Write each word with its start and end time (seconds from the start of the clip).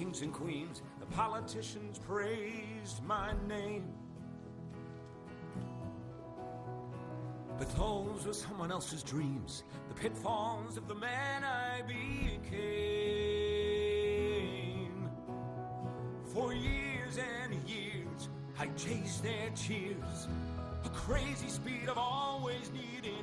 Kings 0.00 0.22
and 0.22 0.32
queens. 0.32 0.80
The 0.98 1.04
politicians 1.14 1.98
praised 1.98 3.04
my 3.04 3.34
name. 3.46 3.84
But 7.58 7.68
those 7.76 8.24
were 8.26 8.32
someone 8.32 8.72
else's 8.72 9.02
dreams, 9.02 9.64
the 9.88 9.94
pitfalls 9.94 10.78
of 10.78 10.88
the 10.88 10.94
man 10.94 11.44
I 11.44 11.82
became. 11.82 12.00
For 16.32 16.54
years 16.54 17.18
and 17.18 17.52
years, 17.68 18.30
I 18.58 18.68
chased 18.68 19.22
their 19.22 19.50
cheers, 19.54 20.28
a 20.82 20.88
crazy 20.88 21.50
speed 21.50 21.90
of 21.90 21.98
always 21.98 22.70
needing 22.72 23.19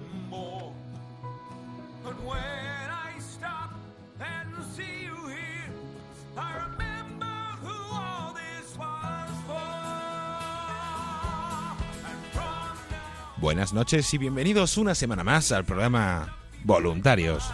Buenas 13.40 13.72
noches 13.72 14.12
y 14.16 14.18
bienvenidos 14.18 14.80
una 14.80 14.96
semana 14.96 15.24
más 15.24 15.52
al 15.52 15.64
programa 15.64 16.36
Voluntarios. 16.64 17.48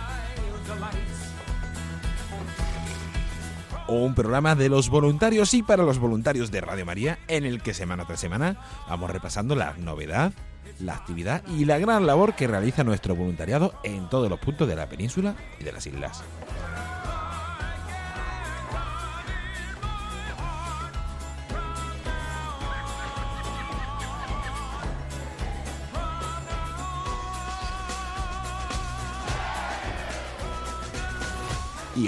Un 3.90 4.16
programa 4.16 4.56
de 4.56 4.70
los 4.70 4.88
voluntarios 4.90 5.54
y 5.54 5.62
para 5.62 5.84
los 5.84 6.00
voluntarios 6.00 6.52
de 6.52 6.62
Radio 6.62 6.86
María 6.86 7.20
en 7.28 7.44
el 7.44 7.62
que 7.62 7.74
semana 7.74 8.06
tras 8.06 8.22
semana 8.22 8.56
vamos 8.88 9.12
repasando 9.12 9.56
la 9.56 9.74
novedad, 9.74 10.32
la 10.80 10.94
actividad 10.94 11.46
y 11.50 11.66
la 11.66 11.80
gran 11.80 12.08
labor 12.08 12.34
que 12.34 12.48
realiza 12.48 12.86
nuestro 12.86 13.14
voluntariado 13.14 13.74
en 13.84 14.08
todos 14.10 14.30
los 14.30 14.40
puntos 14.40 14.70
de 14.70 14.78
la 14.78 14.88
península 14.88 15.36
y 15.60 15.66
de 15.66 15.74
las 15.74 15.86
islas. 15.86 16.24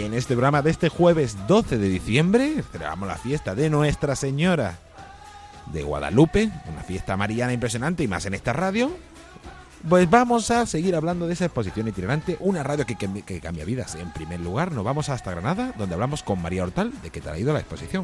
En 0.06 0.14
este 0.14 0.34
programa 0.36 0.62
de 0.62 0.72
este 0.72 0.90
jueves 0.90 1.36
12 1.48 1.78
de 1.78 1.90
diciembre 1.90 2.64
celebramos 2.72 3.08
la 3.08 3.16
fiesta 3.18 3.56
de 3.56 3.70
Nuestra 3.70 4.16
Señora 4.16 4.78
de 5.72 5.84
Guadalupe, 5.84 6.52
una 6.72 6.84
fiesta 6.84 7.18
mariana 7.18 7.54
impresionante 7.54 8.04
y 8.04 8.08
más 8.08 8.26
en 8.26 8.34
esta 8.36 8.54
radio. 8.54 8.92
Pues 9.88 10.10
vamos 10.10 10.50
a 10.52 10.66
seguir 10.66 10.96
hablando 10.96 11.28
de 11.28 11.34
esa 11.34 11.46
exposición 11.46 11.88
itinerante, 11.88 12.38
una 12.40 12.64
radio 12.64 12.86
que, 12.86 12.96
que- 12.96 13.22
que 13.24 13.40
cambia 13.40 13.66
vidas. 13.66 13.96
En 13.96 14.12
primer 14.12 14.40
lugar, 14.40 14.72
nos 14.72 14.84
vamos 14.84 15.10
hasta 15.10 15.32
Granada, 15.32 15.74
donde 15.78 15.94
hablamos 15.94 16.24
con 16.24 16.42
María 16.42 16.64
Hortal 16.64 16.92
de 17.04 17.10
qué 17.12 17.22
tal 17.22 17.36
ha 17.36 17.40
ido 17.40 17.54
la 17.54 17.60
exposición. 17.60 18.04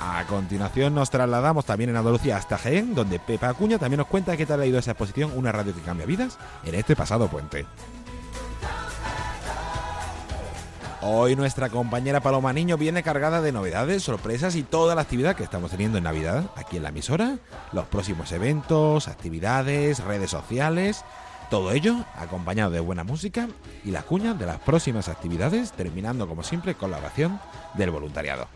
A 0.00 0.24
continuación 0.26 0.94
nos 0.94 1.10
trasladamos 1.10 1.64
también 1.64 1.90
en 1.90 1.96
Andalucía 1.96 2.36
hasta 2.36 2.58
Jaén, 2.58 2.94
donde 2.94 3.18
Pepa 3.18 3.48
Acuña 3.48 3.78
también 3.78 3.98
nos 3.98 4.06
cuenta 4.08 4.36
qué 4.36 4.46
tal 4.46 4.60
ha 4.60 4.66
ido 4.66 4.78
esa 4.78 4.92
exposición, 4.92 5.32
una 5.34 5.50
radio 5.52 5.74
que 5.74 5.80
cambia 5.80 6.06
vidas, 6.06 6.38
en 6.64 6.74
este 6.74 6.94
pasado 6.94 7.28
puente. 7.28 7.66
Hoy 11.04 11.34
nuestra 11.34 11.68
compañera 11.68 12.20
Paloma 12.20 12.52
Niño 12.52 12.78
viene 12.78 13.02
cargada 13.02 13.40
de 13.40 13.50
novedades, 13.50 14.04
sorpresas 14.04 14.54
y 14.54 14.62
toda 14.62 14.94
la 14.94 15.00
actividad 15.00 15.34
que 15.34 15.42
estamos 15.42 15.72
teniendo 15.72 15.98
en 15.98 16.04
Navidad 16.04 16.44
aquí 16.54 16.76
en 16.76 16.84
la 16.84 16.90
emisora, 16.90 17.38
los 17.72 17.86
próximos 17.86 18.30
eventos, 18.30 19.08
actividades, 19.08 19.98
redes 20.04 20.30
sociales, 20.30 21.04
todo 21.50 21.72
ello 21.72 21.96
acompañado 22.14 22.70
de 22.70 22.78
buena 22.78 23.02
música 23.02 23.48
y 23.84 23.90
las 23.90 24.04
cuñas 24.04 24.38
de 24.38 24.46
las 24.46 24.60
próximas 24.60 25.08
actividades, 25.08 25.72
terminando 25.72 26.28
como 26.28 26.44
siempre 26.44 26.76
con 26.76 26.92
la 26.92 26.98
oración 26.98 27.40
del 27.74 27.90
voluntariado. 27.90 28.46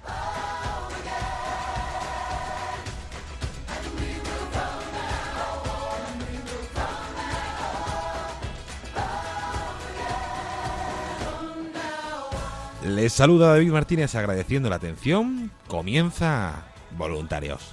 Les 12.86 13.12
saluda 13.12 13.48
David 13.48 13.72
Martínez 13.72 14.14
agradeciendo 14.14 14.70
la 14.70 14.76
atención. 14.76 15.50
Comienza 15.66 16.66
Voluntarios. 16.96 17.72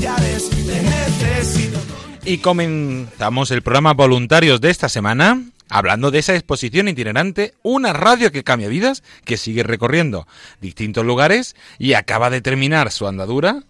Te 0.00 0.82
necesito. 0.82 1.78
Y 2.24 2.38
comenzamos 2.38 3.50
el 3.50 3.60
programa 3.60 3.92
Voluntarios 3.92 4.62
de 4.62 4.70
esta 4.70 4.88
semana 4.88 5.42
hablando 5.68 6.10
de 6.10 6.20
esa 6.20 6.34
exposición 6.34 6.88
itinerante, 6.88 7.52
una 7.62 7.92
radio 7.92 8.32
que 8.32 8.42
cambia 8.42 8.68
vidas, 8.68 9.02
que 9.26 9.36
sigue 9.36 9.62
recorriendo 9.62 10.26
distintos 10.62 11.04
lugares 11.04 11.54
y 11.78 11.92
acaba 11.92 12.30
de 12.30 12.40
terminar 12.40 12.90
su 12.90 13.06
andadura 13.06 13.64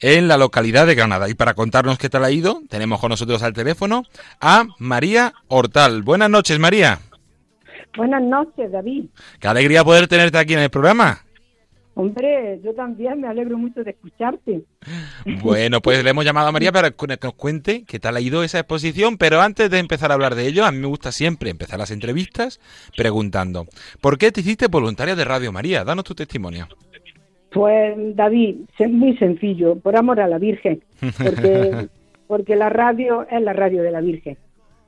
en 0.00 0.26
la 0.26 0.38
localidad 0.38 0.86
de 0.86 0.94
Granada. 0.94 1.28
Y 1.28 1.34
para 1.34 1.52
contarnos 1.52 1.98
qué 1.98 2.08
tal 2.08 2.24
ha 2.24 2.30
ido, 2.30 2.62
tenemos 2.70 2.98
con 2.98 3.10
nosotros 3.10 3.42
al 3.42 3.52
teléfono 3.52 4.04
a 4.40 4.64
María 4.78 5.34
Hortal. 5.48 6.02
Buenas 6.02 6.30
noches, 6.30 6.58
María. 6.58 6.98
Buenas 7.94 8.22
noches, 8.22 8.72
David. 8.72 9.04
Qué 9.38 9.48
alegría 9.48 9.84
poder 9.84 10.08
tenerte 10.08 10.38
aquí 10.38 10.54
en 10.54 10.60
el 10.60 10.70
programa. 10.70 11.23
Hombre, 11.96 12.60
yo 12.64 12.74
también 12.74 13.20
me 13.20 13.28
alegro 13.28 13.56
mucho 13.56 13.84
de 13.84 13.92
escucharte. 13.92 14.62
Bueno, 15.42 15.80
pues 15.80 16.02
le 16.02 16.10
hemos 16.10 16.24
llamado 16.24 16.48
a 16.48 16.52
María 16.52 16.72
para 16.72 16.90
que 16.90 17.06
nos 17.06 17.34
cuente 17.34 17.84
qué 17.86 18.00
tal 18.00 18.16
ha 18.16 18.20
ido 18.20 18.42
esa 18.42 18.58
exposición, 18.58 19.16
pero 19.16 19.40
antes 19.40 19.70
de 19.70 19.78
empezar 19.78 20.10
a 20.10 20.14
hablar 20.14 20.34
de 20.34 20.48
ello, 20.48 20.64
a 20.64 20.72
mí 20.72 20.78
me 20.78 20.88
gusta 20.88 21.12
siempre 21.12 21.50
empezar 21.50 21.78
las 21.78 21.92
entrevistas 21.92 22.60
preguntando, 22.96 23.66
¿por 24.00 24.18
qué 24.18 24.32
te 24.32 24.40
hiciste 24.40 24.66
voluntaria 24.66 25.14
de 25.14 25.24
Radio 25.24 25.52
María? 25.52 25.84
Danos 25.84 26.04
tu 26.04 26.16
testimonio. 26.16 26.66
Pues 27.52 27.94
David, 28.16 28.56
es 28.76 28.90
muy 28.90 29.16
sencillo, 29.16 29.76
por 29.76 29.96
amor 29.96 30.18
a 30.20 30.26
la 30.26 30.38
Virgen, 30.38 30.82
porque, 31.22 31.88
porque 32.26 32.56
la 32.56 32.70
radio 32.70 33.24
es 33.30 33.40
la 33.40 33.52
radio 33.52 33.84
de 33.84 33.92
la 33.92 34.00
Virgen. 34.00 34.36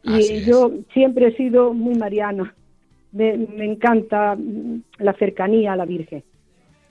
Y 0.03 0.45
yo 0.45 0.73
siempre 0.93 1.29
he 1.29 1.37
sido 1.37 1.73
muy 1.73 1.95
mariana, 1.95 2.53
me, 3.13 3.37
me 3.37 3.65
encanta 3.65 4.37
la 4.99 5.13
cercanía 5.13 5.73
a 5.73 5.77
la 5.77 5.85
Virgen 5.85 6.25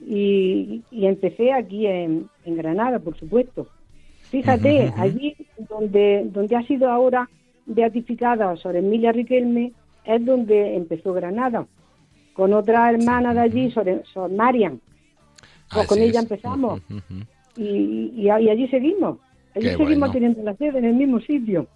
y, 0.00 0.82
empecé 0.92 1.52
aquí 1.52 1.86
en, 1.86 2.28
Granada, 2.44 2.98
por 2.98 3.16
supuesto. 3.18 3.66
Fíjate, 4.30 4.92
allí 4.96 5.36
donde, 5.68 6.28
donde 6.32 6.56
ha 6.56 6.62
sido 6.66 6.90
ahora 6.90 7.28
beatificada 7.66 8.56
Sor 8.56 8.76
Emilia 8.76 9.12
Riquelme, 9.12 9.72
es 10.04 10.24
donde 10.24 10.76
empezó 10.76 11.12
Granada, 11.12 11.66
con 12.32 12.52
otra 12.52 12.90
hermana 12.90 13.34
de 13.34 13.40
allí, 13.40 13.70
Sor, 13.70 14.02
Sor 14.12 14.30
Marian. 14.30 14.80
Pues 15.72 15.86
con 15.86 15.98
ella 15.98 16.20
empezamos. 16.20 16.80
y, 17.56 18.12
y, 18.14 18.28
allí 18.30 18.68
seguimos. 18.68 19.18
Allí 19.54 19.68
seguimos 19.70 20.12
teniendo 20.12 20.42
la 20.42 20.54
sede 20.54 20.78
en 20.78 20.84
el 20.84 20.94
mismo 20.94 21.18
sitio. 21.20 21.66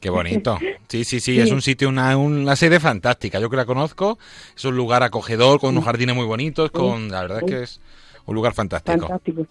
Qué 0.00 0.10
bonito. 0.10 0.58
Sí, 0.88 1.04
sí, 1.04 1.20
sí, 1.20 1.40
es 1.40 1.50
un 1.50 1.62
sitio, 1.62 1.88
una, 1.88 2.16
una 2.16 2.56
sede 2.56 2.80
fantástica. 2.80 3.40
Yo 3.40 3.50
que 3.50 3.56
la 3.56 3.66
conozco, 3.66 4.18
es 4.56 4.64
un 4.64 4.76
lugar 4.76 5.02
acogedor, 5.02 5.60
con 5.60 5.70
unos 5.70 5.84
jardines 5.84 6.14
muy 6.14 6.26
bonitos, 6.26 6.70
con 6.70 7.10
la 7.10 7.22
verdad 7.22 7.38
es 7.38 7.44
que 7.44 7.62
es 7.62 7.80
un 8.26 8.34
lugar 8.34 8.54
fantástico. 8.54 9.00
Fantástico. 9.00 9.46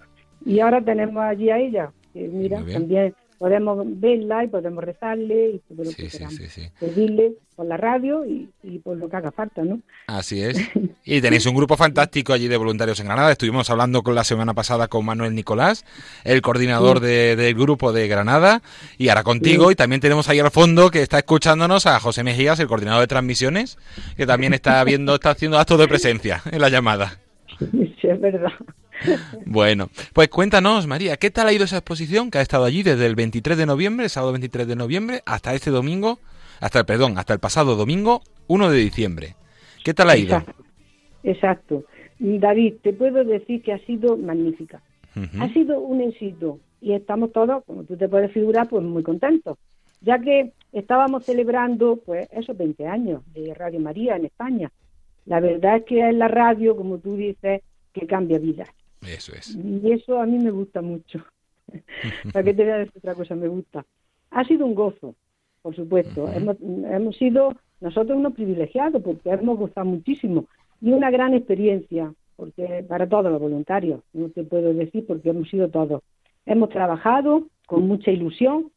Y 0.46 0.60
ahora 0.60 0.82
tenemos 0.82 1.24
allí 1.24 1.50
a 1.50 1.58
ella, 1.58 1.92
que 2.14 2.28
mira, 2.28 2.58
también 2.58 3.14
podemos 3.38 3.86
verla 4.00 4.44
y 4.44 4.48
podemos 4.48 4.84
rezarle 4.84 5.62
y 5.70 5.74
lo 5.76 5.84
que 5.84 6.72
pedirle 6.80 7.34
por 7.56 7.66
la 7.66 7.78
radio 7.78 8.24
y, 8.26 8.50
por 8.80 8.98
lo 8.98 9.10
que 9.10 9.16
haga 9.16 9.32
falta, 9.32 9.64
¿no? 9.64 9.82
Así 10.08 10.42
es. 10.42 10.58
Y 11.10 11.22
tenéis 11.22 11.46
un 11.46 11.56
grupo 11.56 11.78
fantástico 11.78 12.34
allí 12.34 12.50
de 12.50 12.58
voluntarios 12.58 13.00
en 13.00 13.06
Granada. 13.06 13.32
Estuvimos 13.32 13.70
hablando 13.70 14.04
con 14.04 14.14
la 14.14 14.26
semana 14.26 14.54
pasada 14.54 14.90
con 14.90 15.06
Manuel 15.06 15.34
Nicolás, 15.34 15.86
el 16.26 16.42
coordinador 16.42 17.00
del 17.00 17.56
grupo 17.56 17.94
de 17.94 18.10
Granada, 18.10 18.62
y 18.98 19.08
ahora 19.08 19.24
contigo. 19.24 19.72
Y 19.72 19.76
también 19.76 20.02
tenemos 20.02 20.28
ahí 20.28 20.40
al 20.40 20.52
fondo 20.52 20.92
que 20.92 21.02
está 21.02 21.20
escuchándonos 21.20 21.86
a 21.86 21.98
José 22.02 22.26
Mejías, 22.26 22.60
el 22.60 22.68
coordinador 22.68 23.00
de 23.00 23.08
transmisiones, 23.08 23.78
que 24.18 24.26
también 24.26 24.54
está 24.54 24.84
viendo, 24.84 25.16
está 25.16 25.30
haciendo 25.30 25.58
actos 25.58 25.80
de 25.80 25.88
presencia 25.88 26.42
en 26.52 26.60
la 26.60 26.68
llamada. 26.68 27.20
Sí, 28.02 28.08
es 28.08 28.22
verdad. 28.22 28.52
Bueno, 29.46 29.90
pues 30.14 30.30
cuéntanos, 30.30 30.88
María, 30.88 31.18
¿qué 31.18 31.32
tal 31.32 31.48
ha 31.48 31.54
ido 31.54 31.66
esa 31.66 31.78
exposición 31.78 32.32
que 32.32 32.40
ha 32.40 32.42
estado 32.42 32.66
allí 32.66 32.84
desde 32.84 33.06
el 33.06 33.16
23 33.16 33.58
de 33.58 33.66
noviembre, 33.66 34.10
sábado 34.10 34.34
23 34.34 34.68
de 34.68 34.76
noviembre, 34.76 35.22
hasta 35.26 35.54
este 35.54 35.70
domingo, 35.72 36.20
hasta 36.60 36.80
el, 36.80 36.86
perdón, 36.86 37.18
hasta 37.18 37.34
el 37.34 37.40
pasado 37.40 37.76
domingo 37.76 38.22
1 38.48 38.70
de 38.70 38.78
diciembre? 38.78 39.36
¿Qué 39.84 39.94
tal 39.94 40.10
ha 40.10 40.18
ido? 40.18 40.44
Exacto. 41.24 41.84
David, 42.20 42.76
te 42.82 42.94
puedo 42.94 43.24
decir 43.24 43.62
que 43.62 43.74
ha 43.74 43.80
sido 43.86 44.18
magnífica. 44.18 44.82
Ha 45.40 45.52
sido 45.52 45.80
un 45.80 46.02
éxito 46.02 46.60
y 46.80 46.94
estamos 46.94 47.32
todos, 47.32 47.64
como 47.66 47.84
tú 47.84 47.98
te 47.98 48.08
puedes 48.08 48.32
figurar, 48.32 48.68
pues 48.70 48.84
muy 48.84 49.02
contentos, 49.02 49.58
ya 50.02 50.20
que 50.20 50.52
estábamos 50.72 51.26
celebrando 51.26 51.98
pues 52.06 52.30
esos 52.32 52.56
20 52.56 52.86
años 52.86 53.22
de 53.34 53.54
Radio 53.56 53.80
María 53.80 54.16
en 54.16 54.26
España. 54.26 54.72
La 55.26 55.40
verdad 55.40 55.78
es 55.78 55.86
que 55.86 56.08
es 56.08 56.16
la 56.16 56.28
radio, 56.28 56.76
como 56.76 57.00
tú 57.00 57.16
dices, 57.16 57.62
que 57.94 58.06
cambia 58.06 58.38
vidas. 58.38 58.70
Eso 59.02 59.34
es. 59.36 59.56
Y 59.56 59.92
eso 59.92 60.20
a 60.20 60.26
mí 60.26 60.38
me 60.40 60.52
gusta 60.52 60.82
mucho. 60.82 61.24
¿Para 62.34 62.44
qué 62.44 62.54
te 62.54 62.64
voy 62.64 62.72
a 62.72 62.78
decir 62.78 62.94
otra 62.98 63.16
cosa? 63.16 63.36
Me 63.36 63.48
gusta. 63.48 63.86
Ha 64.32 64.44
sido 64.46 64.66
un 64.66 64.76
gozo, 64.76 65.16
por 65.62 65.76
supuesto. 65.76 66.32
hemos, 66.32 66.58
hemos 66.62 67.16
sido 67.18 67.54
nosotros 67.80 68.18
unos 68.18 68.34
privilegiados 68.34 69.02
porque 69.02 69.30
hemos 69.30 69.58
gozado 69.58 69.86
muchísimo 69.86 70.46
y 70.82 70.92
una 70.92 71.12
gran 71.12 71.34
experiencia 71.34 72.14
porque 72.38 72.86
para 72.88 73.10
todos 73.10 73.32
los 73.32 73.42
voluntarios, 73.42 74.02
no 74.14 74.30
te 74.30 74.44
puedo 74.44 74.74
decir 74.74 75.06
porque 75.06 75.32
hemos 75.32 75.50
sido 75.50 75.70
todos. 75.70 76.04
Hemos 76.46 76.70
trabajado 76.70 77.48
con 77.66 77.88
mucha 77.88 78.12
ilusión. 78.12 78.72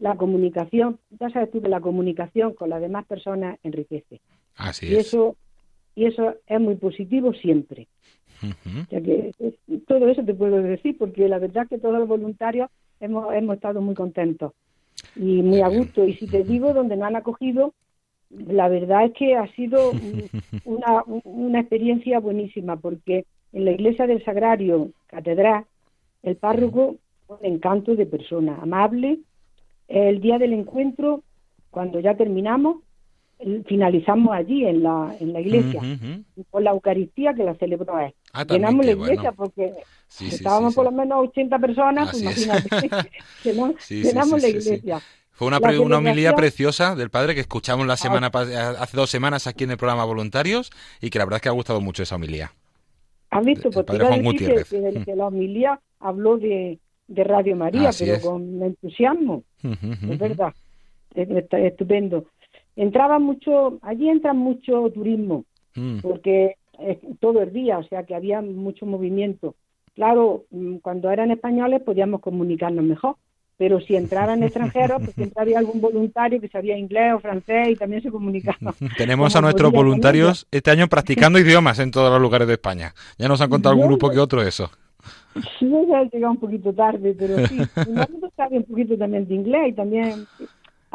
La 0.00 0.16
comunicación, 0.16 0.98
ya 1.20 1.30
sabes 1.30 1.52
tú 1.52 1.62
que 1.62 1.68
la 1.68 1.80
comunicación 1.80 2.52
con 2.52 2.68
las 2.68 2.80
demás 2.80 3.06
personas 3.06 3.58
enriquece. 3.62 4.20
Así 4.56 4.88
y 4.88 4.96
Eso, 4.96 5.36
y 5.94 6.06
eso 6.06 6.34
es 6.46 6.60
muy 6.60 6.76
positivo 6.76 7.32
siempre 7.34 7.86
que 8.90 9.32
todo 9.86 10.08
eso 10.08 10.24
te 10.24 10.34
puedo 10.34 10.62
decir, 10.62 10.96
porque 10.98 11.28
la 11.28 11.38
verdad 11.38 11.66
que 11.68 11.78
todos 11.78 11.98
los 11.98 12.08
voluntarios 12.08 12.70
hemos, 13.00 13.32
hemos 13.34 13.56
estado 13.56 13.80
muy 13.80 13.94
contentos 13.94 14.52
y 15.16 15.42
muy 15.42 15.60
a 15.60 15.68
gusto. 15.68 16.04
Y 16.04 16.14
si 16.14 16.26
te 16.26 16.44
digo, 16.44 16.72
donde 16.72 16.96
nos 16.96 17.06
han 17.06 17.16
acogido, 17.16 17.72
la 18.30 18.68
verdad 18.68 19.06
es 19.06 19.12
que 19.12 19.36
ha 19.36 19.46
sido 19.54 19.92
una, 20.64 21.04
una 21.24 21.60
experiencia 21.60 22.18
buenísima, 22.20 22.76
porque 22.76 23.24
en 23.52 23.64
la 23.64 23.72
iglesia 23.72 24.06
del 24.06 24.24
Sagrario, 24.24 24.90
catedral, 25.06 25.64
el 26.22 26.36
párroco, 26.36 26.96
un 27.28 27.38
encanto 27.42 27.94
de 27.94 28.06
persona, 28.06 28.58
amable. 28.60 29.18
El 29.88 30.20
día 30.20 30.38
del 30.38 30.54
encuentro, 30.54 31.22
cuando 31.70 32.00
ya 32.00 32.16
terminamos, 32.16 32.78
finalizamos 33.66 34.34
allí 34.34 34.64
en 34.64 34.82
la, 34.82 35.14
en 35.20 35.32
la 35.32 35.40
iglesia, 35.40 35.80
con 36.50 36.64
la 36.64 36.70
Eucaristía 36.70 37.34
que 37.34 37.44
la 37.44 37.54
celebró 37.54 37.98
él. 37.98 38.14
Ah, 38.32 38.44
Llenamos 38.44 38.84
la 38.86 38.92
iglesia 38.92 39.32
porque 39.32 39.72
estábamos 40.20 40.74
por 40.74 40.84
lo 40.84 40.92
menos 40.92 41.28
80 41.28 41.58
personas, 41.58 42.10
pues 42.10 42.22
imagínate, 42.22 43.10
llenamos 44.02 44.42
la 44.42 44.48
iglesia. 44.48 45.00
Fue 45.30 45.48
una, 45.48 45.58
una 45.58 45.98
homilía 45.98 46.34
preciosa 46.36 46.94
del 46.94 47.10
padre 47.10 47.34
que 47.34 47.40
escuchamos 47.40 47.88
la 47.88 47.96
semana 47.96 48.28
hace 48.28 48.96
dos 48.96 49.10
semanas 49.10 49.48
aquí 49.48 49.64
en 49.64 49.72
el 49.72 49.76
programa 49.76 50.04
Voluntarios 50.04 50.70
y 51.00 51.10
que 51.10 51.18
la 51.18 51.24
verdad 51.24 51.38
es 51.38 51.42
que 51.42 51.48
ha 51.48 51.52
gustado 51.52 51.80
mucho 51.80 52.04
esa 52.04 52.14
homilía. 52.14 52.52
¿Has 53.30 53.44
visto? 53.44 53.68
Porque 53.70 53.98
que, 53.98 55.04
que, 55.04 55.16
la 55.16 55.26
homilía 55.26 55.80
habló 55.98 56.36
de, 56.36 56.78
de 57.08 57.24
Radio 57.24 57.56
María, 57.56 57.90
pero 57.98 58.20
con 58.20 58.62
entusiasmo. 58.62 59.42
es 59.60 60.18
verdad. 60.18 60.54
estupendo 61.14 62.26
entraba 62.76 63.18
mucho, 63.18 63.78
allí 63.82 64.08
entra 64.08 64.32
mucho 64.32 64.90
turismo, 64.90 65.44
mm. 65.74 65.98
porque 66.00 66.56
todo 67.20 67.42
el 67.42 67.52
día, 67.52 67.78
o 67.78 67.84
sea 67.84 68.04
que 68.04 68.14
había 68.14 68.42
mucho 68.42 68.86
movimiento. 68.86 69.54
Claro, 69.94 70.44
mm, 70.50 70.76
cuando 70.76 71.10
eran 71.10 71.30
españoles 71.30 71.82
podíamos 71.82 72.20
comunicarnos 72.20 72.84
mejor, 72.84 73.16
pero 73.56 73.80
si 73.80 73.96
entraban 73.96 74.42
extranjeros, 74.42 75.00
pues 75.02 75.14
siempre 75.14 75.42
había 75.42 75.58
algún 75.58 75.80
voluntario 75.80 76.40
que 76.40 76.48
sabía 76.48 76.76
inglés 76.76 77.14
o 77.14 77.20
francés 77.20 77.68
y 77.70 77.76
también 77.76 78.02
se 78.02 78.10
comunicaba. 78.10 78.74
Tenemos 78.96 79.34
a 79.36 79.40
nuestros 79.40 79.72
voluntarios 79.72 80.46
este 80.50 80.70
año 80.70 80.88
practicando 80.88 81.38
idiomas 81.40 81.78
en 81.78 81.90
todos 81.90 82.10
los 82.10 82.20
lugares 82.20 82.48
de 82.48 82.54
España. 82.54 82.94
Ya 83.18 83.28
nos 83.28 83.40
han 83.40 83.50
contado 83.50 83.74
algún 83.74 83.88
grupo 83.88 84.10
que 84.10 84.18
otro 84.18 84.42
eso. 84.42 84.70
Sí, 85.58 85.68
ya 85.88 86.02
llegado 86.04 86.32
un 86.32 86.38
poquito 86.38 86.72
tarde, 86.72 87.14
pero 87.18 87.44
sí. 87.48 87.58
Nosotros 87.88 88.32
sabía 88.36 88.58
un 88.58 88.64
poquito 88.64 88.96
también 88.96 89.26
de 89.26 89.34
inglés 89.34 89.68
y 89.70 89.72
también 89.72 90.26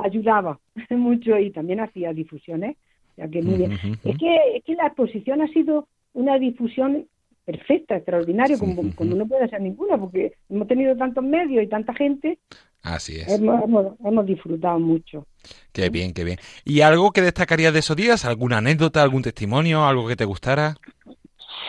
ayudaba 0.04 0.60
mucho 0.90 1.38
y 1.38 1.52
también 1.52 1.80
hacía 1.80 2.14
difusiones. 2.14 2.78
que 3.16 3.42
muy 3.42 3.58
bien. 3.58 3.74
es, 3.74 4.18
que, 4.18 4.58
es 4.58 4.64
que 4.64 4.76
la 4.76 4.88
exposición 4.88 5.42
ha 5.42 5.48
sido 5.48 5.88
una 6.14 6.38
difusión 6.38 7.08
perfecta, 7.46 7.96
extraordinaria, 7.96 8.60
como, 8.60 8.84
no 8.84 9.28
puede 9.28 9.50
ser 9.50 9.60
ninguna, 9.62 9.98
porque 9.98 10.34
hemos 10.50 10.68
tenido 10.68 10.96
tantos 10.96 11.24
medios 11.24 11.64
y 11.64 11.68
tanta 11.68 11.96
gente. 11.96 12.38
Así 12.84 13.16
es. 13.16 13.28
Hemos, 13.28 13.98
hemos, 14.06 14.26
disfrutado 14.26 14.80
mucho. 14.80 15.26
Qué 15.72 15.90
bien, 15.90 16.14
qué 16.14 16.24
bien. 16.24 16.38
¿Y 16.64 16.82
algo 16.82 17.12
que 17.12 17.22
destacarías 17.24 17.74
de 17.74 17.80
esos 17.80 17.96
días? 17.96 18.24
¿Alguna 18.24 18.60
anécdota, 18.60 19.02
algún 19.02 19.24
testimonio, 19.24 19.84
algo 19.84 20.08
que 20.08 20.16
te 20.16 20.26
gustara? 20.26 20.76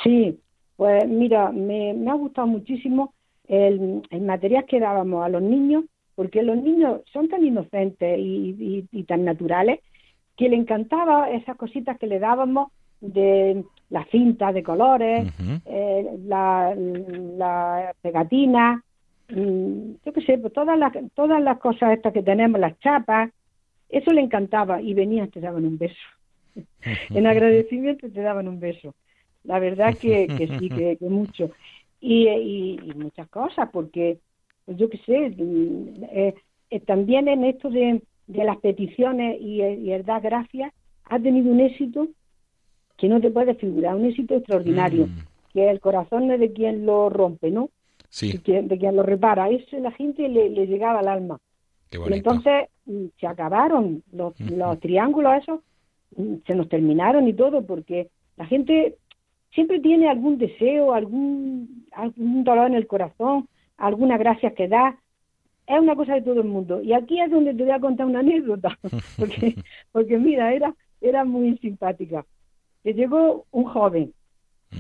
Sí, 0.04 0.38
pues 0.76 1.08
mira, 1.08 1.50
me, 1.50 1.94
me 1.94 2.10
ha 2.10 2.14
gustado 2.14 2.46
muchísimo 2.46 3.14
el, 3.48 4.02
el 4.10 4.20
material 4.20 4.66
que 4.66 4.80
dábamos 4.80 5.24
a 5.24 5.30
los 5.30 5.42
niños 5.42 5.84
porque 6.20 6.42
los 6.42 6.58
niños 6.58 7.00
son 7.14 7.30
tan 7.30 7.42
inocentes 7.46 8.18
y, 8.20 9.04
tan 9.08 9.24
naturales 9.24 9.80
que 10.36 10.50
le 10.50 10.56
encantaba 10.56 11.30
esas 11.30 11.56
cositas 11.56 11.98
que 11.98 12.06
le 12.06 12.18
dábamos 12.18 12.70
de 13.00 13.64
la 13.88 14.04
cinta 14.10 14.52
de 14.52 14.62
colores, 14.62 15.32
eh, 15.64 16.18
la, 16.26 16.74
la, 16.76 17.94
pegatina, 18.02 18.84
mm, 19.30 19.92
yo 20.04 20.12
qué 20.12 20.20
sé, 20.20 20.36
pues 20.36 20.52
todas 20.52 20.78
las, 20.78 20.92
todas 21.14 21.42
las 21.42 21.58
cosas 21.58 21.94
estas 21.94 22.12
que 22.12 22.22
tenemos, 22.22 22.60
las 22.60 22.78
chapas, 22.80 23.30
eso 23.88 24.12
le 24.12 24.20
encantaba 24.20 24.82
y 24.82 24.92
venían 24.92 25.30
te 25.30 25.40
daban 25.40 25.64
un 25.64 25.78
beso. 25.78 26.06
en 27.14 27.26
agradecimiento 27.26 28.10
te 28.10 28.20
daban 28.20 28.46
un 28.46 28.60
beso. 28.60 28.94
La 29.44 29.58
verdad 29.58 29.96
que, 29.96 30.26
que 30.26 30.48
sí, 30.58 30.68
que, 30.68 30.98
mucho. 31.00 31.50
Y, 31.98 32.28
y, 32.28 32.92
muchas 32.94 33.26
cosas, 33.30 33.70
porque 33.72 34.18
yo 34.76 34.88
qué 34.88 34.98
sé, 34.98 35.34
eh, 35.38 36.34
eh, 36.70 36.80
también 36.80 37.28
en 37.28 37.44
esto 37.44 37.70
de, 37.70 38.02
las 38.28 38.58
peticiones 38.58 39.40
y, 39.40 39.62
y, 39.62 39.92
el 39.92 40.04
dar 40.04 40.22
gracias, 40.22 40.72
ha 41.04 41.18
tenido 41.18 41.50
un 41.50 41.60
éxito 41.60 42.08
que 42.96 43.08
no 43.08 43.20
te 43.20 43.30
puedes 43.30 43.58
figurar, 43.58 43.96
un 43.96 44.04
éxito 44.04 44.36
extraordinario. 44.36 45.06
Mm. 45.06 45.18
que 45.52 45.68
el 45.68 45.80
corazón 45.80 46.30
es 46.30 46.38
de 46.38 46.52
quien 46.52 46.86
lo 46.86 47.08
rompe, 47.10 47.50
¿no? 47.50 47.70
Sí, 48.08 48.32
De 48.32 48.38
quien, 48.38 48.68
de 48.68 48.78
quien 48.78 48.94
lo 48.94 49.02
repara. 49.02 49.50
Eso 49.50 49.78
la 49.78 49.90
gente 49.92 50.28
le, 50.28 50.50
le 50.50 50.66
llegaba 50.66 51.00
al 51.00 51.08
alma. 51.08 51.40
qué 51.90 51.98
Y 51.98 52.12
entonces 52.12 52.68
mm, 52.86 53.06
se 53.18 53.26
acabaron 53.26 54.02
los 54.12 54.34
triángulos 54.80 55.42
esos, 55.42 55.60
mm, 56.16 56.34
se 56.46 56.54
nos 56.54 56.68
terminaron 56.68 57.26
y 57.26 57.32
todo, 57.32 57.62
porque 57.62 58.08
la 58.36 58.46
gente 58.46 58.96
siempre 59.54 59.80
tiene 59.80 60.08
algún 60.08 60.38
deseo, 60.38 60.94
algún, 60.94 61.86
algún 61.92 62.44
dolor 62.44 62.68
en 62.68 62.74
el 62.74 62.86
corazón, 62.86 63.48
alguna 63.80 64.16
gracia 64.18 64.54
que 64.54 64.68
da. 64.68 64.98
Es 65.66 65.78
una 65.78 65.94
cosa 65.94 66.14
de 66.14 66.22
todo 66.22 66.40
el 66.40 66.48
mundo. 66.48 66.82
Y 66.82 66.92
aquí 66.92 67.20
es 67.20 67.30
donde 67.30 67.54
te 67.54 67.62
voy 67.62 67.72
a 67.72 67.80
contar 67.80 68.06
una 68.06 68.20
anécdota, 68.20 68.78
porque, 69.18 69.56
porque 69.92 70.18
mira, 70.18 70.52
era, 70.52 70.74
era 71.00 71.24
muy 71.24 71.58
simpática. 71.58 72.24
Que 72.82 72.94
llegó 72.94 73.46
un 73.50 73.64
joven 73.64 74.12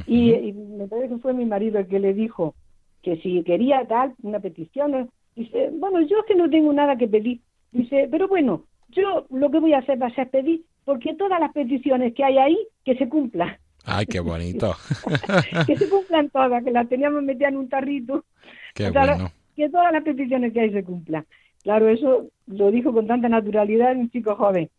y, 0.06 0.32
y 0.32 0.52
me 0.52 0.86
parece 0.88 1.08
que 1.08 1.18
fue 1.18 1.34
mi 1.34 1.44
marido 1.44 1.78
el 1.78 1.86
que 1.86 1.98
le 1.98 2.14
dijo 2.14 2.54
que 3.02 3.16
si 3.18 3.42
quería 3.42 3.86
tal, 3.86 4.14
una 4.22 4.40
petición, 4.40 4.94
eh, 4.94 5.06
dice, 5.34 5.70
bueno, 5.72 6.00
yo 6.02 6.18
es 6.18 6.26
que 6.26 6.34
no 6.34 6.48
tengo 6.48 6.72
nada 6.72 6.96
que 6.96 7.08
pedir. 7.08 7.40
Dice, 7.72 8.08
pero 8.10 8.28
bueno, 8.28 8.64
yo 8.88 9.26
lo 9.30 9.50
que 9.50 9.60
voy 9.60 9.74
a 9.74 9.78
hacer 9.78 10.00
va 10.00 10.06
a 10.06 10.14
ser 10.14 10.28
pedir, 10.30 10.64
porque 10.84 11.14
todas 11.14 11.40
las 11.40 11.52
peticiones 11.52 12.14
que 12.14 12.24
hay 12.24 12.38
ahí, 12.38 12.58
que 12.84 12.96
se 12.96 13.08
cumplan, 13.08 13.56
Ay, 13.84 14.06
qué 14.06 14.20
bonito. 14.20 14.76
que 15.66 15.76
se 15.76 15.88
cumplan 15.88 16.28
todas, 16.30 16.62
que 16.62 16.70
las 16.70 16.88
teníamos 16.88 17.22
metidas 17.22 17.52
en 17.52 17.58
un 17.58 17.68
tarrito, 17.68 18.24
Qué 18.74 18.90
bueno. 18.90 19.32
que 19.56 19.68
todas 19.68 19.92
las 19.92 20.02
peticiones 20.02 20.52
que 20.52 20.60
hay 20.60 20.72
se 20.72 20.84
cumplan. 20.84 21.26
Claro, 21.62 21.88
eso 21.88 22.28
lo 22.46 22.70
dijo 22.70 22.92
con 22.92 23.06
tanta 23.06 23.28
naturalidad 23.28 23.96
un 23.96 24.10
chico 24.10 24.34
joven. 24.36 24.70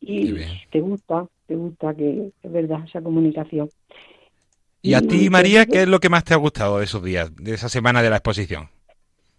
Y 0.00 0.34
te 0.70 0.80
gusta, 0.80 1.26
te 1.46 1.56
gusta 1.56 1.94
que 1.94 2.32
es 2.42 2.52
verdad 2.52 2.84
esa 2.86 3.00
comunicación. 3.00 3.68
¿Y 4.82 4.94
a 4.94 5.00
ti, 5.00 5.28
María, 5.30 5.66
qué 5.66 5.82
es 5.82 5.88
lo 5.88 5.98
que 5.98 6.08
más 6.08 6.24
te 6.24 6.34
ha 6.34 6.36
gustado 6.36 6.78
de 6.78 6.84
esos 6.84 7.02
días, 7.02 7.34
de 7.34 7.54
esa 7.54 7.68
semana 7.68 8.02
de 8.02 8.10
la 8.10 8.16
exposición? 8.16 8.68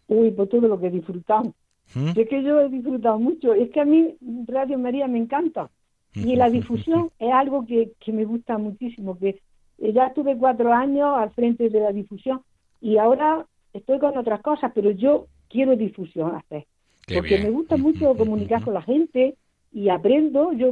Uy, 0.07 0.31
por 0.31 0.47
todo 0.47 0.67
lo 0.67 0.79
que 0.79 0.87
he 0.87 0.91
disfrutado. 0.91 1.53
¿Mm? 1.93 2.09
Es 2.15 2.27
que 2.27 2.43
yo 2.43 2.59
he 2.59 2.69
disfrutado 2.69 3.17
mucho. 3.17 3.53
Es 3.53 3.69
que 3.71 3.79
a 3.79 3.85
mí 3.85 4.15
Radio 4.47 4.77
María 4.77 5.07
me 5.07 5.19
encanta. 5.19 5.69
Y 6.13 6.35
la 6.35 6.49
difusión 6.49 7.11
es 7.19 7.31
algo 7.31 7.65
que, 7.65 7.91
que 7.99 8.11
me 8.11 8.25
gusta 8.25 8.57
muchísimo. 8.57 9.17
Que 9.17 9.39
ya 9.79 10.07
estuve 10.07 10.37
cuatro 10.37 10.73
años 10.73 11.17
al 11.17 11.31
frente 11.31 11.69
de 11.69 11.79
la 11.79 11.91
difusión 11.91 12.41
y 12.81 12.97
ahora 12.97 13.45
estoy 13.77 13.99
con 13.99 14.17
otras 14.17 14.41
cosas, 14.41 14.71
pero 14.75 14.91
yo 14.91 15.27
quiero 15.49 15.75
difusión 15.75 16.35
hacer. 16.35 16.65
Qué 17.05 17.15
porque 17.15 17.29
bien. 17.29 17.43
me 17.43 17.49
gusta 17.51 17.77
mucho 17.77 18.13
comunicar 18.17 18.63
con 18.63 18.73
la 18.73 18.81
gente 18.81 19.35
y 19.71 19.89
aprendo 19.89 20.51
yo 20.53 20.69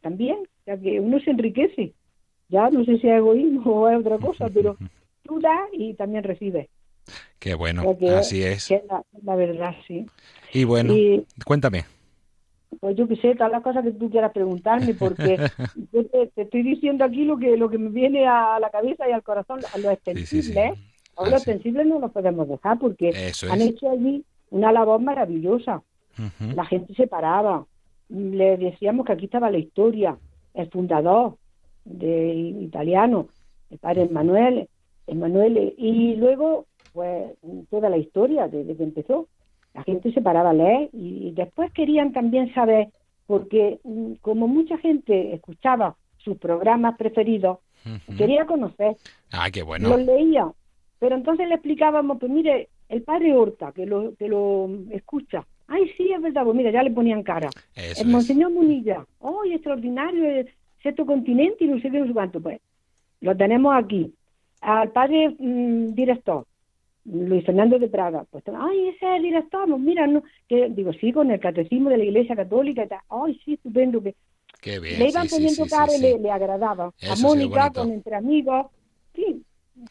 también. 0.00 0.38
Sea, 0.64 0.78
que 0.78 1.00
uno 1.00 1.18
se 1.20 1.30
enriquece. 1.30 1.94
Ya 2.48 2.70
no 2.70 2.84
sé 2.84 2.98
si 2.98 3.08
es 3.08 3.14
egoísmo 3.16 3.62
o 3.82 3.88
es 3.88 3.98
otra 3.98 4.18
cosa, 4.18 4.48
pero 4.52 4.76
tú 5.22 5.40
das 5.40 5.68
y 5.72 5.94
también 5.94 6.24
recibes. 6.24 6.68
Qué 7.38 7.54
bueno, 7.54 7.96
que- 7.98 8.08
así 8.10 8.42
es. 8.42 8.70
la, 8.88 9.02
la 9.22 9.34
verdad, 9.36 9.74
sí. 9.86 10.06
Y 10.52 10.64
bueno, 10.64 10.94
Y 10.94 11.24
cuéntame. 11.44 11.84
pues 12.80 12.96
yo 12.96 13.06
que 13.08 13.16
sé, 13.16 13.34
todas 13.34 13.52
las 13.52 13.62
cosas 13.62 13.84
que 13.84 13.92
tú 13.92 14.10
quieras 14.10 14.32
preguntarme, 14.32 14.94
porque 14.94 15.36
yo 15.92 16.04
te, 16.06 16.26
te 16.28 16.42
estoy 16.42 16.62
diciendo 16.62 17.04
aquí 17.04 17.24
lo 17.24 17.38
que 17.38 17.56
lo 17.56 17.68
que 17.70 17.78
me 17.78 17.90
viene 17.90 18.26
a 18.26 18.58
la 18.60 18.70
cabeza 18.70 19.08
y 19.08 19.12
al 19.12 19.22
corazón, 19.22 19.60
a 19.72 19.78
los 19.78 19.96
Sí, 20.04 20.26
sí, 20.26 20.42
sí. 20.42 20.54
Ahora 21.18 21.36
Ah, 21.36 21.40
sí. 21.40 21.50
extensibles 21.50 21.86
no 21.86 21.98
los 21.98 22.12
podemos 22.12 22.48
dejar 22.48 22.78
porque 22.78 23.08
Eso 23.10 23.50
han 23.52 23.60
es. 23.60 23.68
hecho 23.70 23.90
allí 23.90 24.24
una 24.50 24.72
labor 24.72 25.00
maravillosa. 25.00 25.82
La 26.56 26.64
gente 26.64 26.94
se 26.94 27.06
paraba, 27.06 27.64
le 28.08 28.56
decíamos 28.56 29.04
que 29.06 29.12
aquí 29.12 29.26
estaba 29.26 29.50
la 29.50 29.58
historia, 29.58 30.16
el 30.54 30.68
fundador 30.70 31.36
de 31.84 32.34
italiano, 32.60 33.28
el 33.70 33.78
padre 33.78 34.02
Emanuele, 34.02 34.68
Emanuele, 35.06 35.74
y 35.78 36.16
luego 36.16 36.66
pues 36.92 37.32
toda 37.70 37.88
la 37.90 37.98
historia 37.98 38.48
desde 38.48 38.76
que 38.76 38.82
empezó. 38.82 39.28
La 39.74 39.84
gente 39.84 40.12
se 40.12 40.20
paraba 40.22 40.50
a 40.50 40.54
leer 40.54 40.88
y 40.92 41.30
después 41.32 41.70
querían 41.72 42.12
también 42.12 42.52
saber, 42.54 42.88
porque 43.26 43.78
mm, 43.84 44.14
como 44.20 44.48
mucha 44.48 44.76
gente 44.78 45.34
escuchaba 45.34 45.94
sus 46.16 46.36
programas 46.38 46.96
preferidos, 46.96 47.58
quería 48.16 48.44
conocer, 48.46 48.96
Ah, 49.30 49.48
qué 49.52 49.62
bueno. 49.62 49.90
los 49.90 50.00
leía, 50.04 50.50
pero 50.98 51.14
entonces 51.16 51.48
le 51.48 51.54
explicábamos, 51.54 52.18
pues 52.18 52.30
mire, 52.30 52.68
el 52.88 53.02
padre 53.02 53.34
Horta, 53.34 53.72
que 53.72 53.86
lo, 53.86 54.14
que 54.16 54.28
lo 54.28 54.68
escucha, 54.90 55.46
ay 55.68 55.90
sí, 55.96 56.10
es 56.12 56.20
verdad, 56.20 56.44
pues 56.44 56.56
mira, 56.56 56.70
ya 56.70 56.82
le 56.82 56.90
ponían 56.90 57.22
cara. 57.22 57.50
Eso 57.74 58.02
El. 58.02 58.08
Monseñor 58.08 58.50
Munilla, 58.50 59.06
¡oh, 59.20 59.44
extraordinario! 59.44 60.24
El 60.24 60.50
sexto 60.82 61.06
continente 61.06 61.64
y 61.64 61.68
no 61.68 61.80
sé 61.80 61.90
qué, 61.90 62.00
no 62.00 62.06
sé 62.06 62.12
cuánto. 62.12 62.40
Pues 62.40 62.60
lo 63.20 63.36
tenemos 63.36 63.74
aquí. 63.76 64.12
Al 64.60 64.90
padre 64.90 65.36
mm, 65.38 65.94
director, 65.94 66.44
Luis 67.04 67.44
Fernando 67.44 67.78
de 67.78 67.88
Praga, 67.88 68.24
pues, 68.30 68.44
¡ay, 68.52 68.88
ese 68.88 69.06
es 69.06 69.16
el 69.16 69.22
director! 69.22 69.68
Pues 69.68 69.80
mira, 69.80 70.06
no, 70.06 70.22
que, 70.48 70.68
digo, 70.70 70.92
sí, 70.94 71.12
con 71.12 71.30
el 71.30 71.40
catecismo 71.40 71.90
de 71.90 71.98
la 71.98 72.04
Iglesia 72.04 72.34
Católica 72.34 72.84
y 72.84 72.88
tal. 72.88 73.00
¡ay, 73.08 73.40
sí, 73.44 73.54
estupendo! 73.54 74.02
Que 74.02 74.14
Qué 74.60 74.80
bien. 74.80 74.98
le 74.98 75.10
iban 75.10 75.28
sí, 75.28 75.34
poniendo 75.34 75.64
sí, 75.64 75.70
cara 75.70 75.92
sí, 75.92 75.98
y 75.98 76.00
le, 76.00 76.18
le 76.18 76.30
agradaba. 76.30 76.92
Eso 76.98 77.12
a 77.12 77.16
Mónica, 77.16 77.70
con 77.70 77.92
entre 77.92 78.16
amigos, 78.16 78.66
sí, 79.14 79.42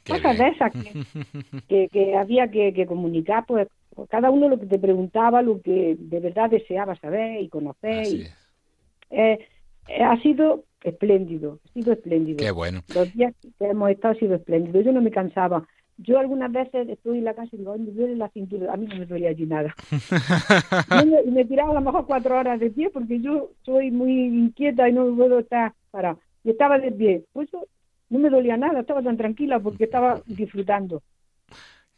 Qué 0.04 0.14
cosas 0.14 0.38
bien. 0.38 0.50
de 0.50 0.56
esas 0.56 0.72
que, 0.74 1.62
que, 1.68 1.90
que 1.90 2.16
había 2.16 2.50
que, 2.50 2.74
que 2.74 2.86
comunicar, 2.86 3.46
pues 3.48 3.68
cada 4.10 4.30
uno 4.30 4.48
lo 4.50 4.60
que 4.60 4.66
te 4.68 4.78
preguntaba, 4.80 5.42
lo 5.42 5.62
que 5.62 5.96
de 6.00 6.20
verdad 6.20 6.50
deseaba 6.50 6.96
saber 6.96 7.42
y 7.42 7.50
conocer. 7.50 8.00
Así 8.00 8.18
y- 8.18 8.22
es. 8.22 8.34
eh, 9.10 9.40
eh, 9.90 10.04
ha 10.04 10.22
sido 10.22 10.64
espléndido, 10.84 11.60
ha 11.66 11.74
sido 11.74 11.94
espléndido. 11.94 12.38
Qué 12.38 12.52
bueno. 12.52 12.82
Los 12.94 13.12
días 13.14 13.34
que 13.42 13.66
hemos 13.66 13.90
estado 13.90 14.14
ha 14.14 14.20
sido 14.20 14.36
espléndido. 14.36 14.82
Yo 14.82 14.92
no 14.92 15.02
me 15.02 15.12
cansaba. 15.12 15.68
Yo 16.00 16.20
algunas 16.20 16.52
veces 16.52 16.88
estoy 16.90 17.18
en 17.18 17.24
la 17.24 17.34
casa 17.34 17.50
y 17.54 17.58
digo, 17.58 17.72
"Ay, 17.74 17.80
me 17.80 17.92
duele 17.92 18.16
la 18.16 18.30
cintura. 18.30 18.72
A 18.72 18.78
mí 18.78 18.86
no 18.86 18.98
me 18.98 19.06
duele 19.08 19.28
allí 19.30 19.46
nada. 19.48 19.74
Yo 20.92 21.06
me, 21.06 21.22
y 21.26 21.32
me 21.32 21.46
tiraba 21.46 21.72
a 21.72 21.74
lo 21.76 21.82
mejor 21.82 22.06
cuatro 22.06 22.38
horas 22.38 22.60
de 22.60 22.70
pie 22.70 22.90
porque 22.92 23.20
yo 23.20 23.50
soy 23.64 23.90
muy 23.92 24.12
inquieta 24.28 24.88
y 24.88 24.94
no 24.94 25.16
puedo 25.16 25.40
estar 25.40 25.74
para. 25.90 26.16
Y 26.44 26.52
estaba 26.52 26.78
de 26.78 26.92
pie. 26.92 27.24
Pues 27.34 27.48
eso 27.50 27.66
no 28.10 28.20
me 28.20 28.30
dolía 28.30 28.58
nada, 28.58 28.82
estaba 28.82 29.02
tan 29.02 29.18
tranquila 29.18 29.60
porque 29.60 29.86
estaba 29.86 30.22
disfrutando. 30.26 31.02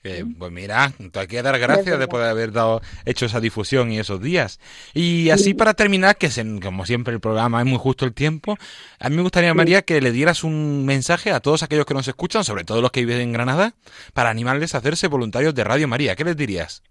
Que, 0.01 0.25
pues 0.38 0.50
mira, 0.50 0.94
te 1.12 1.20
hay 1.20 1.28
que 1.28 1.42
dar 1.42 1.60
gracias 1.60 2.00
de 2.00 2.08
poder 2.08 2.30
haber 2.30 2.54
dado, 2.54 2.80
hecho 3.06 3.25
esa 3.25 3.42
difusión 3.42 3.92
y 3.92 4.00
esos 4.00 4.22
días. 4.22 4.58
Y 4.94 5.30
así 5.30 5.54
para 5.54 5.74
terminar, 5.74 6.16
que 6.16 6.30
como 6.63 6.86
siempre 6.86 7.13
el 7.13 7.20
programa 7.20 7.60
es 7.60 7.68
muy 7.68 7.78
justo 7.78 8.06
el 8.06 8.13
tiempo, 8.13 8.56
a 8.98 9.10
mí 9.10 9.18
me 9.18 9.24
gustaría, 9.24 9.54
María, 9.54 9.82
que 9.82 10.00
le 10.00 10.13
dieras 10.13 10.46
un 10.46 10.86
mensaje 10.86 11.32
a 11.32 11.42
todos 11.42 11.63
aquellos 11.63 11.86
que 11.86 11.94
nos 11.94 12.08
escuchan, 12.08 12.46
sobre 12.46 12.63
todo 12.63 12.82
los 12.82 12.92
que 12.92 13.01
viven 13.01 13.20
en 13.20 13.34
Granada, 13.34 13.74
para 14.13 14.30
animarles 14.30 14.74
a 14.74 14.78
hacerse 14.78 15.10
voluntarios 15.10 15.54
de 15.54 15.66
Radio 15.66 15.89
María. 15.89 16.16
¿Qué 16.16 16.24
les 16.24 16.38
dirías? 16.38 16.82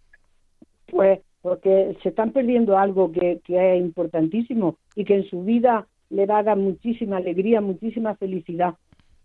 Pues 0.91 1.21
porque 1.41 1.97
se 2.03 2.11
están 2.11 2.33
perdiendo 2.33 2.77
algo 2.77 3.11
que, 3.11 3.41
que 3.43 3.77
es 3.77 3.81
importantísimo 3.81 4.77
y 4.95 5.07
que 5.07 5.15
en 5.15 5.31
su 5.31 5.45
vida 5.45 5.87
le 6.11 6.27
va 6.27 6.39
a 6.39 6.43
dar 6.43 6.59
muchísima 6.59 7.17
alegría, 7.17 7.63
muchísima 7.63 8.17
felicidad. 8.17 8.75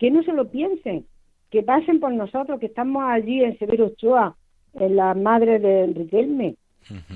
Que 0.03 0.11
no 0.11 0.21
se 0.23 0.33
lo 0.33 0.49
piensen, 0.49 1.05
que 1.49 1.63
pasen 1.63 2.01
por 2.01 2.11
nosotros, 2.11 2.59
que 2.59 2.65
estamos 2.65 3.05
allí 3.07 3.41
en 3.41 3.57
Severo 3.57 3.85
Ochoa, 3.85 4.35
en 4.73 4.97
la 4.97 5.13
madre 5.13 5.59
de 5.59 5.87
Riquelme, 5.87 6.55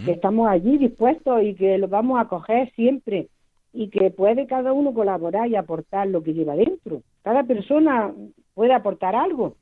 que 0.05 0.11
estamos 0.11 0.47
allí 0.47 0.77
dispuestos 0.77 1.43
y 1.43 1.53
que 1.53 1.77
los 1.79 1.89
vamos 1.89 2.17
a 2.17 2.29
coger 2.29 2.71
siempre 2.75 3.27
y 3.73 3.89
que 3.89 4.09
puede 4.09 4.47
cada 4.47 4.71
uno 4.71 4.93
colaborar 4.93 5.49
y 5.49 5.57
aportar 5.57 6.07
lo 6.07 6.23
que 6.23 6.33
lleva 6.33 6.55
dentro. 6.55 7.01
Cada 7.23 7.43
persona 7.43 8.13
puede 8.53 8.71
aportar 8.71 9.17
algo, 9.17 9.57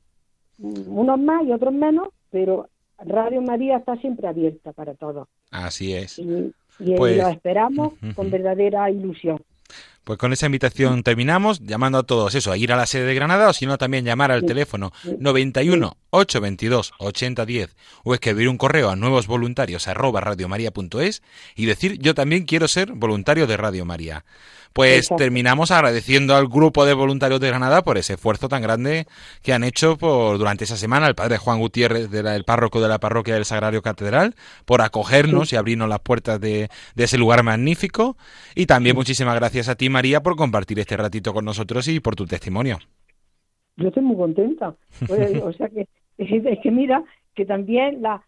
unos 0.60 1.18
más 1.18 1.44
y 1.44 1.50
otros 1.50 1.74
menos, 1.74 2.10
pero 2.30 2.68
Radio 3.04 3.42
María 3.42 3.78
está 3.78 3.96
siempre 3.96 4.28
abierta 4.28 4.72
para 4.72 4.94
todos 4.94 5.26
Así 5.50 5.94
es. 5.94 6.16
y, 6.20 6.52
y 6.78 6.94
Pues- 6.94 7.16
lo 7.16 7.26
esperamos 7.28 7.94
con 8.14 8.30
verdadera 8.30 8.88
ilusión. 8.88 9.40
Pues 10.06 10.20
con 10.20 10.32
esa 10.32 10.46
invitación 10.46 11.02
terminamos, 11.02 11.58
llamando 11.64 11.98
a 11.98 12.04
todos 12.04 12.32
eso, 12.36 12.52
a 12.52 12.56
ir 12.56 12.72
a 12.72 12.76
la 12.76 12.86
sede 12.86 13.06
de 13.06 13.14
Granada 13.16 13.48
o 13.48 13.52
si 13.52 13.66
no 13.66 13.76
también 13.76 14.04
llamar 14.04 14.30
al 14.30 14.44
teléfono 14.44 14.92
Sí. 15.02 15.16
91 15.18 15.96
822 16.16 16.92
8010 16.98 17.76
o 18.04 18.14
escribir 18.14 18.48
un 18.48 18.58
correo 18.58 18.90
a 18.90 18.96
nuevos 18.96 19.26
voluntarios 19.26 19.88
arroba 19.88 20.20
radiomaria.es 20.20 21.22
y 21.54 21.66
decir 21.66 21.98
yo 22.00 22.14
también 22.14 22.44
quiero 22.44 22.68
ser 22.68 22.92
voluntario 22.92 23.46
de 23.46 23.56
Radio 23.56 23.84
María. 23.84 24.24
Pues 24.72 25.04
Exacto. 25.04 25.22
terminamos 25.22 25.70
agradeciendo 25.70 26.36
al 26.36 26.48
grupo 26.48 26.84
de 26.84 26.92
voluntarios 26.92 27.40
de 27.40 27.48
Granada 27.48 27.82
por 27.82 27.96
ese 27.96 28.12
esfuerzo 28.14 28.46
tan 28.50 28.60
grande 28.60 29.06
que 29.40 29.54
han 29.54 29.64
hecho 29.64 29.96
por 29.96 30.36
durante 30.36 30.64
esa 30.64 30.76
semana 30.76 31.06
el 31.06 31.14
padre 31.14 31.38
Juan 31.38 31.58
Gutiérrez, 31.60 32.10
de 32.10 32.22
la- 32.22 32.36
el 32.36 32.44
párroco 32.44 32.82
de 32.82 32.88
la 32.88 32.98
parroquia 33.00 33.32
del 33.34 33.46
Sagrario 33.46 33.80
Catedral, 33.80 34.34
por 34.66 34.82
acogernos 34.82 35.50
y 35.52 35.56
abrirnos 35.56 35.88
las 35.88 36.00
puertas 36.00 36.38
de, 36.42 36.68
de 36.94 37.04
ese 37.04 37.16
lugar 37.16 37.42
magnífico. 37.42 38.18
Y 38.54 38.66
también 38.66 38.96
muchísimas 38.96 39.34
gracias 39.36 39.70
a 39.70 39.76
ti, 39.76 39.88
María, 39.88 40.22
por 40.22 40.36
compartir 40.36 40.78
este 40.78 40.96
ratito 40.98 41.32
con 41.32 41.46
nosotros 41.46 41.88
y 41.88 42.00
por 42.00 42.14
tu 42.14 42.26
testimonio. 42.26 42.78
Yo 43.78 43.88
estoy 43.88 44.02
muy 44.02 44.16
contenta. 44.16 44.74
O 45.42 45.52
sea 45.54 45.68
que 45.70 45.86
es 46.18 46.58
que 46.60 46.70
mira 46.70 47.04
que 47.34 47.44
también 47.44 48.00
la 48.00 48.22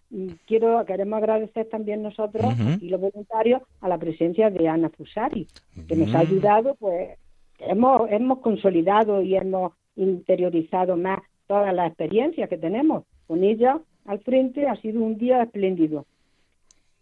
quiero 0.46 0.84
queremos 0.84 1.16
agradecer 1.18 1.66
también 1.68 2.02
nosotros 2.02 2.54
y 2.80 2.88
los 2.90 3.00
voluntarios 3.00 3.62
a 3.80 3.88
la 3.88 3.96
presencia 3.98 4.50
de 4.50 4.68
Ana 4.68 4.90
Fusari 4.90 5.46
que 5.88 5.96
nos 5.96 6.14
ha 6.14 6.18
Mm. 6.18 6.26
ayudado 6.26 6.74
pues 6.78 7.18
hemos 7.60 8.10
hemos 8.10 8.38
consolidado 8.40 9.22
y 9.22 9.34
hemos 9.36 9.72
interiorizado 9.96 10.96
más 10.96 11.20
todas 11.46 11.74
las 11.74 11.88
experiencias 11.88 12.48
que 12.48 12.58
tenemos. 12.58 13.04
Con 13.26 13.42
ella 13.42 13.80
al 14.04 14.20
frente 14.20 14.66
ha 14.68 14.76
sido 14.76 15.02
un 15.02 15.16
día 15.18 15.42
espléndido. 15.42 16.04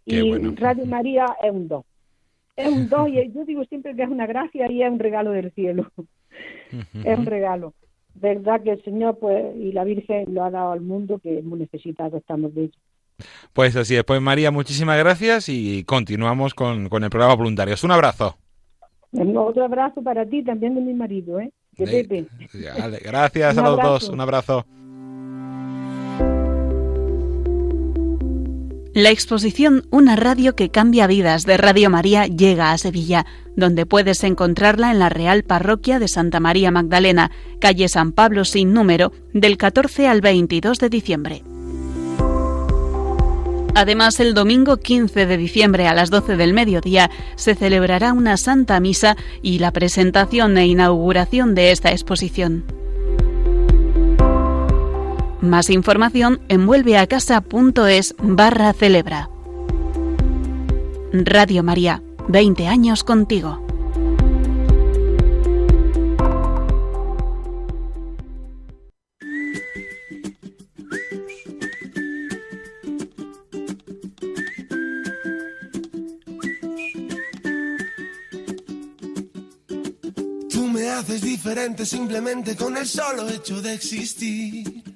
Qué 0.07 0.25
y 0.25 0.29
bueno. 0.31 0.55
Radio 0.57 0.87
María 0.97 1.27
es 1.43 1.51
un 1.51 1.69
don. 1.69 1.83
Es 2.57 2.69
un 2.69 2.89
don 2.89 3.13
y 3.13 3.31
yo 3.35 3.45
digo 3.45 3.65
siempre 3.65 3.95
que 3.95 4.05
es 4.05 4.09
una 4.09 4.27
gracia 4.27 4.71
y 4.71 4.83
es 4.83 4.91
un 4.91 4.99
regalo 4.99 5.33
del 5.33 5.51
cielo. 5.53 5.91
es 7.05 7.19
un 7.19 7.27
regalo. 7.27 7.75
Verdad 8.21 8.63
que 8.63 8.73
el 8.73 8.83
Señor 8.83 9.19
pues 9.19 9.55
y 9.57 9.73
la 9.73 9.85
Virgen 9.85 10.35
lo 10.35 10.45
ha 10.45 10.51
dado 10.51 10.73
al 10.73 10.81
mundo 10.81 11.19
que 11.19 11.43
muy 11.43 11.59
necesitados 11.59 12.15
estamos 12.15 12.55
de 12.55 12.65
ello. 12.65 12.79
Pues 13.53 13.77
así 13.77 13.97
es. 13.97 14.05
Pues 14.05 14.21
María, 14.21 14.51
muchísimas 14.51 14.99
gracias 14.99 15.49
y 15.49 15.85
continuamos 15.85 16.55
con, 16.55 16.89
con 16.89 17.05
el 17.05 17.11
programa 17.11 17.35
Voluntarios. 17.35 17.85
Un 17.85 17.93
abrazo. 17.93 18.37
Otro 19.13 19.65
abrazo 19.65 20.03
para 20.03 20.27
ti, 20.27 20.43
también 20.43 20.75
de 20.75 20.81
mi 20.81 20.93
marido, 20.93 21.41
¿eh? 21.41 21.53
De 21.73 21.87
Pepe. 21.87 22.27
Gracias 23.03 23.57
a 23.57 23.63
los 23.63 23.77
dos. 23.77 24.09
Un 24.09 24.21
abrazo. 24.21 24.67
La 28.97 29.11
exposición 29.11 29.87
Una 29.91 30.17
radio 30.17 30.57
que 30.57 30.71
cambia 30.71 31.07
vidas 31.07 31.45
de 31.45 31.59
Radio 31.59 31.91
María 31.91 32.25
llega 32.25 32.73
a 32.73 32.79
Sevilla, 32.79 33.27
donde 33.55 33.85
puedes 33.85 34.25
encontrarla 34.25 34.91
en 34.91 34.99
la 34.99 35.11
Real 35.11 35.43
Parroquia 35.43 35.99
de 35.99 36.09
Santa 36.09 36.41
María 36.41 36.71
Magdalena, 36.71 37.31
calle 37.61 37.91
San 37.91 38.13
Pablo 38.13 38.47
sin 38.47 38.73
número, 38.73 39.13
del 39.35 39.59
14 39.59 40.09
al 40.09 40.23
22 40.23 40.79
de 40.79 40.89
diciembre. 40.89 41.43
Además, 43.75 44.19
el 44.19 44.33
domingo 44.33 44.79
15 44.79 45.27
de 45.27 45.37
diciembre 45.37 45.89
a 45.89 45.95
las 45.95 46.09
12 46.09 46.39
del 46.39 46.55
mediodía 46.55 47.11
se 47.35 47.55
celebrará 47.55 48.15
una 48.15 48.39
Santa 48.39 48.81
Misa 48.81 49.19
y 49.43 49.59
la 49.59 49.73
presentación 49.73 50.57
e 50.57 50.69
inauguración 50.69 51.55
de 51.55 51.71
esta 51.71 51.93
exposición. 51.93 52.65
Más 55.41 55.69
información 55.69 56.41
en 56.49 56.67
vuelveacasa.es 56.67 58.15
barra 58.19 58.73
celebra. 58.73 59.29
Radio 61.13 61.63
María, 61.63 62.03
20 62.29 62.67
años 62.67 63.05
contigo. 63.05 63.63
Tú 80.51 80.67
me 80.69 80.89
haces 80.89 81.21
diferente 81.21 81.85
simplemente 81.85 82.57
con 82.57 82.77
el 82.79 82.87
solo 82.87 83.29
hecho 83.29 83.61
de 83.61 83.75
existir. 83.75 84.96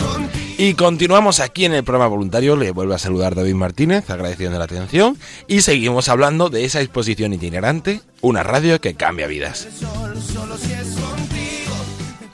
Y 0.63 0.75
continuamos 0.75 1.39
aquí 1.39 1.65
en 1.65 1.73
el 1.73 1.83
programa 1.83 2.05
voluntario. 2.05 2.55
Le 2.55 2.69
vuelvo 2.69 2.93
a 2.93 2.99
saludar 2.99 3.33
David 3.33 3.55
Martínez, 3.55 4.07
agradeciendo 4.11 4.59
la 4.59 4.65
atención. 4.65 5.17
Y 5.47 5.61
seguimos 5.61 6.07
hablando 6.07 6.51
de 6.51 6.65
esa 6.65 6.81
exposición 6.81 7.33
itinerante, 7.33 8.01
una 8.21 8.43
radio 8.43 8.79
que 8.79 8.93
cambia 8.93 9.25
vidas. 9.25 9.67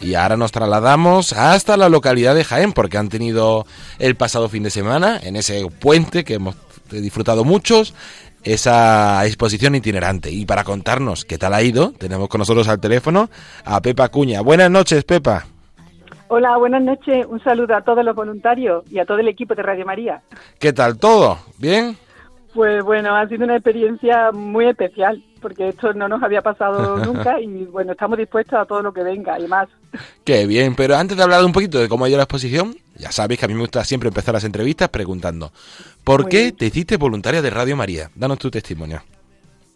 Y 0.02 0.16
ahora 0.16 0.36
nos 0.36 0.52
trasladamos 0.52 1.32
hasta 1.32 1.78
la 1.78 1.88
localidad 1.88 2.36
de 2.36 2.44
Jaén, 2.44 2.74
porque 2.74 2.98
han 2.98 3.08
tenido 3.08 3.66
el 3.98 4.16
pasado 4.16 4.50
fin 4.50 4.64
de 4.64 4.72
semana, 4.72 5.22
en 5.24 5.38
ese 5.38 5.66
puente 5.66 6.26
que 6.26 6.34
hemos 6.34 6.56
disfrutado 6.92 7.46
muchos, 7.46 7.94
esa 8.44 9.26
exposición 9.26 9.74
itinerante. 9.74 10.32
Y 10.32 10.46
para 10.46 10.66
contarnos 10.66 11.24
qué 11.24 11.38
tal 11.38 11.54
ha 11.54 11.64
ido, 11.64 11.94
tenemos 11.98 12.28
con 12.28 12.40
nosotros 12.40 12.68
al 12.68 12.82
teléfono 12.82 13.30
a 13.64 13.82
Pepa 13.82 14.10
Cuña. 14.10 14.42
Buenas 14.42 14.70
noches, 14.70 15.06
Pepa. 15.06 15.46
Hola, 16.30 16.58
buenas 16.58 16.82
noches. 16.82 17.26
Un 17.30 17.42
saludo 17.42 17.76
a 17.76 17.82
todos 17.82 18.04
los 18.04 18.16
voluntarios 18.16 18.84
y 18.92 19.00
a 19.00 19.06
todo 19.06 19.20
el 19.20 19.28
equipo 19.30 19.56
de 19.56 19.64
Radio 19.64 19.86
María. 19.86 20.22
¿Qué 20.60 20.74
tal 20.74 20.98
todo? 20.98 21.40
¿Bien? 21.58 21.98
Pues 22.54 22.84
bueno, 22.84 23.16
ha 23.16 23.28
sido 23.28 23.46
una 23.46 23.56
experiencia 23.56 24.32
muy 24.32 24.66
especial 24.66 25.24
porque 25.42 25.70
esto 25.70 25.94
no 25.94 26.08
nos 26.08 26.22
había 26.24 26.42
pasado 26.42 26.98
nunca 27.06 27.40
y 27.40 27.66
bueno, 27.66 27.92
estamos 27.94 28.18
dispuestos 28.18 28.60
a 28.60 28.66
todo 28.66 28.82
lo 28.82 28.92
que 28.92 29.04
venga 29.04 29.40
y 29.40 29.48
más. 29.48 29.70
Qué 30.24 30.46
bien, 30.48 30.76
pero 30.76 30.96
antes 30.98 31.16
de 31.16 31.24
hablar 31.24 31.46
un 31.46 31.54
poquito 31.54 31.80
de 31.80 31.88
cómo 31.88 32.04
ha 32.06 32.10
ido 32.10 32.18
la 32.18 32.24
exposición, 32.24 32.76
ya 32.96 33.12
sabéis 33.12 33.40
que 33.40 33.46
a 33.46 33.48
mí 33.48 33.54
me 33.54 33.62
gusta 33.62 33.84
siempre 33.86 34.10
empezar 34.10 34.34
las 34.34 34.44
entrevistas 34.44 34.90
preguntando, 34.90 35.52
¿por 36.04 36.24
Muy 36.24 36.32
qué 36.32 36.42
bien. 36.44 36.56
te 36.58 36.66
hiciste 36.66 36.98
voluntaria 36.98 37.42
de 37.42 37.50
Radio 37.50 37.78
María? 37.78 38.10
Danos 38.16 38.40
tu 38.40 38.50
testimonio. 38.52 39.02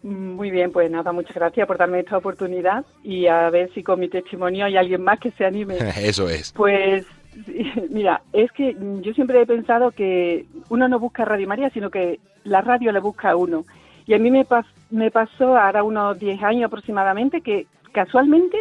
Muy 0.02 0.50
bien, 0.50 0.72
pues 0.72 0.90
nada, 0.90 1.12
muchas 1.12 1.34
gracias 1.36 1.66
por 1.66 1.78
darme 1.78 2.00
esta 2.00 2.16
oportunidad 2.16 2.84
y 3.04 3.26
a 3.28 3.48
ver 3.50 3.72
si 3.72 3.82
con 3.84 4.00
mi 4.00 4.08
testimonio 4.08 4.64
hay 4.64 4.76
alguien 4.76 5.02
más 5.04 5.20
que 5.20 5.30
se 5.32 5.44
anime. 5.44 5.76
Eso 5.96 6.28
es. 6.28 6.52
Pues 6.52 7.06
mira, 7.90 8.20
es 8.32 8.50
que 8.52 8.76
yo 9.00 9.12
siempre 9.14 9.40
he 9.40 9.46
pensado 9.46 9.92
que 9.92 10.46
uno 10.70 10.88
no 10.88 10.98
busca 10.98 11.24
Radio 11.24 11.46
María, 11.46 11.70
sino 11.70 11.88
que 11.90 12.18
la 12.44 12.60
radio 12.62 12.90
le 12.90 13.00
busca 13.00 13.30
a 13.30 13.36
uno. 13.36 13.64
Y 14.04 14.14
a 14.14 14.18
mí 14.18 14.30
me, 14.32 14.44
pas- 14.44 14.66
me 14.90 15.12
pasó 15.12 15.56
ahora 15.56 15.84
unos 15.84 16.18
10 16.18 16.42
años 16.42 16.64
aproximadamente 16.66 17.40
que 17.40 17.66
casualmente, 17.92 18.56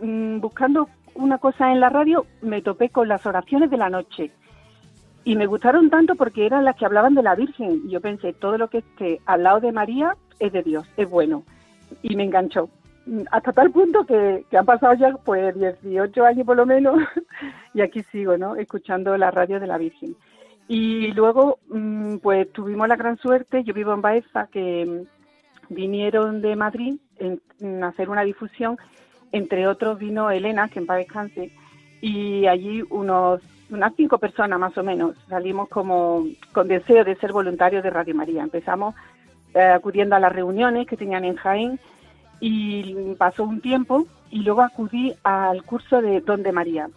mm, 0.00 0.40
buscando 0.40 0.88
una 1.14 1.36
cosa 1.36 1.70
en 1.72 1.80
la 1.80 1.90
radio, 1.90 2.24
me 2.40 2.62
topé 2.62 2.88
con 2.88 3.06
las 3.08 3.26
oraciones 3.26 3.70
de 3.70 3.76
la 3.76 3.90
noche. 3.90 4.30
Y 5.24 5.36
me 5.36 5.46
gustaron 5.46 5.90
tanto 5.90 6.14
porque 6.14 6.46
eran 6.46 6.64
las 6.64 6.76
que 6.76 6.86
hablaban 6.86 7.14
de 7.14 7.22
la 7.22 7.34
Virgen. 7.34 7.82
Y 7.86 7.90
yo 7.90 8.00
pensé, 8.00 8.32
todo 8.32 8.56
lo 8.56 8.68
que 8.68 8.78
esté 8.78 9.20
al 9.26 9.42
lado 9.42 9.60
de 9.60 9.72
María 9.72 10.14
es 10.38 10.52
de 10.52 10.62
Dios, 10.62 10.86
es 10.96 11.08
bueno. 11.08 11.44
Y 12.02 12.16
me 12.16 12.24
enganchó. 12.24 12.68
Hasta 13.30 13.52
tal 13.52 13.70
punto 13.70 14.04
que, 14.04 14.44
que 14.50 14.58
han 14.58 14.66
pasado 14.66 14.94
ya 14.94 15.12
pues 15.24 15.54
18 15.54 16.24
años 16.24 16.44
por 16.44 16.56
lo 16.56 16.66
menos 16.66 16.98
y 17.74 17.80
aquí 17.80 18.02
sigo, 18.04 18.36
¿no? 18.36 18.56
Escuchando 18.56 19.16
la 19.16 19.30
radio 19.30 19.60
de 19.60 19.66
la 19.68 19.78
Virgen. 19.78 20.16
Y 20.68 21.12
luego, 21.12 21.58
mm, 21.68 22.16
pues 22.16 22.52
tuvimos 22.52 22.88
la 22.88 22.96
gran 22.96 23.16
suerte, 23.18 23.62
yo 23.62 23.72
vivo 23.72 23.92
en 23.92 24.02
Baeza, 24.02 24.48
que 24.50 24.84
mm, 24.84 25.74
vinieron 25.74 26.42
de 26.42 26.56
Madrid 26.56 26.96
en 27.18 27.84
hacer 27.84 28.10
una 28.10 28.22
difusión, 28.22 28.76
entre 29.32 29.66
otros 29.68 29.98
vino 29.98 30.30
Elena, 30.30 30.68
que 30.68 30.80
en 30.80 30.86
paz 30.86 30.98
descanse, 30.98 31.52
y 32.00 32.46
allí 32.46 32.82
unos, 32.90 33.40
unas 33.70 33.94
cinco 33.96 34.18
personas 34.18 34.58
más 34.58 34.76
o 34.76 34.82
menos 34.82 35.16
salimos 35.28 35.68
como 35.68 36.24
con 36.52 36.68
deseo 36.68 37.04
de 37.04 37.16
ser 37.16 37.32
voluntarios 37.32 37.82
de 37.82 37.90
Radio 37.90 38.14
María. 38.14 38.42
Empezamos 38.42 38.94
eh, 39.56 39.62
acudiendo 39.62 40.14
a 40.14 40.20
las 40.20 40.34
reuniones 40.34 40.86
que 40.86 40.98
tenían 40.98 41.24
en 41.24 41.36
Jaén 41.36 41.80
y 42.40 43.14
pasó 43.14 43.44
un 43.44 43.62
tiempo 43.62 44.06
y 44.30 44.40
luego 44.40 44.60
acudí 44.60 45.14
al 45.22 45.62
curso 45.62 46.02
de 46.02 46.20
Don 46.20 46.42
de 46.42 46.52
María. 46.52 46.90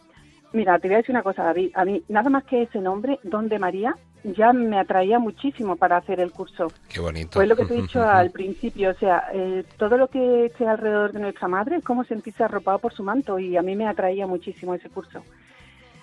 Mira, 0.52 0.78
te 0.78 0.90
voy 0.90 0.96
a 0.96 0.98
decir 0.98 1.16
una 1.16 1.24
cosa, 1.24 1.44
David. 1.44 1.72
A 1.74 1.86
mí, 1.86 2.04
nada 2.10 2.30
más 2.30 2.44
que 2.44 2.64
ese 2.64 2.82
nombre, 2.82 3.18
Don 3.24 3.48
de 3.48 3.60
María, 3.60 3.96
ya 4.26 4.52
me 4.52 4.78
atraía 4.78 5.20
muchísimo 5.20 5.78
para 5.78 5.96
hacer 5.96 6.20
el 6.20 6.34
curso. 6.34 6.68
Qué 6.90 7.00
bonito. 7.00 7.32
Pues 7.36 7.48
lo 7.48 7.56
que 7.56 7.64
te 7.64 7.78
he 7.78 7.82
dicho 7.82 8.04
al 8.10 8.32
principio, 8.32 8.90
o 8.90 8.96
sea, 8.96 9.30
eh, 9.32 9.64
todo 9.78 9.98
lo 9.98 10.10
que 10.10 10.48
esté 10.48 10.68
alrededor 10.68 11.14
de 11.14 11.22
nuestra 11.22 11.48
madre 11.48 11.78
es 11.78 11.84
como 11.86 12.04
sentirse 12.04 12.44
arropado 12.44 12.80
por 12.80 12.94
su 12.94 13.06
manto 13.06 13.40
y 13.40 13.56
a 13.56 13.62
mí 13.62 13.74
me 13.78 13.88
atraía 13.88 14.28
muchísimo 14.28 14.74
ese 14.74 14.90
curso. 14.90 15.24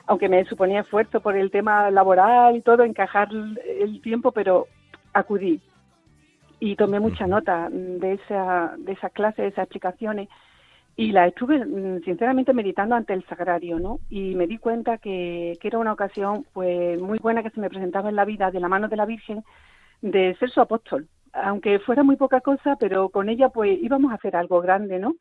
Aunque 0.06 0.30
me 0.30 0.42
suponía 0.46 0.80
esfuerzo 0.80 1.20
por 1.20 1.36
el 1.36 1.50
tema 1.50 1.90
laboral 1.90 2.56
y 2.56 2.62
todo, 2.62 2.82
encajar 2.82 3.28
el 3.30 4.00
tiempo, 4.00 4.32
pero 4.32 4.68
acudí 5.12 5.60
y 6.58 6.76
tomé 6.76 7.00
mucha 7.00 7.26
nota 7.26 7.68
de 7.70 8.14
esa, 8.14 8.74
de 8.78 8.92
esa 8.92 9.10
clase, 9.10 9.42
de 9.42 9.48
esas 9.48 9.64
explicaciones 9.64 10.28
y 10.96 11.12
la 11.12 11.26
estuve 11.26 11.64
mm, 11.64 12.02
sinceramente 12.04 12.54
meditando 12.54 12.94
ante 12.94 13.12
el 13.12 13.24
sagrario, 13.26 13.78
¿no? 13.78 14.00
Y 14.08 14.34
me 14.34 14.46
di 14.46 14.56
cuenta 14.56 14.96
que, 14.98 15.58
que 15.60 15.68
era 15.68 15.78
una 15.78 15.92
ocasión 15.92 16.46
pues 16.52 16.98
muy 17.00 17.18
buena 17.18 17.42
que 17.42 17.50
se 17.50 17.60
me 17.60 17.68
presentaba 17.68 18.08
en 18.08 18.16
la 18.16 18.24
vida 18.24 18.50
de 18.50 18.60
la 18.60 18.68
mano 18.68 18.88
de 18.88 18.96
la 18.96 19.04
Virgen 19.04 19.44
de 20.00 20.34
ser 20.38 20.50
su 20.50 20.60
apóstol, 20.60 21.08
aunque 21.32 21.78
fuera 21.80 22.02
muy 22.02 22.16
poca 22.16 22.40
cosa, 22.40 22.76
pero 22.80 23.10
con 23.10 23.28
ella 23.28 23.50
pues 23.50 23.78
íbamos 23.82 24.10
a 24.10 24.14
hacer 24.14 24.36
algo 24.36 24.60
grande, 24.60 24.98
¿no? 24.98 25.16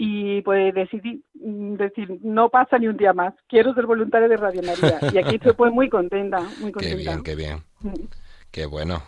Y 0.00 0.42
pues 0.42 0.72
decidí 0.72 1.24
mm, 1.34 1.74
decir, 1.74 2.18
no 2.22 2.48
pasa 2.48 2.78
ni 2.78 2.86
un 2.86 2.96
día 2.96 3.12
más, 3.12 3.34
quiero 3.48 3.74
ser 3.74 3.86
voluntaria 3.86 4.28
de 4.28 4.36
Radio 4.36 4.62
María. 4.62 5.00
Y 5.12 5.18
aquí 5.18 5.34
estoy 5.36 5.54
pues 5.54 5.72
muy 5.72 5.88
contenta, 5.88 6.38
muy 6.60 6.70
Qué 6.72 6.94
contenta. 6.94 6.96
bien, 6.96 7.22
qué 7.24 7.34
bien. 7.34 7.58
Qué 8.52 8.66
bueno. 8.66 9.02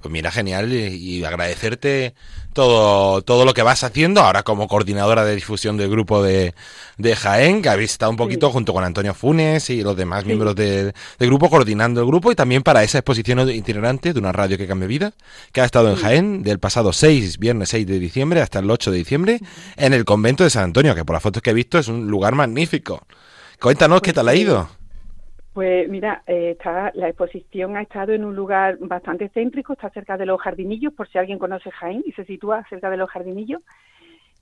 Pues 0.00 0.12
mira, 0.12 0.30
genial 0.30 0.72
y, 0.72 1.24
agradecerte 1.24 2.14
todo, 2.52 3.22
todo 3.22 3.44
lo 3.44 3.54
que 3.54 3.62
vas 3.62 3.84
haciendo 3.84 4.20
ahora 4.20 4.42
como 4.42 4.68
coordinadora 4.68 5.24
de 5.24 5.34
difusión 5.34 5.76
del 5.76 5.90
grupo 5.90 6.22
de, 6.22 6.54
de 6.98 7.16
Jaén, 7.16 7.62
que 7.62 7.68
habéis 7.68 7.92
estado 7.92 8.10
un 8.10 8.16
poquito 8.16 8.50
junto 8.50 8.72
con 8.72 8.84
Antonio 8.84 9.14
Funes 9.14 9.70
y 9.70 9.82
los 9.82 9.96
demás 9.96 10.24
miembros 10.24 10.54
del, 10.54 10.92
grupo 11.18 11.48
coordinando 11.48 12.00
el 12.00 12.06
grupo 12.06 12.32
y 12.32 12.34
también 12.34 12.62
para 12.62 12.82
esa 12.82 12.98
exposición 12.98 13.48
itinerante 13.48 14.12
de 14.12 14.18
una 14.18 14.32
radio 14.32 14.58
que 14.58 14.66
cambia 14.66 14.88
vida, 14.88 15.12
que 15.52 15.60
ha 15.60 15.64
estado 15.64 15.90
en 15.90 15.96
Jaén 15.96 16.42
del 16.42 16.58
pasado 16.58 16.92
6, 16.92 17.38
viernes 17.38 17.70
6 17.70 17.86
de 17.86 17.98
diciembre 17.98 18.40
hasta 18.40 18.58
el 18.58 18.70
8 18.70 18.90
de 18.90 18.98
diciembre 18.98 19.40
en 19.76 19.92
el 19.92 20.04
convento 20.04 20.44
de 20.44 20.50
San 20.50 20.64
Antonio, 20.64 20.94
que 20.94 21.04
por 21.04 21.14
las 21.14 21.22
fotos 21.22 21.42
que 21.42 21.50
he 21.50 21.54
visto 21.54 21.78
es 21.78 21.88
un 21.88 22.08
lugar 22.08 22.34
magnífico. 22.34 23.06
Cuéntanos 23.60 24.02
qué 24.02 24.12
tal 24.12 24.28
ha 24.28 24.34
ido. 24.34 24.81
Pues 25.52 25.86
mira, 25.88 26.22
eh, 26.26 26.52
está, 26.52 26.90
la 26.94 27.08
exposición 27.08 27.76
ha 27.76 27.82
estado 27.82 28.12
en 28.12 28.24
un 28.24 28.34
lugar 28.34 28.78
bastante 28.80 29.28
céntrico, 29.28 29.74
está 29.74 29.90
cerca 29.90 30.16
de 30.16 30.24
los 30.24 30.40
jardinillos, 30.40 30.94
por 30.94 31.08
si 31.08 31.18
alguien 31.18 31.38
conoce 31.38 31.70
Jaén 31.70 32.02
y 32.06 32.12
se 32.12 32.24
sitúa 32.24 32.64
cerca 32.70 32.88
de 32.88 32.96
los 32.96 33.10
jardinillos. 33.10 33.60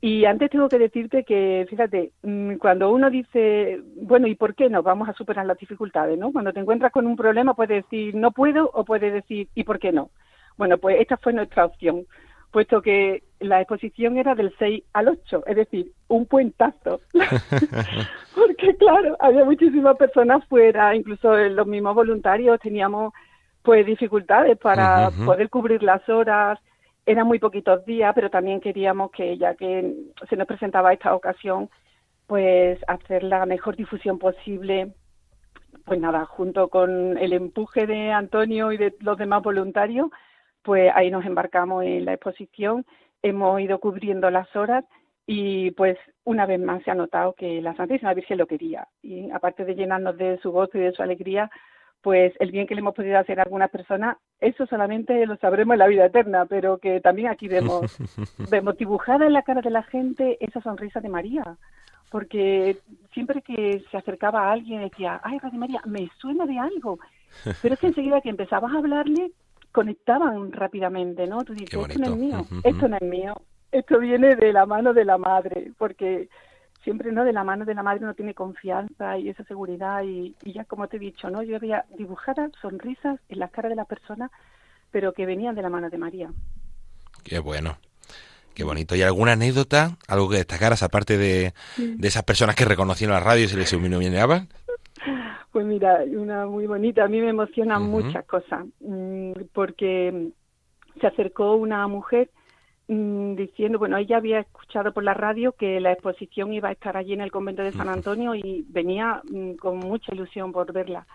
Y 0.01 0.25
antes 0.25 0.51
tengo 0.51 0.69
que 0.69 0.79
decirte 0.79 1.25
que, 1.25 1.67
fíjate, 1.69 2.13
mm, 2.23 2.55
cuando 2.55 2.91
uno 2.91 3.11
dice, 3.11 3.83
bueno, 3.97 4.29
¿y 4.29 4.35
por 4.35 4.55
qué 4.55 4.71
no? 4.71 4.83
Vamos 4.83 5.09
a 5.09 5.13
superar 5.13 5.45
las 5.47 5.59
dificultades, 5.59 6.17
¿no? 6.19 6.33
Cuando 6.33 6.53
te 6.53 6.61
encuentras 6.61 6.93
con 6.93 7.07
un 7.07 7.17
problema 7.17 7.55
puedes 7.55 7.83
decir, 7.83 8.15
no 8.15 8.31
puedo, 8.31 8.71
o 8.73 8.85
puedes 8.85 9.13
decir, 9.13 9.49
¿y 9.55 9.65
por 9.65 9.79
qué 9.79 9.93
no? 9.93 10.11
Bueno, 10.57 10.79
pues 10.79 11.01
esta 11.01 11.17
fue 11.17 11.33
nuestra 11.33 11.67
opción, 11.67 12.07
puesto 12.51 12.83
que 12.83 13.23
la 13.39 13.61
exposición 13.61 14.19
era 14.19 14.35
del 14.35 14.55
6 14.59 14.85
al 14.93 15.09
8, 15.09 15.45
es 15.47 15.57
decir, 15.57 15.93
un 16.09 16.27
puentazo. 16.27 17.01
Porque 18.35 18.77
claro, 18.77 19.17
había 19.21 19.45
muchísimas 19.45 19.97
personas 19.97 20.45
fuera, 20.47 20.95
incluso 20.95 21.37
los 21.37 21.67
mismos 21.67 21.95
voluntarios 21.95 22.61
teníamos 22.61 23.13
pues 23.63 23.85
dificultades 23.85 24.59
para 24.59 25.11
poder 25.11 25.51
cubrir 25.51 25.83
las 25.83 26.07
horas. 26.09 26.59
Eran 27.05 27.27
muy 27.27 27.39
poquitos 27.39 27.85
días, 27.85 28.13
pero 28.15 28.31
también 28.31 28.61
queríamos 28.61 29.11
que 29.11 29.37
ya 29.37 29.55
que 29.55 29.95
se 30.29 30.37
nos 30.37 30.47
presentaba 30.47 30.93
esta 30.93 31.15
ocasión, 31.15 31.69
pues 32.27 32.79
hacer 32.87 33.23
la 33.23 33.45
mejor 33.47 33.77
difusión 33.77 34.19
posible. 34.19 34.93
Pues 35.85 36.01
nada, 36.01 36.25
junto 36.25 36.69
con 36.69 37.19
el 37.19 37.33
empuje 37.33 37.87
de 37.87 38.13
Antonio 38.13 38.73
y 38.73 38.77
de 38.77 38.95
los 39.01 39.19
demás 39.19 39.43
voluntarios, 39.43 40.11
pues 40.63 40.91
ahí 40.95 41.11
nos 41.11 41.25
embarcamos 41.25 41.85
en 41.85 42.05
la 42.05 42.15
exposición, 42.15 42.85
hemos 43.23 43.61
ido 43.61 43.79
cubriendo 43.79 44.31
las 44.31 44.55
horas 44.57 44.85
y 45.27 45.71
pues 45.73 45.97
una 46.25 46.47
vez 46.47 46.61
más 46.61 46.83
se 46.83 46.91
ha 46.91 46.95
notado 46.95 47.35
que 47.35 47.61
la 47.63 47.75
Santísima 47.77 48.15
Virgen 48.15 48.39
lo 48.39 48.47
quería. 48.47 48.89
Y 49.03 49.31
aparte 49.31 49.65
de 49.65 49.75
llenarnos 49.75 50.17
de 50.17 50.39
su 50.39 50.51
gozo 50.51 50.79
y 50.79 50.81
de 50.81 50.93
su 50.93 51.03
alegría, 51.03 51.51
pues 52.03 52.33
el 52.41 52.51
bien 52.51 52.67
que 52.67 52.75
le 52.75 52.81
hemos 52.81 52.95
podido 52.95 53.19
hacer 53.19 53.39
a 53.39 53.45
algunas 53.45 53.71
personas, 53.71 54.17
eso 54.41 54.67
solamente 54.67 55.27
lo 55.27 55.37
sabremos 55.37 55.75
en 55.75 55.81
la 55.81 55.87
vida 55.87 56.07
eterna, 56.07 56.47
pero 56.47 56.79
que 56.79 57.01
también 57.01 57.29
aquí 57.29 57.47
vemos, 57.47 57.97
vemos 58.51 58.77
dibujada 58.77 59.27
en 59.27 59.35
la 59.35 59.43
cara 59.43 59.61
de 59.61 59.71
la 59.71 59.83
gente 59.83 60.39
esa 60.41 60.61
sonrisa 60.61 61.01
de 61.01 61.09
María. 61.09 61.57
Porque 62.11 62.79
siempre 63.15 63.41
que 63.43 63.85
se 63.89 63.97
acercaba 63.97 64.49
a 64.49 64.53
alguien 64.53 64.83
decía, 64.83 65.21
ay, 65.23 65.39
Radio 65.39 65.61
María, 65.61 65.81
me 65.85 66.11
suena 66.19 66.45
de 66.45 66.59
algo. 66.59 66.99
Pero 67.63 67.75
es 67.75 67.81
que 67.81 67.87
enseguida 67.89 68.21
que 68.21 68.31
empezabas 68.31 68.73
a 68.75 68.79
hablarle, 68.79 69.31
conectaban 69.73 70.53
rápidamente, 70.53 71.27
¿no? 71.27 71.45
Tú 71.45 71.55
dices, 71.55 71.73
esto 71.73 71.99
no 71.99 72.07
es 72.07 72.17
mío, 72.17 72.47
esto 72.65 72.89
no 72.89 72.97
es 72.97 73.03
mío, 73.03 73.35
esto 73.73 73.99
viene 73.99 74.37
de 74.37 74.53
la 74.53 74.67
mano 74.67 74.93
de 74.93 75.05
la 75.05 75.19
madre, 75.19 75.73
porque 75.79 76.29
siempre, 76.83 77.13
¿no? 77.13 77.25
De 77.25 77.33
la 77.33 77.45
mano 77.45 77.65
de 77.65 77.75
la 77.75 77.83
madre 77.83 78.05
uno 78.05 78.15
tiene 78.15 78.35
confianza 78.35 79.19
y 79.19 79.29
esa 79.29 79.45
seguridad 79.45 80.03
y, 80.03 80.35
y 80.43 80.53
ya 80.53 80.65
como 80.65 80.89
te 80.89 80.97
he 80.97 81.01
dicho, 81.01 81.31
¿no? 81.31 81.43
Yo 81.43 81.57
había 81.57 81.85
dibujadas 81.97 82.51
sonrisas 82.61 83.21
en 83.29 83.39
las 83.39 83.51
caras 83.51 83.71
de 83.71 83.77
las 83.77 83.87
personas, 83.87 84.31
pero 84.91 85.13
que 85.13 85.27
venían 85.27 85.55
de 85.55 85.63
la 85.63 85.71
mano 85.71 85.89
de 85.91 85.99
María. 85.99 86.31
Qué 87.23 87.39
bueno. 87.39 87.79
Qué 88.55 88.65
bonito. 88.65 88.97
¿Y 88.97 89.03
alguna 89.03 89.33
anécdota? 89.33 89.97
¿Algo 90.09 90.29
que 90.29 90.37
destacaras 90.37 90.83
aparte 90.83 91.17
de, 91.17 91.55
de 91.77 92.09
esas 92.09 92.25
personas 92.25 92.57
que 92.57 92.65
reconocieron 92.65 93.15
la 93.15 93.21
radio 93.21 93.45
y 93.45 93.49
se 93.49 93.57
les? 93.57 93.73
Pues 95.53 95.67
mira, 95.67 96.05
una 96.07 96.47
muy 96.47 96.67
bonita. 96.67 97.05
A 97.05 97.09
mí 97.09 97.21
me 97.21 97.31
emocionan 97.31 97.83
muchas 97.83 98.25
cosas, 98.25 98.67
mm, 98.81 99.33
porque 99.53 100.31
se 101.01 101.07
acercó 101.07 101.55
una 101.55 101.87
mujer 101.89 102.31
mm, 102.89 103.35
diciendo, 103.35 103.79
bueno, 103.79 103.97
ella 103.97 104.17
había 104.17 104.41
escuchado 104.41 104.93
por 104.93 105.05
la 105.05 105.15
radio 105.15 105.53
que 105.53 105.81
la 105.81 105.93
exposición 105.93 106.53
iba 106.53 106.69
a 106.69 106.73
estar 106.73 106.97
allí 106.97 107.13
en 107.13 107.21
el 107.21 107.31
convento 107.31 107.63
de 107.63 107.73
San 107.73 107.89
Antonio 107.89 108.35
y 108.35 108.65
venía 108.69 109.23
mm, 109.31 109.55
con 109.55 109.79
mucha 109.79 110.15
ilusión 110.15 110.53
por 110.53 110.73
verla. 110.73 111.07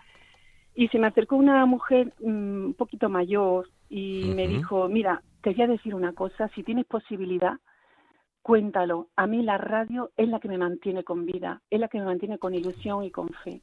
Y 0.74 0.88
se 0.88 0.98
me 0.98 1.06
acercó 1.06 1.36
una 1.36 1.64
mujer 1.64 2.12
mm, 2.20 2.66
un 2.66 2.74
poquito 2.74 3.08
mayor 3.08 3.68
y 3.88 4.32
me 4.34 4.48
dijo, 4.48 4.88
mira, 4.88 5.22
te 5.42 5.50
voy 5.52 5.62
a 5.62 5.66
decir 5.68 5.94
una 5.94 6.12
cosa, 6.12 6.48
si 6.54 6.62
tienes 6.62 6.86
posibilidad, 6.86 7.54
cuéntalo. 8.42 9.08
A 9.16 9.26
mí 9.26 9.42
la 9.42 9.58
radio 9.58 10.10
es 10.16 10.28
la 10.28 10.40
que 10.40 10.48
me 10.48 10.58
mantiene 10.58 11.04
con 11.04 11.24
vida, 11.24 11.62
es 11.70 11.80
la 11.80 11.88
que 11.88 11.98
me 11.98 12.04
mantiene 12.04 12.38
con 12.38 12.54
ilusión 12.54 13.04
y 13.04 13.10
con 13.10 13.28
fe. 13.44 13.62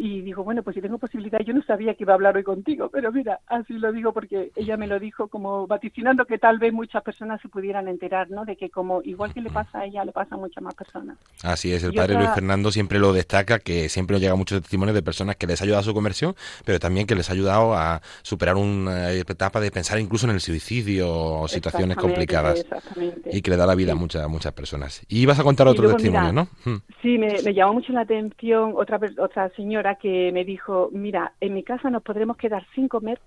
Y 0.00 0.20
digo, 0.20 0.44
bueno, 0.44 0.62
pues 0.62 0.74
si 0.74 0.80
tengo 0.80 0.96
posibilidad, 0.98 1.40
yo 1.40 1.52
no 1.52 1.60
sabía 1.64 1.92
que 1.94 2.04
iba 2.04 2.12
a 2.12 2.14
hablar 2.14 2.36
hoy 2.36 2.44
contigo, 2.44 2.88
pero 2.88 3.10
mira, 3.10 3.40
así 3.48 3.72
lo 3.72 3.90
digo 3.90 4.12
porque 4.12 4.52
ella 4.54 4.76
me 4.76 4.86
lo 4.86 5.00
dijo 5.00 5.26
como 5.26 5.66
vaticinando 5.66 6.24
que 6.24 6.38
tal 6.38 6.60
vez 6.60 6.72
muchas 6.72 7.02
personas 7.02 7.40
se 7.40 7.48
pudieran 7.48 7.88
enterar, 7.88 8.30
¿no? 8.30 8.44
De 8.44 8.54
que 8.54 8.70
como 8.70 9.02
igual 9.02 9.34
que 9.34 9.40
le 9.40 9.50
pasa 9.50 9.80
a 9.80 9.86
ella, 9.86 10.04
le 10.04 10.12
pasa 10.12 10.36
a 10.36 10.38
muchas 10.38 10.62
más 10.62 10.74
personas. 10.74 11.18
Así 11.42 11.72
es, 11.72 11.82
el 11.82 11.92
Y 11.94 11.96
padre 11.96 12.12
otra- 12.14 12.20
Luis 12.26 12.34
Fernando 12.34 12.70
siempre 12.70 13.00
lo 13.00 13.12
destaca, 13.12 13.58
que 13.58 13.88
siempre 13.88 14.14
nos 14.14 14.20
llegan 14.22 14.38
muchos 14.38 14.60
testimonios 14.62 14.94
de 14.94 15.02
personas 15.02 15.34
que 15.34 15.48
les 15.48 15.60
ha 15.60 15.64
ayudado 15.64 15.80
a 15.80 15.84
su 15.84 15.94
conversión, 15.94 16.36
pero 16.64 16.78
también 16.78 17.04
que 17.08 17.16
les 17.16 17.28
ha 17.28 17.32
ayudado 17.32 17.74
a 17.74 18.00
superar 18.22 18.54
una 18.54 19.10
etapa 19.10 19.58
de 19.58 19.72
pensar 19.72 19.98
incluso 19.98 20.26
en 20.26 20.32
el 20.32 20.40
suicidio 20.40 21.10
o 21.12 21.48
situaciones 21.48 21.96
Exactamente, 21.96 22.00
complicadas 22.00 22.60
Exactamente. 22.60 23.30
y 23.36 23.42
que 23.42 23.50
le 23.50 23.56
da 23.56 23.66
la 23.66 23.74
vida 23.74 23.92
a 23.92 23.96
muchas 23.96 24.28
muchas 24.28 24.52
personas. 24.52 25.02
Y 25.08 25.22
ibas 25.22 25.40
a 25.40 25.42
contar 25.42 25.66
otro 25.66 25.82
luego, 25.82 25.96
testimonio, 25.96 26.30
mira, 26.32 26.48
¿no? 26.64 26.72
Mm. 26.72 26.82
Sí, 27.02 27.18
me, 27.18 27.42
me 27.42 27.52
llamó 27.52 27.72
mucho 27.74 27.92
la 27.92 28.02
atención 28.02 28.74
otra 28.76 29.00
otra 29.18 29.48
señora 29.56 29.87
que 29.96 30.30
me 30.32 30.44
dijo, 30.44 30.88
mira, 30.92 31.32
en 31.40 31.54
mi 31.54 31.62
casa 31.62 31.90
nos 31.90 32.02
podremos 32.02 32.36
quedar 32.36 32.66
sin 32.74 32.88
comer, 32.88 33.20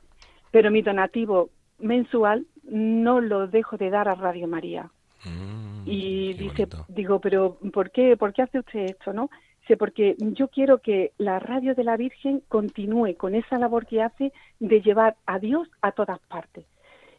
pero 0.51 0.71
mi 0.71 0.81
donativo 0.81 1.49
mensual 1.79 2.45
no 2.63 3.21
lo 3.21 3.47
dejo 3.47 3.77
de 3.77 3.89
dar 3.89 4.07
a 4.07 4.15
Radio 4.15 4.47
María. 4.47 4.89
Mm, 5.25 5.83
Y 5.85 6.33
dice, 6.33 6.65
bonito. 6.65 6.85
digo, 6.87 7.19
pero 7.19 7.57
¿por 7.73 7.91
qué, 7.91 8.15
¿por 8.17 8.33
qué 8.33 8.43
hace 8.43 8.59
usted 8.59 8.81
esto, 8.91 9.13
no? 9.13 9.29
Dice, 9.61 9.77
porque 9.77 10.15
yo 10.19 10.47
quiero 10.47 10.79
que 10.79 11.11
la 11.17 11.39
radio 11.39 11.75
de 11.75 11.83
la 11.83 11.95
Virgen 11.97 12.41
continúe 12.47 13.15
con 13.15 13.35
esa 13.35 13.57
labor 13.59 13.85
que 13.85 14.01
hace 14.01 14.31
de 14.59 14.81
llevar 14.81 15.15
a 15.25 15.39
Dios 15.39 15.67
a 15.81 15.91
todas 15.91 16.19
partes. 16.27 16.65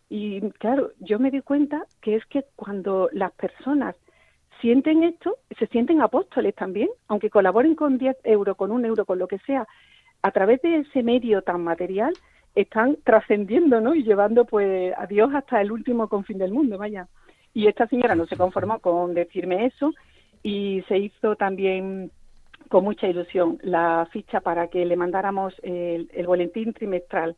Y 0.09 0.41
claro, 0.59 0.91
yo 0.99 1.19
me 1.19 1.31
di 1.31 1.41
cuenta 1.41 1.87
que 2.01 2.17
es 2.17 2.27
que 2.27 2.45
cuando 2.57 3.09
las 3.13 3.33
personas 3.33 3.97
sienten 4.63 5.03
esto, 5.03 5.37
se 5.59 5.67
sienten 5.67 6.01
apóstoles 6.01 6.55
también, 6.55 6.89
aunque 7.09 7.29
colaboren 7.29 7.75
con 7.75 7.99
10 7.99 8.17
euros, 8.25 8.57
con 8.57 8.71
un 8.71 8.87
euro, 8.87 9.05
con 9.05 9.19
lo 9.19 9.29
que 9.29 9.39
sea, 9.41 9.67
a 10.23 10.31
través 10.31 10.63
de 10.63 10.79
ese 10.79 11.03
medio 11.03 11.43
tan 11.43 11.63
material, 11.63 12.15
están 12.55 12.97
trascendiendo, 13.05 13.81
¿no? 13.81 13.95
Y 13.95 14.05
llevando 14.05 14.45
pues 14.45 14.95
a 14.97 15.07
Dios 15.07 15.35
hasta 15.35 15.61
el 15.61 15.73
último 15.73 16.09
confín 16.09 16.39
del 16.39 16.53
mundo, 16.53 16.79
vaya. 16.79 17.09
Y 17.53 17.67
esta 17.67 17.87
señora 17.89 18.15
no 18.15 18.27
se 18.27 18.37
conformó 18.37 18.79
con 18.79 19.15
decirme 19.15 19.67
eso 19.67 19.93
y 20.43 20.83
se 20.89 20.99
hizo 20.99 21.37
también 21.37 22.11
con 22.69 22.85
mucha 22.85 23.09
ilusión 23.09 23.59
la 23.63 24.09
ficha 24.13 24.41
para 24.41 24.69
que 24.69 24.87
le 24.87 24.97
mandáramos 24.97 25.55
el, 25.63 26.09
el 26.15 26.27
boletín 26.27 26.73
trimestral 26.73 27.37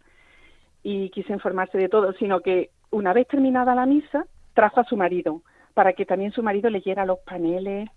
y 0.82 1.08
quiso 1.10 1.32
informarse 1.32 1.78
de 1.78 1.88
todo, 1.88 2.12
sino 2.12 2.40
que 2.40 2.70
una 2.90 3.12
vez 3.12 3.26
terminada 3.26 3.74
la 3.74 3.86
misa, 3.86 4.26
trajo 4.52 4.80
a 4.80 4.84
su 4.84 4.96
marido 4.96 5.40
para 5.74 5.92
que 5.92 6.06
también 6.06 6.32
su 6.32 6.42
marido 6.42 6.70
leyera 6.70 7.04
los 7.04 7.18
paneles. 7.20 7.90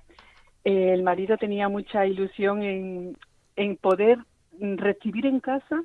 El 0.63 1.03
marido 1.03 1.37
tenía 1.37 1.69
mucha 1.69 2.05
ilusión 2.05 2.61
en, 2.63 3.17
en 3.55 3.77
poder 3.77 4.19
recibir 4.59 5.25
en 5.25 5.39
casa. 5.39 5.83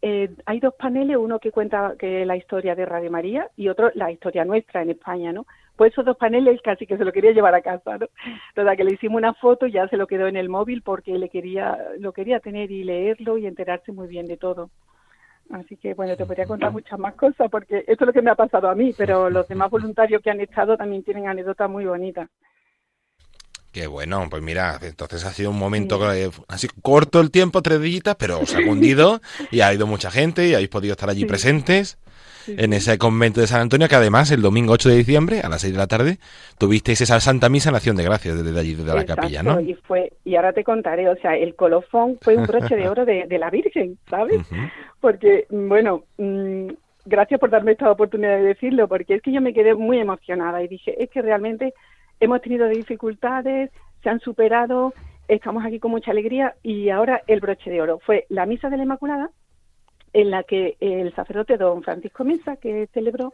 Eh, 0.00 0.30
hay 0.46 0.60
dos 0.60 0.74
paneles, 0.74 1.16
uno 1.16 1.40
que 1.40 1.50
cuenta 1.50 1.94
que 1.98 2.24
la 2.24 2.36
historia 2.36 2.74
de 2.74 2.86
Radio 2.86 3.10
María 3.10 3.48
y 3.56 3.68
otro 3.68 3.90
la 3.94 4.12
historia 4.12 4.44
nuestra 4.44 4.82
en 4.82 4.90
España, 4.90 5.32
¿no? 5.32 5.46
Pues 5.76 5.92
esos 5.92 6.04
dos 6.04 6.16
paneles 6.16 6.60
casi 6.62 6.86
que 6.86 6.96
se 6.96 7.04
lo 7.04 7.12
quería 7.12 7.32
llevar 7.32 7.54
a 7.54 7.62
casa, 7.62 7.98
¿no? 7.98 8.06
Toda 8.54 8.76
que 8.76 8.84
le 8.84 8.94
hicimos 8.94 9.18
una 9.18 9.34
foto 9.34 9.66
y 9.66 9.72
ya 9.72 9.88
se 9.88 9.96
lo 9.96 10.06
quedó 10.06 10.28
en 10.28 10.36
el 10.36 10.48
móvil 10.48 10.82
porque 10.82 11.18
le 11.18 11.28
quería, 11.28 11.76
lo 11.98 12.12
quería 12.12 12.38
tener 12.38 12.70
y 12.70 12.84
leerlo 12.84 13.38
y 13.38 13.46
enterarse 13.46 13.90
muy 13.90 14.06
bien 14.06 14.26
de 14.26 14.36
todo. 14.36 14.70
Así 15.50 15.76
que 15.76 15.94
bueno, 15.94 16.16
te 16.16 16.26
podría 16.26 16.46
contar 16.46 16.72
muchas 16.72 16.98
más 16.98 17.14
cosas 17.14 17.50
porque 17.50 17.78
esto 17.86 18.04
es 18.04 18.06
lo 18.06 18.12
que 18.12 18.22
me 18.22 18.30
ha 18.30 18.34
pasado 18.34 18.68
a 18.68 18.74
mí, 18.74 18.94
pero 18.96 19.30
los 19.30 19.48
demás 19.48 19.70
voluntarios 19.70 20.22
que 20.22 20.30
han 20.30 20.40
estado 20.40 20.76
también 20.76 21.02
tienen 21.02 21.26
anécdotas 21.26 21.70
muy 21.70 21.86
bonitas. 21.86 22.28
Qué 23.72 23.86
bueno, 23.86 24.26
pues 24.30 24.42
mira, 24.42 24.78
entonces 24.82 25.24
ha 25.24 25.32
sido 25.32 25.50
un 25.50 25.58
momento 25.58 25.98
que, 26.00 26.30
así 26.48 26.68
corto 26.82 27.20
el 27.20 27.30
tiempo, 27.30 27.62
tres 27.62 27.80
pero 28.18 28.40
os 28.40 28.54
ha 28.54 28.62
cundido 28.66 29.20
y 29.50 29.60
ha 29.60 29.72
ido 29.72 29.86
mucha 29.86 30.10
gente 30.10 30.48
y 30.48 30.54
habéis 30.54 30.70
podido 30.70 30.92
estar 30.92 31.08
allí 31.08 31.20
Sí. 31.20 31.26
presentes 31.26 31.98
Sí, 32.48 32.56
en 32.58 32.72
ese 32.72 32.96
convento 32.96 33.40
de 33.40 33.46
San 33.46 33.60
Antonio, 33.60 33.88
que 33.88 33.94
además 33.94 34.30
el 34.30 34.40
domingo 34.40 34.72
8 34.72 34.88
de 34.88 34.96
diciembre 34.96 35.40
a 35.40 35.50
las 35.50 35.60
6 35.60 35.74
de 35.74 35.78
la 35.78 35.86
tarde 35.86 36.18
tuvisteis 36.56 37.00
esa 37.02 37.20
Santa 37.20 37.50
Misa 37.50 37.68
en 37.68 37.76
Acción 37.76 37.96
de 37.96 38.04
Gracias 38.04 38.42
desde 38.42 38.58
allí, 38.58 38.74
desde 38.74 38.86
la 38.86 39.02
Exacto, 39.02 39.22
capilla, 39.22 39.42
¿no? 39.42 39.60
Y 39.60 39.74
fue 39.74 40.12
y 40.24 40.36
ahora 40.36 40.54
te 40.54 40.64
contaré, 40.64 41.08
o 41.10 41.16
sea, 41.16 41.36
el 41.36 41.54
colofón 41.54 42.16
fue 42.22 42.36
un 42.36 42.46
broche 42.46 42.74
de 42.74 42.88
oro 42.88 43.04
de, 43.04 43.26
de 43.26 43.38
la 43.38 43.50
Virgen, 43.50 43.98
¿sabes? 44.08 44.40
Porque, 45.00 45.46
bueno, 45.50 46.04
mm, 46.16 46.68
gracias 47.04 47.38
por 47.38 47.50
darme 47.50 47.72
esta 47.72 47.90
oportunidad 47.90 48.36
de 48.36 48.44
decirlo, 48.44 48.88
porque 48.88 49.16
es 49.16 49.22
que 49.22 49.32
yo 49.32 49.40
me 49.40 49.52
quedé 49.52 49.74
muy 49.74 49.98
emocionada 49.98 50.62
y 50.62 50.68
dije, 50.68 51.02
es 51.02 51.10
que 51.10 51.22
realmente 51.22 51.74
hemos 52.20 52.40
tenido 52.40 52.66
dificultades, 52.68 53.70
se 54.02 54.08
han 54.08 54.20
superado, 54.20 54.94
estamos 55.28 55.64
aquí 55.64 55.78
con 55.78 55.90
mucha 55.90 56.10
alegría 56.10 56.54
y 56.62 56.90
ahora 56.90 57.22
el 57.26 57.40
broche 57.40 57.70
de 57.70 57.80
oro 57.80 58.00
fue 58.04 58.26
la 58.28 58.46
misa 58.46 58.70
de 58.70 58.76
la 58.76 58.84
Inmaculada, 58.84 59.30
en 60.12 60.30
la 60.30 60.42
que 60.42 60.76
el 60.80 61.14
sacerdote 61.14 61.56
don 61.56 61.82
Francisco 61.82 62.24
Mesa, 62.24 62.56
que 62.56 62.88
celebró, 62.92 63.32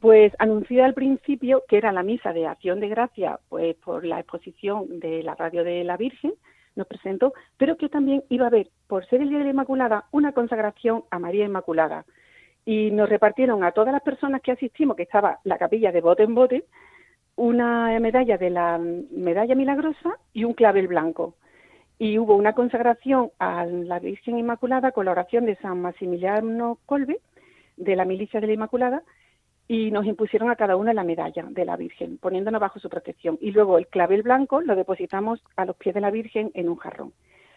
pues 0.00 0.32
anunció 0.38 0.84
al 0.84 0.94
principio 0.94 1.62
que 1.68 1.78
era 1.78 1.92
la 1.92 2.02
misa 2.02 2.32
de 2.32 2.46
acción 2.46 2.80
de 2.80 2.88
gracia, 2.88 3.40
pues 3.48 3.76
por 3.76 4.04
la 4.04 4.20
exposición 4.20 5.00
de 5.00 5.22
la 5.22 5.34
radio 5.34 5.64
de 5.64 5.84
la 5.84 5.96
Virgen, 5.96 6.32
nos 6.74 6.86
presentó, 6.86 7.32
pero 7.56 7.76
que 7.76 7.88
también 7.88 8.22
iba 8.28 8.44
a 8.44 8.48
haber, 8.48 8.68
por 8.86 9.06
ser 9.06 9.22
el 9.22 9.30
Día 9.30 9.38
de 9.38 9.44
la 9.44 9.50
Inmaculada, 9.50 10.04
una 10.12 10.32
consagración 10.32 11.04
a 11.10 11.18
María 11.18 11.46
Inmaculada. 11.46 12.04
Y 12.64 12.90
nos 12.90 13.08
repartieron 13.08 13.64
a 13.64 13.72
todas 13.72 13.92
las 13.92 14.02
personas 14.02 14.42
que 14.42 14.52
asistimos, 14.52 14.96
que 14.96 15.04
estaba 15.04 15.38
la 15.44 15.56
capilla 15.56 15.92
de 15.92 16.00
bote 16.00 16.24
en 16.24 16.34
bote, 16.34 16.64
una 17.36 17.98
medalla 18.00 18.38
de 18.38 18.50
la 18.50 18.78
medalla 18.78 19.54
milagrosa 19.54 20.18
y 20.32 20.44
un 20.44 20.54
clavel 20.54 20.88
blanco. 20.88 21.34
Y 21.98 22.18
hubo 22.18 22.36
una 22.36 22.52
consagración 22.52 23.30
a 23.38 23.64
la 23.64 23.98
Virgen 23.98 24.38
Inmaculada 24.38 24.92
con 24.92 25.06
la 25.06 25.12
oración 25.12 25.46
de 25.46 25.56
San 25.56 25.80
Maximiliano 25.80 26.78
Colbe, 26.86 27.20
de 27.76 27.96
la 27.96 28.04
Milicia 28.04 28.40
de 28.40 28.48
la 28.48 28.52
Inmaculada, 28.52 29.02
y 29.68 29.90
nos 29.90 30.06
impusieron 30.06 30.50
a 30.50 30.56
cada 30.56 30.76
una 30.76 30.92
la 30.92 31.04
medalla 31.04 31.44
de 31.48 31.64
la 31.64 31.76
Virgen, 31.76 32.18
poniéndonos 32.18 32.60
bajo 32.60 32.78
su 32.78 32.88
protección. 32.88 33.38
Y 33.40 33.50
luego 33.50 33.78
el 33.78 33.88
clavel 33.88 34.22
blanco 34.22 34.60
lo 34.60 34.76
depositamos 34.76 35.42
a 35.56 35.64
los 35.64 35.76
pies 35.76 35.94
de 35.94 36.00
la 36.00 36.10
Virgen 36.10 36.50
en 36.54 36.68
un 36.68 36.76
jarrón. 36.76 37.12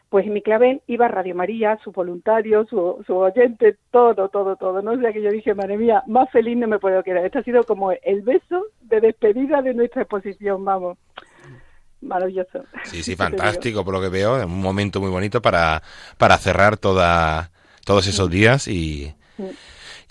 Pues 0.10 0.25
en 0.25 0.34
mi 0.34 0.41
clavel 0.41 0.82
iba 0.88 1.08
Radio 1.08 1.36
María, 1.36 1.78
su 1.84 1.91
voluntario, 1.91 2.65
su, 2.65 3.04
su 3.06 3.15
oyente, 3.15 3.78
todo, 3.91 4.30
todo, 4.30 4.56
todo. 4.56 4.82
No 4.82 4.99
sé, 4.99 5.13
que 5.13 5.21
yo 5.21 5.30
dije, 5.30 5.54
madre 5.54 5.78
mía, 5.78 6.02
más 6.08 6.32
feliz 6.32 6.58
no 6.58 6.67
me 6.67 6.80
puedo 6.80 7.04
quedar. 7.04 7.23
Este 7.23 7.39
ha 7.39 7.43
sido 7.43 7.63
como 7.63 7.91
el 7.91 8.21
beso 8.23 8.65
de 8.82 9.02
despedida 9.02 9.62
de 9.62 9.75
nuestra 9.75 10.02
exposición, 10.02 10.65
vamos. 10.65 10.97
Maravilloso. 12.01 12.63
Sí, 12.85 13.03
sí, 13.03 13.15
fantástico, 13.17 13.83
por 13.83 13.93
lo 13.93 14.01
que 14.01 14.09
veo. 14.09 14.45
Un 14.45 14.62
momento 14.62 14.99
muy 15.01 15.09
bonito 15.09 15.41
para, 15.41 15.81
para 16.17 16.38
cerrar 16.38 16.77
toda, 16.77 17.51
todos 17.85 18.07
esos 18.07 18.29
días 18.29 18.67
y... 18.67 19.13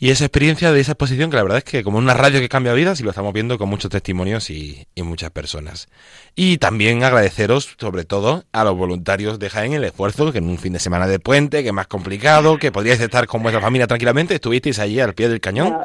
Y 0.00 0.10
esa 0.10 0.24
experiencia 0.24 0.70
de 0.70 0.78
esa 0.78 0.92
exposición, 0.92 1.28
que 1.28 1.36
la 1.36 1.42
verdad 1.42 1.58
es 1.58 1.64
que 1.64 1.82
como 1.82 1.98
una 1.98 2.14
radio 2.14 2.38
que 2.38 2.48
cambia 2.48 2.72
vidas 2.72 3.00
y 3.00 3.02
lo 3.02 3.10
estamos 3.10 3.32
viendo 3.32 3.58
con 3.58 3.68
muchos 3.68 3.90
testimonios 3.90 4.48
y, 4.48 4.86
muchas 4.96 5.32
personas. 5.32 5.88
Y 6.36 6.58
también 6.58 7.02
agradeceros, 7.02 7.74
sobre 7.80 8.04
todo, 8.04 8.44
a 8.52 8.62
los 8.62 8.76
voluntarios 8.76 9.40
de 9.40 9.50
Jaén 9.50 9.72
el 9.72 9.82
esfuerzo, 9.82 10.30
que 10.30 10.38
en 10.38 10.48
un 10.48 10.58
fin 10.58 10.72
de 10.72 10.78
semana 10.78 11.08
de 11.08 11.18
puente, 11.18 11.62
que 11.62 11.70
es 11.70 11.74
más 11.74 11.88
complicado, 11.88 12.58
que 12.58 12.70
podríais 12.70 13.00
estar 13.00 13.26
con 13.26 13.42
vuestra 13.42 13.60
familia 13.60 13.88
tranquilamente, 13.88 14.34
estuvisteis 14.34 14.78
allí 14.78 15.00
al 15.00 15.14
pie 15.14 15.28
del 15.28 15.40
cañón 15.40 15.76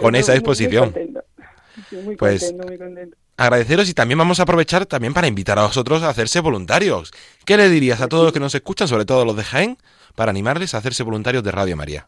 con 0.00 0.14
esa 0.14 0.34
exposición. 0.34 0.94
pues 2.18 2.54
agradeceros 3.36 3.90
y 3.90 3.94
también 3.94 4.18
vamos 4.18 4.40
a 4.40 4.44
aprovechar 4.44 4.86
también 4.86 5.14
para 5.14 5.26
invitar 5.26 5.58
a 5.58 5.62
vosotros 5.62 6.02
a 6.02 6.08
hacerse 6.08 6.40
voluntarios. 6.40 7.12
¿Qué 7.44 7.56
le 7.56 7.68
dirías 7.68 8.00
a 8.00 8.08
todos 8.08 8.24
los 8.24 8.32
que 8.32 8.40
nos 8.40 8.54
escuchan, 8.54 8.88
sobre 8.88 9.04
todo 9.04 9.24
los 9.24 9.36
de 9.36 9.44
Jaén, 9.44 9.76
para 10.14 10.30
animarles 10.30 10.74
a 10.74 10.78
hacerse 10.78 11.02
voluntarios 11.02 11.44
de 11.44 11.52
Radio 11.52 11.76
María? 11.76 12.06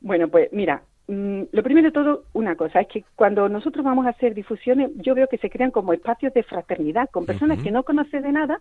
Bueno, 0.00 0.28
pues 0.28 0.48
mira, 0.52 0.82
mm, 1.06 1.42
lo 1.52 1.62
primero 1.62 1.88
de 1.88 1.92
todo, 1.92 2.24
una 2.32 2.56
cosa, 2.56 2.80
es 2.80 2.88
que 2.88 3.04
cuando 3.14 3.48
nosotros 3.48 3.84
vamos 3.84 4.06
a 4.06 4.10
hacer 4.10 4.34
difusiones, 4.34 4.90
yo 4.96 5.14
veo 5.14 5.28
que 5.28 5.38
se 5.38 5.50
crean 5.50 5.70
como 5.70 5.92
espacios 5.92 6.34
de 6.34 6.42
fraternidad 6.42 7.08
con 7.10 7.24
personas 7.24 7.62
que 7.62 7.70
no 7.70 7.84
conocen 7.84 8.22
de 8.22 8.32
nada, 8.32 8.60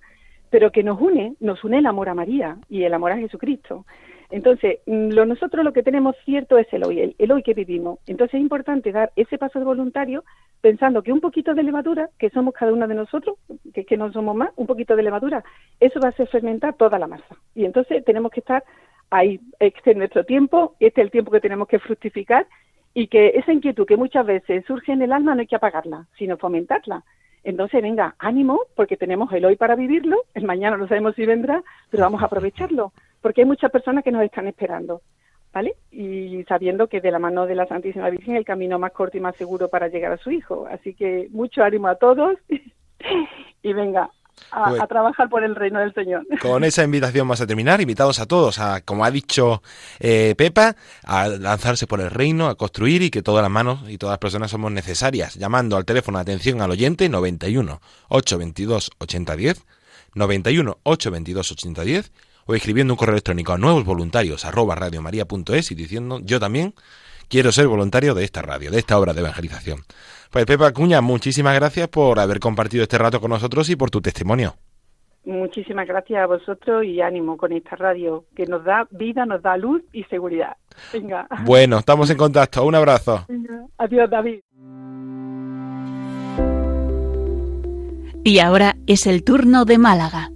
pero 0.51 0.71
que 0.71 0.83
nos 0.83 0.99
une, 1.01 1.35
nos 1.39 1.63
une 1.63 1.79
el 1.79 1.85
amor 1.85 2.09
a 2.09 2.13
María 2.13 2.57
y 2.69 2.83
el 2.83 2.93
amor 2.93 3.13
a 3.13 3.17
Jesucristo. 3.17 3.85
Entonces, 4.31 4.79
mm, 4.85 5.09
lo, 5.09 5.25
nosotros 5.25 5.63
lo 5.63 5.73
que 5.73 5.83
tenemos 5.83 6.15
cierto 6.25 6.57
es 6.57 6.67
el 6.71 6.83
hoy, 6.83 7.15
el, 7.17 7.31
hoy 7.31 7.43
que 7.43 7.53
vivimos. 7.53 7.99
Entonces 8.07 8.35
es 8.35 8.41
importante 8.41 8.91
dar 8.91 9.11
ese 9.15 9.37
paso 9.37 9.59
de 9.59 9.65
voluntario 9.65 10.23
pensando 10.61 11.01
que 11.01 11.11
un 11.11 11.19
poquito 11.19 11.53
de 11.53 11.63
levadura, 11.63 12.09
que 12.17 12.29
somos 12.29 12.53
cada 12.53 12.71
uno 12.71 12.87
de 12.87 12.95
nosotros, 12.95 13.37
que, 13.73 13.97
no 13.97 14.11
somos 14.13 14.35
más, 14.35 14.51
un 14.55 14.67
poquito 14.67 14.95
de 14.95 15.03
levadura, 15.03 15.43
eso 15.79 15.99
va 15.99 16.07
a 16.07 16.11
hacer 16.11 16.27
fermentar 16.27 16.75
toda 16.75 16.99
la 16.99 17.07
masa. 17.07 17.35
Y 17.55 17.65
entonces 17.65 18.05
tenemos 18.05 18.31
que 18.31 18.41
estar 18.41 18.63
ahí, 19.09 19.39
este 19.59 19.91
es 19.91 19.97
nuestro 19.97 20.23
tiempo, 20.23 20.75
este 20.79 21.01
es 21.01 21.05
el 21.05 21.11
tiempo 21.11 21.31
que 21.31 21.41
tenemos 21.41 21.67
que 21.67 21.79
fructificar 21.79 22.47
y 22.93 23.07
que 23.07 23.29
esa 23.29 23.51
inquietud 23.51 23.85
que 23.85 23.97
muchas 23.97 24.25
veces 24.25 24.63
surge 24.65 24.91
en 24.91 25.01
el 25.01 25.11
alma 25.11 25.33
no 25.33 25.41
hay 25.41 25.47
que 25.47 25.55
apagarla, 25.55 26.07
sino 26.17 26.37
fomentarla. 26.37 27.03
Entonces, 27.43 27.81
venga, 27.81 28.15
ánimo, 28.19 28.61
porque 28.75 28.97
tenemos 28.97 29.33
el 29.33 29.45
hoy 29.45 29.55
para 29.55 29.75
vivirlo, 29.75 30.17
el 30.35 30.45
mañana 30.45 30.77
no 30.77 30.87
sabemos 30.87 31.15
si 31.15 31.25
vendrá, 31.25 31.63
pero 31.89 32.03
vamos 32.03 32.21
a 32.21 32.25
aprovecharlo, 32.25 32.93
porque 33.19 33.41
hay 33.41 33.47
muchas 33.47 33.71
personas 33.71 34.03
que 34.03 34.11
nos 34.11 34.23
están 34.23 34.47
esperando, 34.47 35.01
¿vale? 35.53 35.75
Y 35.91 36.43
sabiendo 36.47 36.87
que 36.87 37.01
de 37.01 37.11
la 37.11 37.19
mano 37.19 37.45
de 37.45 37.55
la 37.55 37.67
Santísima 37.67 38.09
Virgen 38.09 38.35
el 38.35 38.45
camino 38.45 38.79
más 38.79 38.91
corto 38.91 39.17
y 39.17 39.21
más 39.21 39.35
seguro 39.35 39.67
para 39.67 39.87
llegar 39.87 40.11
a 40.11 40.17
su 40.17 40.31
hijo. 40.31 40.67
Así 40.69 40.93
que 40.93 41.27
mucho 41.31 41.63
ánimo 41.63 41.87
a 41.87 41.95
todos 41.95 42.37
y 43.63 43.73
venga, 43.73 44.09
pues 44.49 44.81
a, 44.81 44.87
trabajar 44.87 45.29
por 45.29 45.43
el 45.43 45.55
reino 45.55 45.79
del 45.79 45.93
Señor. 45.93 46.25
Con 46.41 46.63
esa 46.63 46.83
invitación 46.83 47.27
vamos 47.27 47.41
a 47.41 47.47
terminar, 47.47 47.81
invitados 47.81 48.19
a 48.19 48.25
todos 48.25 48.59
a, 48.59 48.81
como 48.81 49.05
ha 49.05 49.11
dicho 49.11 49.61
eh, 49.99 50.35
Pepa, 50.37 50.75
a 51.03 51.27
lanzarse 51.27 51.87
por 51.87 52.01
el 52.01 52.09
reino, 52.09 52.47
a 52.47 52.55
construir 52.55 53.01
y 53.01 53.09
que 53.09 53.21
todas 53.21 53.43
las 53.43 53.51
manos 53.51 53.89
y 53.89 53.97
todas 53.97 54.13
las 54.13 54.19
personas 54.19 54.51
somos 54.51 54.71
necesarias, 54.71 55.35
llamando 55.35 55.77
al 55.77 55.85
teléfono 55.85 56.17
de 56.17 56.23
atención 56.23 56.61
al 56.61 56.71
oyente 56.71 57.09
91 57.09 57.81
822 58.09 58.91
8010, 58.99 59.65
91 60.15 60.77
822 60.83 61.51
8010 61.51 62.11
o 62.45 62.55
escribiendo 62.55 62.93
un 62.93 62.97
correo 62.97 63.13
electrónico 63.13 63.53
a 63.53 63.57
nuevos 63.57 63.85
voluntarios 63.85 64.45
arroba 64.45 64.75
radiomaria.es 64.75 65.71
y 65.71 65.75
diciendo 65.75 66.19
yo 66.23 66.39
también 66.39 66.73
quiero 67.27 67.51
ser 67.51 67.67
voluntario 67.67 68.13
de 68.13 68.23
esta 68.23 68.41
radio, 68.41 68.71
de 68.71 68.79
esta 68.79 68.99
obra 68.99 69.13
de 69.13 69.21
evangelización. 69.21 69.79
Pues 70.31 70.45
Pepa 70.45 70.71
Cuña, 70.71 71.01
muchísimas 71.01 71.55
gracias 71.55 71.87
por 71.87 72.19
haber 72.19 72.39
compartido 72.39 72.83
este 72.83 72.97
rato 72.97 73.19
con 73.19 73.31
nosotros 73.31 73.69
y 73.69 73.75
por 73.75 73.89
tu 73.89 74.01
testimonio. 74.01 74.55
Muchísimas 75.23 75.87
gracias 75.87 76.23
a 76.23 76.25
vosotros 76.25 76.83
y 76.83 76.99
ánimo 76.99 77.37
con 77.37 77.51
esta 77.51 77.75
radio 77.75 78.25
que 78.35 78.47
nos 78.47 78.63
da 78.63 78.87
vida, 78.89 79.25
nos 79.25 79.41
da 79.41 79.55
luz 79.55 79.83
y 79.93 80.03
seguridad. 80.05 80.57
Venga. 80.91 81.27
Bueno, 81.45 81.77
estamos 81.77 82.09
en 82.09 82.17
contacto. 82.17 82.65
Un 82.65 82.75
abrazo. 82.75 83.27
Adiós, 83.77 84.09
David. 84.09 84.39
Y 88.23 88.39
ahora 88.39 88.75
es 88.87 89.05
el 89.05 89.23
turno 89.23 89.65
de 89.65 89.77
Málaga. 89.77 90.31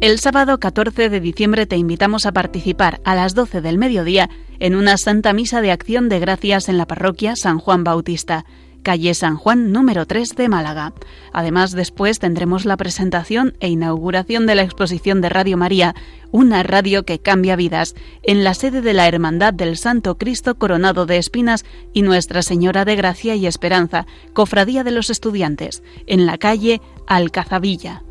El 0.00 0.18
sábado 0.18 0.58
14 0.58 1.10
de 1.10 1.20
diciembre 1.20 1.66
te 1.66 1.76
invitamos 1.76 2.24
a 2.24 2.32
participar 2.32 3.02
a 3.04 3.14
las 3.14 3.34
12 3.34 3.60
del 3.60 3.76
mediodía 3.76 4.30
en 4.58 4.74
una 4.74 4.96
Santa 4.96 5.34
Misa 5.34 5.60
de 5.60 5.72
Acción 5.72 6.08
de 6.08 6.18
Gracias 6.18 6.70
en 6.70 6.78
la 6.78 6.86
parroquia 6.86 7.36
San 7.36 7.58
Juan 7.58 7.84
Bautista, 7.84 8.46
calle 8.82 9.12
San 9.12 9.36
Juan 9.36 9.72
número 9.72 10.06
3 10.06 10.36
de 10.36 10.48
Málaga. 10.48 10.94
Además, 11.34 11.72
después 11.72 12.18
tendremos 12.18 12.64
la 12.64 12.78
presentación 12.78 13.52
e 13.60 13.68
inauguración 13.68 14.46
de 14.46 14.54
la 14.54 14.62
exposición 14.62 15.20
de 15.20 15.28
Radio 15.28 15.58
María, 15.58 15.94
una 16.30 16.62
radio 16.62 17.04
que 17.04 17.18
cambia 17.18 17.54
vidas, 17.54 17.94
en 18.22 18.42
la 18.42 18.54
sede 18.54 18.80
de 18.80 18.94
la 18.94 19.06
Hermandad 19.06 19.52
del 19.52 19.76
Santo 19.76 20.16
Cristo 20.16 20.54
Coronado 20.54 21.04
de 21.04 21.18
Espinas 21.18 21.66
y 21.92 22.00
Nuestra 22.00 22.40
Señora 22.40 22.86
de 22.86 22.96
Gracia 22.96 23.34
y 23.34 23.46
Esperanza, 23.46 24.06
Cofradía 24.32 24.82
de 24.82 24.92
los 24.92 25.10
Estudiantes, 25.10 25.82
en 26.06 26.24
la 26.24 26.38
calle 26.38 26.80
Alcazabilla. 27.06 28.02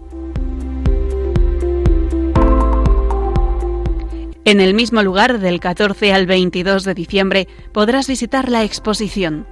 En 4.50 4.62
el 4.62 4.74
mismo 4.74 5.04
lugar, 5.04 5.38
del 5.38 5.60
14 5.60 6.12
al 6.12 6.26
22 6.26 6.84
de 6.84 6.96
diciembre, 6.96 7.48
podrás 7.72 8.08
visitar 8.08 8.50
la 8.50 8.64
exposición. 8.64 9.46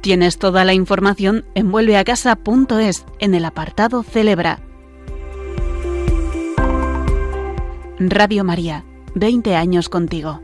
Tienes 0.00 0.38
toda 0.38 0.64
la 0.64 0.72
información 0.72 1.44
en 1.54 1.70
vuelveacasa.es 1.70 3.04
en 3.18 3.34
el 3.34 3.44
apartado 3.44 4.02
Celebra. 4.02 4.60
Radio 7.98 8.42
María, 8.42 8.86
20 9.14 9.54
años 9.54 9.90
contigo. 9.90 10.40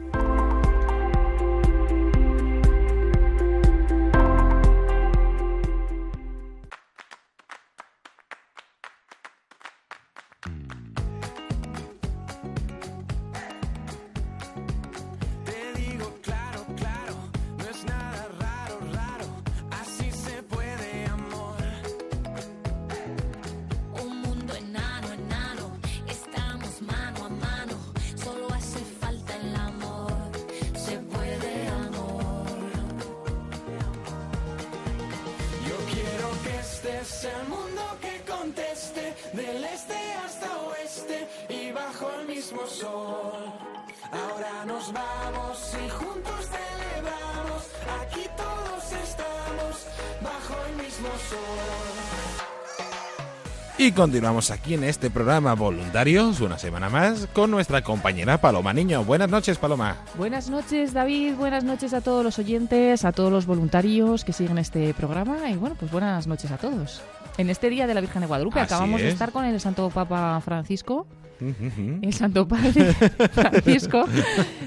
Y 53.84 53.92
continuamos 53.92 54.50
aquí 54.50 54.72
en 54.72 54.84
este 54.84 55.10
programa 55.10 55.52
Voluntarios, 55.52 56.40
una 56.40 56.56
semana 56.56 56.88
más, 56.88 57.28
con 57.34 57.50
nuestra 57.50 57.82
compañera 57.82 58.40
Paloma 58.40 58.72
Niño. 58.72 59.04
Buenas 59.04 59.28
noches, 59.28 59.58
Paloma. 59.58 59.98
Buenas 60.16 60.48
noches, 60.48 60.94
David. 60.94 61.34
Buenas 61.34 61.64
noches 61.64 61.92
a 61.92 62.00
todos 62.00 62.24
los 62.24 62.38
oyentes, 62.38 63.04
a 63.04 63.12
todos 63.12 63.30
los 63.30 63.44
voluntarios 63.44 64.24
que 64.24 64.32
siguen 64.32 64.56
este 64.56 64.94
programa. 64.94 65.50
Y 65.50 65.56
bueno, 65.56 65.76
pues 65.78 65.92
buenas 65.92 66.26
noches 66.26 66.50
a 66.50 66.56
todos. 66.56 67.02
En 67.36 67.50
este 67.50 67.68
día 67.68 67.86
de 67.86 67.92
la 67.92 68.00
Virgen 68.00 68.22
de 68.22 68.26
Guadalupe 68.26 68.58
Así 68.58 68.72
acabamos 68.72 69.02
de 69.02 69.08
es. 69.08 69.12
estar 69.12 69.32
con 69.32 69.44
el 69.44 69.60
Santo 69.60 69.90
Papa 69.90 70.40
Francisco, 70.42 71.06
el 72.00 72.14
Santo 72.14 72.48
Padre 72.48 72.94
Francisco. 73.32 74.06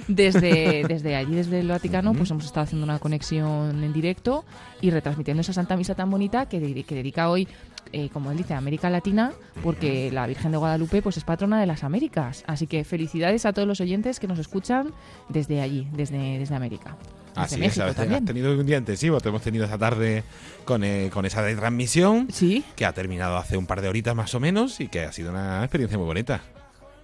Desde, 0.08 0.84
desde 0.88 1.16
allí, 1.16 1.34
desde 1.36 1.60
el 1.60 1.70
Vaticano, 1.70 2.14
pues 2.14 2.30
hemos 2.30 2.46
estado 2.46 2.66
haciendo 2.66 2.84
una 2.86 3.00
conexión 3.00 3.84
en 3.84 3.94
directo 3.94 4.46
y 4.80 4.92
retransmitiendo 4.92 5.42
esa 5.42 5.54
Santa 5.54 5.76
Misa 5.76 5.96
tan 5.96 6.12
bonita 6.12 6.48
que, 6.48 6.84
que 6.84 6.96
dedica 6.96 7.30
hoy, 7.30 7.48
eh, 7.91 8.10
como 8.10 8.32
él 8.32 8.38
dice, 8.38 8.54
América 8.54 8.89
Latina, 8.89 9.34
porque 9.63 10.12
la 10.12 10.28
Virgen 10.28 10.52
de 10.52 10.58
Guadalupe 10.58 11.02
pues 11.02 11.17
es 11.17 11.23
patrona 11.23 11.60
de 11.60 11.65
las 11.65 11.84
Américas. 11.84 12.43
Así 12.47 12.67
que 12.67 12.84
felicidades 12.84 13.45
a 13.45 13.54
todos 13.54 13.67
los 13.67 13.82
oyentes 13.82 14.19
que 14.19 14.28
nos 14.28 14.39
escuchan 14.39 14.93
desde 15.30 15.62
allí, 15.62 15.88
desde, 15.93 16.39
desde 16.39 16.56
América. 16.56 16.97
Así 17.36 17.56
es, 17.56 17.62
México 17.62 17.86
has 17.86 18.26
tenido 18.26 18.52
un 18.52 18.65
día 18.65 18.78
intensivo, 18.78 19.21
te 19.21 19.30
hemos 19.30 19.43
tenido 19.43 19.65
esta 19.65 19.78
tarde 19.78 20.23
con, 20.65 20.84
eh, 20.84 21.12
con 21.13 21.23
esa 21.26 21.43
retransmisión 21.43 22.30
Sí, 22.32 22.63
que 22.76 22.84
ha 22.84 22.93
terminado 22.93 23.38
hace 23.38 23.58
un 23.58 23.67
par 23.67 23.82
de 23.82 23.89
horitas 23.89 24.15
más 24.15 24.34
o 24.34 24.39
menos 24.39 24.80
y 24.80 24.88
que 24.88 25.02
ha 25.02 25.12
sido 25.12 25.30
una 25.30 25.63
experiencia 25.63 26.00
muy 26.00 26.08
bonita. 26.08 26.41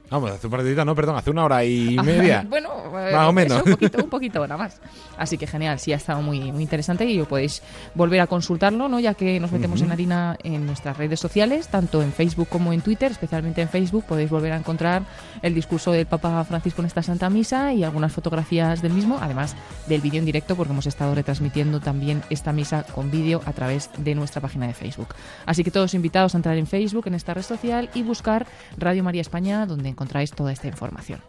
Vamos, 0.09 0.31
hace 0.31 0.47
un 0.47 0.51
par 0.51 0.61
de 0.61 0.67
horitas, 0.67 0.85
no, 0.85 0.95
perdón, 0.95 1.15
hace 1.15 1.31
una 1.31 1.45
hora 1.45 1.63
y 1.65 1.97
media. 2.03 2.45
bueno, 2.49 2.69
Más 2.91 3.27
o 3.27 3.33
menos. 3.33 3.57
eso, 3.57 3.65
un 3.65 3.71
poquito, 3.71 4.03
un 4.03 4.09
poquito 4.09 4.39
nada 4.41 4.57
más. 4.57 4.79
Así 5.17 5.37
que 5.37 5.47
genial, 5.47 5.79
sí 5.79 5.93
ha 5.93 5.95
estado 5.95 6.21
muy, 6.21 6.51
muy 6.51 6.61
interesante 6.63 7.05
y 7.05 7.21
podéis 7.23 7.63
volver 7.95 8.21
a 8.21 8.27
consultarlo, 8.27 8.87
¿no? 8.89 8.99
Ya 8.99 9.13
que 9.13 9.39
nos 9.39 9.51
metemos 9.51 9.81
en 9.81 9.91
harina 9.91 10.37
en 10.43 10.65
nuestras 10.65 10.97
redes 10.97 11.19
sociales, 11.19 11.67
tanto 11.67 12.01
en 12.01 12.11
Facebook 12.11 12.47
como 12.49 12.73
en 12.73 12.81
Twitter, 12.81 13.11
especialmente 13.11 13.61
en 13.61 13.69
Facebook, 13.69 14.05
podéis 14.05 14.29
volver 14.29 14.51
a 14.51 14.57
encontrar 14.57 15.03
el 15.41 15.55
discurso 15.55 15.91
del 15.91 16.05
Papa 16.05 16.43
Francisco 16.43 16.81
en 16.81 16.87
esta 16.87 17.01
Santa 17.01 17.29
Misa 17.29 17.73
y 17.73 17.83
algunas 17.83 18.11
fotografías 18.11 18.81
del 18.81 18.93
mismo, 18.93 19.17
además 19.21 19.55
del 19.87 20.01
vídeo 20.01 20.19
en 20.19 20.25
directo, 20.25 20.55
porque 20.55 20.73
hemos 20.73 20.85
estado 20.85 21.15
retransmitiendo 21.15 21.79
también 21.79 22.21
esta 22.29 22.53
misa 22.53 22.83
con 22.83 23.09
vídeo 23.09 23.41
a 23.45 23.53
través 23.53 23.89
de 23.97 24.15
nuestra 24.15 24.41
página 24.41 24.67
de 24.67 24.73
Facebook. 24.73 25.09
Así 25.45 25.63
que 25.63 25.71
todos 25.71 25.93
invitados 25.93 26.35
a 26.35 26.37
entrar 26.37 26.57
en 26.57 26.67
Facebook, 26.67 27.07
en 27.07 27.15
esta 27.15 27.33
red 27.33 27.43
social, 27.43 27.89
y 27.93 28.03
buscar 28.03 28.45
Radio 28.77 29.03
María 29.03 29.21
España, 29.21 29.65
donde 29.65 29.89
encontráis 30.03 30.31
toda 30.31 30.51
esta 30.51 30.67
información. 30.67 31.19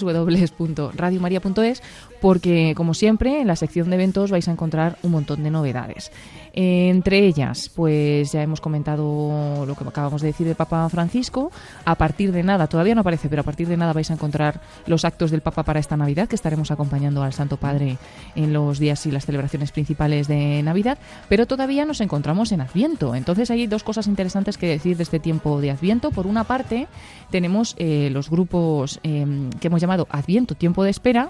www.radiomaria.es 0.00 1.80
porque, 2.20 2.74
como 2.76 2.92
siempre, 2.92 3.40
en 3.40 3.46
la 3.46 3.54
sección 3.54 3.88
de 3.88 3.94
eventos 3.94 4.32
vais 4.32 4.48
a 4.48 4.52
encontrar 4.52 4.98
un 5.04 5.12
montón 5.12 5.44
de 5.44 5.50
novedades. 5.52 6.10
Entre 6.58 7.18
ellas, 7.18 7.70
pues 7.74 8.32
ya 8.32 8.42
hemos 8.42 8.62
comentado 8.62 9.66
lo 9.66 9.74
que 9.74 9.84
acabamos 9.84 10.22
de 10.22 10.28
decir 10.28 10.46
del 10.46 10.56
Papa 10.56 10.88
Francisco. 10.88 11.52
A 11.84 11.96
partir 11.96 12.32
de 12.32 12.42
nada, 12.42 12.66
todavía 12.66 12.94
no 12.94 13.02
aparece, 13.02 13.28
pero 13.28 13.42
a 13.42 13.44
partir 13.44 13.68
de 13.68 13.76
nada 13.76 13.92
vais 13.92 14.10
a 14.10 14.14
encontrar 14.14 14.62
los 14.86 15.04
actos 15.04 15.30
del 15.30 15.42
Papa 15.42 15.64
para 15.64 15.80
esta 15.80 15.98
Navidad, 15.98 16.28
que 16.28 16.34
estaremos 16.34 16.70
acompañando 16.70 17.22
al 17.22 17.34
Santo 17.34 17.58
Padre 17.58 17.98
en 18.34 18.54
los 18.54 18.78
días 18.78 19.04
y 19.04 19.10
las 19.10 19.26
celebraciones 19.26 19.70
principales 19.70 20.28
de 20.28 20.62
Navidad. 20.62 20.96
Pero 21.28 21.44
todavía 21.44 21.84
nos 21.84 22.00
encontramos 22.00 22.50
en 22.52 22.62
Adviento. 22.62 23.14
Entonces 23.14 23.50
hay 23.50 23.66
dos 23.66 23.82
cosas 23.82 24.06
interesantes 24.06 24.56
que 24.56 24.66
decir 24.66 24.96
de 24.96 25.02
este 25.02 25.20
tiempo 25.20 25.60
de 25.60 25.72
Adviento. 25.72 26.10
Por 26.10 26.26
una 26.26 26.44
parte, 26.44 26.88
tenemos 27.30 27.74
eh, 27.78 28.08
los 28.10 28.30
grupos 28.30 28.98
eh, 29.02 29.26
que 29.60 29.66
hemos 29.66 29.82
llamado 29.82 30.06
Adviento, 30.08 30.54
tiempo 30.54 30.84
de 30.84 30.90
espera, 30.90 31.28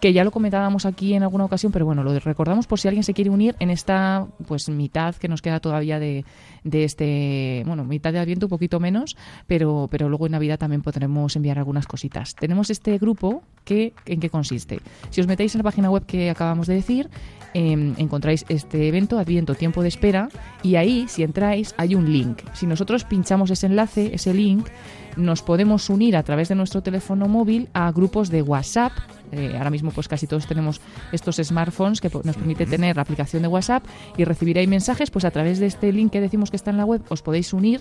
que 0.00 0.14
ya 0.14 0.24
lo 0.24 0.30
comentábamos 0.30 0.86
aquí 0.86 1.12
en 1.12 1.24
alguna 1.24 1.44
ocasión, 1.44 1.72
pero 1.72 1.84
bueno, 1.84 2.02
lo 2.02 2.18
recordamos 2.20 2.66
por 2.66 2.80
si 2.80 2.88
alguien 2.88 3.04
se 3.04 3.12
quiere 3.12 3.28
unir 3.28 3.54
en 3.58 3.68
esta 3.68 4.26
pues 4.48 4.61
mitad 4.68 5.14
que 5.16 5.28
nos 5.28 5.42
queda 5.42 5.60
todavía 5.60 5.98
de, 5.98 6.24
de 6.64 6.84
este, 6.84 7.62
bueno, 7.66 7.84
mitad 7.84 8.12
de 8.12 8.18
Adviento, 8.18 8.46
un 8.46 8.50
poquito 8.50 8.80
menos, 8.80 9.16
pero, 9.46 9.88
pero 9.90 10.08
luego 10.08 10.26
en 10.26 10.32
Navidad 10.32 10.58
también 10.58 10.82
podremos 10.82 11.34
enviar 11.36 11.58
algunas 11.58 11.86
cositas. 11.86 12.34
Tenemos 12.34 12.70
este 12.70 12.98
grupo 12.98 13.42
que, 13.64 13.92
¿en 14.06 14.20
qué 14.20 14.30
consiste? 14.30 14.80
Si 15.10 15.20
os 15.20 15.26
metéis 15.26 15.54
en 15.54 15.60
la 15.60 15.64
página 15.64 15.90
web 15.90 16.04
que 16.06 16.30
acabamos 16.30 16.66
de 16.66 16.74
decir, 16.74 17.08
eh, 17.54 17.94
encontráis 17.96 18.44
este 18.48 18.88
evento, 18.88 19.18
Adviento, 19.18 19.54
tiempo 19.54 19.82
de 19.82 19.88
espera, 19.88 20.28
y 20.62 20.76
ahí, 20.76 21.06
si 21.08 21.22
entráis, 21.22 21.74
hay 21.76 21.94
un 21.94 22.12
link. 22.12 22.42
Si 22.54 22.66
nosotros 22.66 23.04
pinchamos 23.04 23.50
ese 23.50 23.66
enlace, 23.66 24.10
ese 24.14 24.34
link, 24.34 24.68
nos 25.16 25.42
podemos 25.42 25.90
unir 25.90 26.16
a 26.16 26.22
través 26.22 26.48
de 26.48 26.54
nuestro 26.54 26.82
teléfono 26.82 27.28
móvil 27.28 27.68
a 27.74 27.90
grupos 27.92 28.30
de 28.30 28.42
WhatsApp. 28.42 28.92
Eh, 29.30 29.54
ahora 29.56 29.70
mismo 29.70 29.90
pues 29.92 30.08
casi 30.08 30.26
todos 30.26 30.46
tenemos 30.46 30.80
estos 31.10 31.36
smartphones 31.36 32.00
que 32.00 32.10
nos 32.22 32.36
permite 32.36 32.66
tener 32.66 32.96
la 32.96 33.02
aplicación 33.02 33.42
de 33.42 33.48
WhatsApp 33.48 33.82
y 34.18 34.24
recibir 34.24 34.58
ahí 34.58 34.66
mensajes, 34.66 35.10
pues 35.10 35.24
a 35.24 35.30
través 35.30 35.58
de 35.58 35.66
este 35.66 35.90
link 35.90 36.12
que 36.12 36.20
decimos 36.20 36.50
que 36.50 36.56
está 36.56 36.70
en 36.70 36.76
la 36.76 36.84
web 36.84 37.02
os 37.08 37.22
podéis 37.22 37.52
unir 37.54 37.80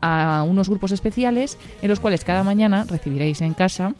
a 0.00 0.44
unos 0.48 0.68
grupos 0.68 0.90
especiales 0.90 1.56
en 1.82 1.88
los 1.88 2.00
cuales 2.00 2.24
cada 2.24 2.42
mañana 2.42 2.84
recibiréis 2.88 3.40
en 3.42 3.54
casa, 3.54 3.94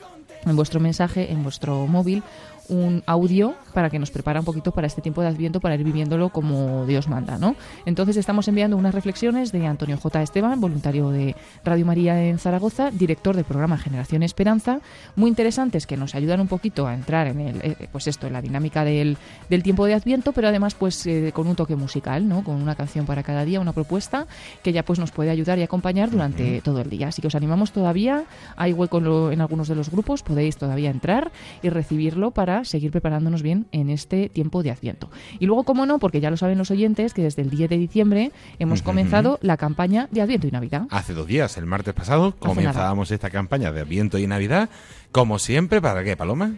en 0.44 0.56
vuestro 0.56 0.80
mensaje, 0.80 1.30
en 1.30 1.44
vuestro 1.44 1.86
móvil, 1.86 2.24
un 2.68 3.02
audio 3.06 3.54
para 3.74 3.90
que 3.90 3.98
nos 3.98 4.10
prepara 4.10 4.40
un 4.40 4.46
poquito 4.46 4.72
para 4.72 4.86
este 4.86 5.00
tiempo 5.00 5.22
de 5.22 5.28
Adviento, 5.28 5.60
para 5.60 5.74
ir 5.74 5.84
viviéndolo 5.84 6.28
como 6.30 6.84
Dios 6.86 7.08
manda, 7.08 7.38
¿no? 7.38 7.56
Entonces 7.86 8.16
estamos 8.16 8.46
enviando 8.48 8.76
unas 8.76 8.94
reflexiones 8.94 9.52
de 9.52 9.66
Antonio 9.66 9.96
J. 9.96 10.22
Esteban, 10.22 10.60
voluntario 10.60 11.10
de 11.10 11.34
Radio 11.64 11.86
María 11.86 12.22
en 12.24 12.38
Zaragoza, 12.38 12.90
director 12.90 13.36
del 13.36 13.44
programa 13.44 13.78
Generación 13.78 14.22
Esperanza, 14.22 14.80
muy 15.16 15.28
interesantes 15.30 15.86
que 15.86 15.96
nos 15.96 16.14
ayudan 16.14 16.40
un 16.40 16.48
poquito 16.48 16.86
a 16.86 16.94
entrar 16.94 17.26
en 17.28 17.40
el, 17.40 17.56
eh, 17.62 17.88
pues 17.90 18.06
esto, 18.06 18.26
en 18.26 18.32
la 18.32 18.42
dinámica 18.42 18.84
del, 18.84 19.16
del 19.48 19.62
tiempo 19.62 19.86
de 19.86 19.94
Adviento, 19.94 20.32
pero 20.32 20.48
además 20.48 20.74
pues 20.74 21.06
eh, 21.06 21.30
con 21.34 21.46
un 21.46 21.56
toque 21.56 21.76
musical, 21.76 22.28
¿no? 22.28 22.44
Con 22.44 22.56
una 22.56 22.74
canción 22.74 23.06
para 23.06 23.22
cada 23.22 23.44
día, 23.44 23.60
una 23.60 23.72
propuesta 23.72 24.26
que 24.62 24.72
ya 24.72 24.84
pues 24.84 24.98
nos 24.98 25.10
puede 25.10 25.30
ayudar 25.30 25.58
y 25.58 25.62
acompañar 25.62 26.10
durante 26.10 26.60
todo 26.60 26.80
el 26.80 26.90
día. 26.90 27.08
Así 27.08 27.22
que 27.22 27.28
os 27.28 27.34
animamos 27.34 27.72
todavía, 27.72 28.24
hay 28.56 28.72
hueco 28.72 28.98
en, 28.98 29.04
lo- 29.04 29.32
en 29.32 29.40
algunos 29.40 29.68
de 29.68 29.74
los 29.74 29.90
grupos, 29.90 30.22
podéis 30.22 30.56
todavía 30.56 30.90
entrar 30.90 31.30
y 31.62 31.68
recibirlo 31.70 32.30
para 32.30 32.57
seguir 32.64 32.90
preparándonos 32.90 33.42
bien 33.42 33.66
en 33.72 33.90
este 33.90 34.28
tiempo 34.28 34.62
de 34.62 34.70
Adviento. 34.70 35.10
Y 35.38 35.46
luego, 35.46 35.64
como 35.64 35.86
no, 35.86 35.98
porque 35.98 36.20
ya 36.20 36.30
lo 36.30 36.36
saben 36.36 36.58
los 36.58 36.70
oyentes, 36.70 37.14
que 37.14 37.22
desde 37.22 37.42
el 37.42 37.50
10 37.50 37.70
de 37.70 37.78
diciembre 37.78 38.32
hemos 38.58 38.82
comenzado 38.82 39.38
la 39.42 39.56
campaña 39.56 40.08
de 40.10 40.22
Adviento 40.22 40.46
y 40.46 40.50
Navidad. 40.50 40.86
Hace 40.90 41.14
dos 41.14 41.26
días, 41.26 41.56
el 41.56 41.66
martes 41.66 41.94
pasado, 41.94 42.34
comenzábamos 42.38 43.10
esta 43.10 43.30
campaña 43.30 43.72
de 43.72 43.80
Adviento 43.80 44.18
y 44.18 44.26
Navidad, 44.26 44.68
como 45.12 45.38
siempre, 45.38 45.80
¿para 45.80 46.04
qué, 46.04 46.16
Paloma? 46.16 46.54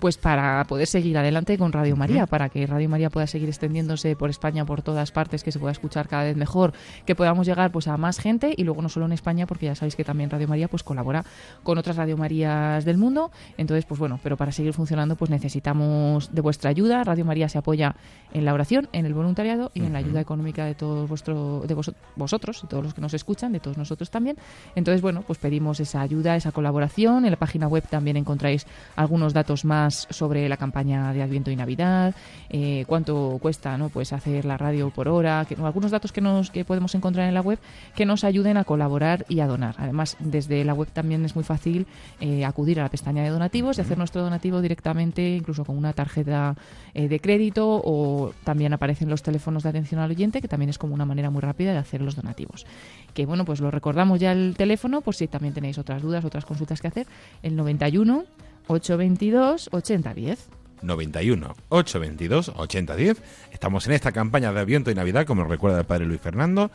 Pues 0.00 0.18
para 0.18 0.64
poder 0.64 0.86
seguir 0.86 1.16
adelante 1.18 1.56
con 1.58 1.72
Radio 1.72 1.96
María, 1.96 2.26
para 2.26 2.48
que 2.48 2.66
Radio 2.66 2.88
María 2.88 3.10
pueda 3.10 3.26
seguir 3.26 3.48
extendiéndose 3.48 4.16
por 4.16 4.30
España, 4.30 4.64
por 4.64 4.82
todas 4.82 5.12
partes, 5.12 5.42
que 5.42 5.52
se 5.52 5.58
pueda 5.58 5.72
escuchar 5.72 6.08
cada 6.08 6.24
vez 6.24 6.36
mejor, 6.36 6.72
que 7.06 7.14
podamos 7.14 7.46
llegar 7.46 7.70
pues 7.72 7.88
a 7.88 7.96
más 7.96 8.18
gente 8.18 8.54
y 8.56 8.64
luego 8.64 8.82
no 8.82 8.88
solo 8.88 9.06
en 9.06 9.12
España, 9.12 9.46
porque 9.46 9.66
ya 9.66 9.74
sabéis 9.74 9.96
que 9.96 10.04
también 10.04 10.30
Radio 10.30 10.48
María 10.48 10.68
pues 10.68 10.82
colabora 10.82 11.24
con 11.62 11.78
otras 11.78 11.96
Radio 11.96 12.16
Marías 12.16 12.84
del 12.84 12.98
mundo. 12.98 13.30
Entonces, 13.56 13.84
pues 13.84 13.98
bueno, 13.98 14.20
pero 14.22 14.36
para 14.36 14.52
seguir 14.52 14.72
funcionando 14.72 15.16
pues 15.16 15.30
necesitamos 15.30 16.32
de 16.34 16.40
vuestra 16.40 16.70
ayuda. 16.70 17.04
Radio 17.04 17.24
María 17.24 17.48
se 17.48 17.58
apoya 17.58 17.94
en 18.32 18.44
la 18.44 18.52
oración, 18.52 18.88
en 18.92 19.06
el 19.06 19.14
voluntariado 19.14 19.70
y 19.74 19.80
en 19.84 19.92
la 19.92 20.00
ayuda 20.00 20.20
económica 20.20 20.64
de 20.64 20.74
todos 20.74 21.08
vuestro, 21.08 21.62
de 21.66 21.74
vos- 21.74 21.92
vosotros 22.16 22.60
y 22.64 22.66
todos 22.66 22.82
los 22.82 22.94
que 22.94 23.00
nos 23.00 23.14
escuchan, 23.14 23.52
de 23.52 23.60
todos 23.60 23.78
nosotros 23.78 24.10
también. 24.10 24.36
Entonces, 24.74 25.00
bueno, 25.02 25.22
pues 25.26 25.38
pedimos 25.38 25.80
esa 25.80 26.00
ayuda, 26.00 26.36
esa 26.36 26.52
colaboración. 26.52 27.24
En 27.24 27.30
la 27.30 27.36
página 27.38 27.68
web 27.68 27.84
también 27.88 28.16
encontráis 28.16 28.66
algunos 28.96 29.32
datos 29.32 29.64
más 29.64 29.83
sobre 29.90 30.48
la 30.48 30.56
campaña 30.56 31.12
de 31.12 31.22
Adviento 31.22 31.50
y 31.50 31.56
Navidad, 31.56 32.14
eh, 32.50 32.84
cuánto 32.86 33.38
cuesta 33.40 33.76
no 33.76 33.88
pues 33.88 34.12
hacer 34.12 34.44
la 34.44 34.56
radio 34.56 34.90
por 34.90 35.08
hora, 35.08 35.44
que, 35.48 35.54
algunos 35.54 35.90
datos 35.90 36.12
que 36.12 36.20
nos 36.20 36.50
que 36.50 36.64
podemos 36.64 36.94
encontrar 36.94 37.28
en 37.28 37.34
la 37.34 37.40
web 37.40 37.58
que 37.94 38.06
nos 38.06 38.24
ayuden 38.24 38.56
a 38.56 38.64
colaborar 38.64 39.24
y 39.28 39.40
a 39.40 39.46
donar. 39.46 39.74
Además, 39.78 40.16
desde 40.20 40.64
la 40.64 40.74
web 40.74 40.88
también 40.92 41.24
es 41.24 41.34
muy 41.34 41.44
fácil 41.44 41.86
eh, 42.20 42.44
acudir 42.44 42.80
a 42.80 42.84
la 42.84 42.88
pestaña 42.88 43.22
de 43.22 43.30
donativos 43.30 43.78
y 43.78 43.80
hacer 43.80 43.98
nuestro 43.98 44.22
donativo 44.22 44.60
directamente, 44.60 45.36
incluso 45.36 45.64
con 45.64 45.76
una 45.76 45.92
tarjeta 45.92 46.56
eh, 46.94 47.08
de 47.08 47.20
crédito 47.20 47.80
o 47.84 48.32
también 48.44 48.72
aparecen 48.72 49.08
los 49.08 49.22
teléfonos 49.22 49.62
de 49.62 49.68
atención 49.68 50.00
al 50.00 50.10
oyente, 50.10 50.40
que 50.40 50.48
también 50.48 50.70
es 50.70 50.78
como 50.78 50.94
una 50.94 51.04
manera 51.04 51.30
muy 51.30 51.40
rápida 51.40 51.72
de 51.72 51.78
hacer 51.78 52.00
los 52.00 52.16
donativos. 52.16 52.66
Que 53.12 53.26
bueno, 53.26 53.44
pues 53.44 53.60
lo 53.60 53.70
recordamos 53.70 54.20
ya 54.20 54.32
el 54.32 54.54
teléfono, 54.56 55.00
por 55.00 55.14
si 55.14 55.28
también 55.28 55.54
tenéis 55.54 55.78
otras 55.78 56.02
dudas, 56.02 56.24
otras 56.24 56.44
consultas 56.44 56.80
que 56.80 56.88
hacer, 56.88 57.06
el 57.42 57.56
91 57.56 58.24
822 58.66 59.68
8010. 59.72 60.48
91 60.82 61.54
822 61.68 62.52
8010. 62.56 63.22
Estamos 63.52 63.86
en 63.86 63.92
esta 63.92 64.12
campaña 64.12 64.52
de 64.52 64.60
Adviento 64.60 64.90
y 64.90 64.94
Navidad, 64.94 65.26
como 65.26 65.42
nos 65.42 65.50
recuerda 65.50 65.78
el 65.78 65.86
padre 65.86 66.06
Luis 66.06 66.20
Fernando, 66.20 66.70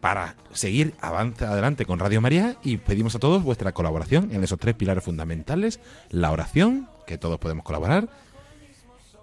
para 0.00 0.36
seguir 0.52 0.94
avanza 1.00 1.50
adelante 1.50 1.86
con 1.86 1.98
Radio 1.98 2.20
María 2.20 2.56
y 2.62 2.76
pedimos 2.76 3.14
a 3.14 3.18
todos 3.18 3.42
vuestra 3.42 3.72
colaboración 3.72 4.30
en 4.32 4.44
esos 4.44 4.58
tres 4.58 4.74
pilares 4.74 5.04
fundamentales, 5.04 5.80
la 6.10 6.30
oración, 6.30 6.88
que 7.06 7.16
todos 7.16 7.38
podemos 7.38 7.64
colaborar, 7.64 8.08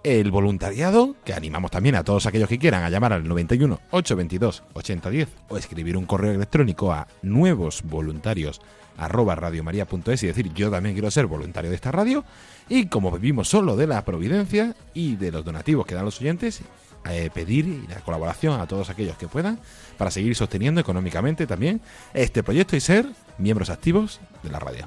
el 0.02 0.32
voluntariado, 0.32 1.14
que 1.24 1.34
animamos 1.34 1.70
también 1.70 1.94
a 1.94 2.02
todos 2.02 2.26
aquellos 2.26 2.48
que 2.48 2.58
quieran 2.58 2.82
a 2.82 2.90
llamar 2.90 3.12
al 3.12 3.28
91 3.28 3.78
822 3.92 4.64
8010 4.72 5.28
o 5.48 5.56
escribir 5.56 5.96
un 5.96 6.06
correo 6.06 6.32
electrónico 6.32 6.92
a 6.92 7.06
nuevos 7.22 7.82
voluntarios 7.84 8.60
arroba 8.96 9.34
radiomaria.es 9.34 10.22
y 10.22 10.26
decir 10.26 10.52
yo 10.54 10.70
también 10.70 10.94
quiero 10.94 11.10
ser 11.10 11.26
voluntario 11.26 11.70
de 11.70 11.76
esta 11.76 11.90
radio 11.90 12.24
y 12.68 12.86
como 12.86 13.10
vivimos 13.10 13.48
solo 13.48 13.76
de 13.76 13.86
la 13.86 14.04
providencia 14.04 14.74
y 14.94 15.16
de 15.16 15.32
los 15.32 15.44
donativos 15.44 15.86
que 15.86 15.94
dan 15.94 16.04
los 16.04 16.20
oyentes 16.20 16.62
eh, 17.10 17.30
pedir 17.34 17.84
la 17.88 18.00
colaboración 18.00 18.60
a 18.60 18.66
todos 18.66 18.88
aquellos 18.88 19.16
que 19.16 19.26
puedan 19.26 19.58
para 19.98 20.10
seguir 20.10 20.36
sosteniendo 20.36 20.80
económicamente 20.80 21.46
también 21.46 21.80
este 22.14 22.42
proyecto 22.44 22.76
y 22.76 22.80
ser 22.80 23.06
miembros 23.38 23.70
activos 23.70 24.20
de 24.42 24.50
la 24.50 24.60
radio. 24.60 24.86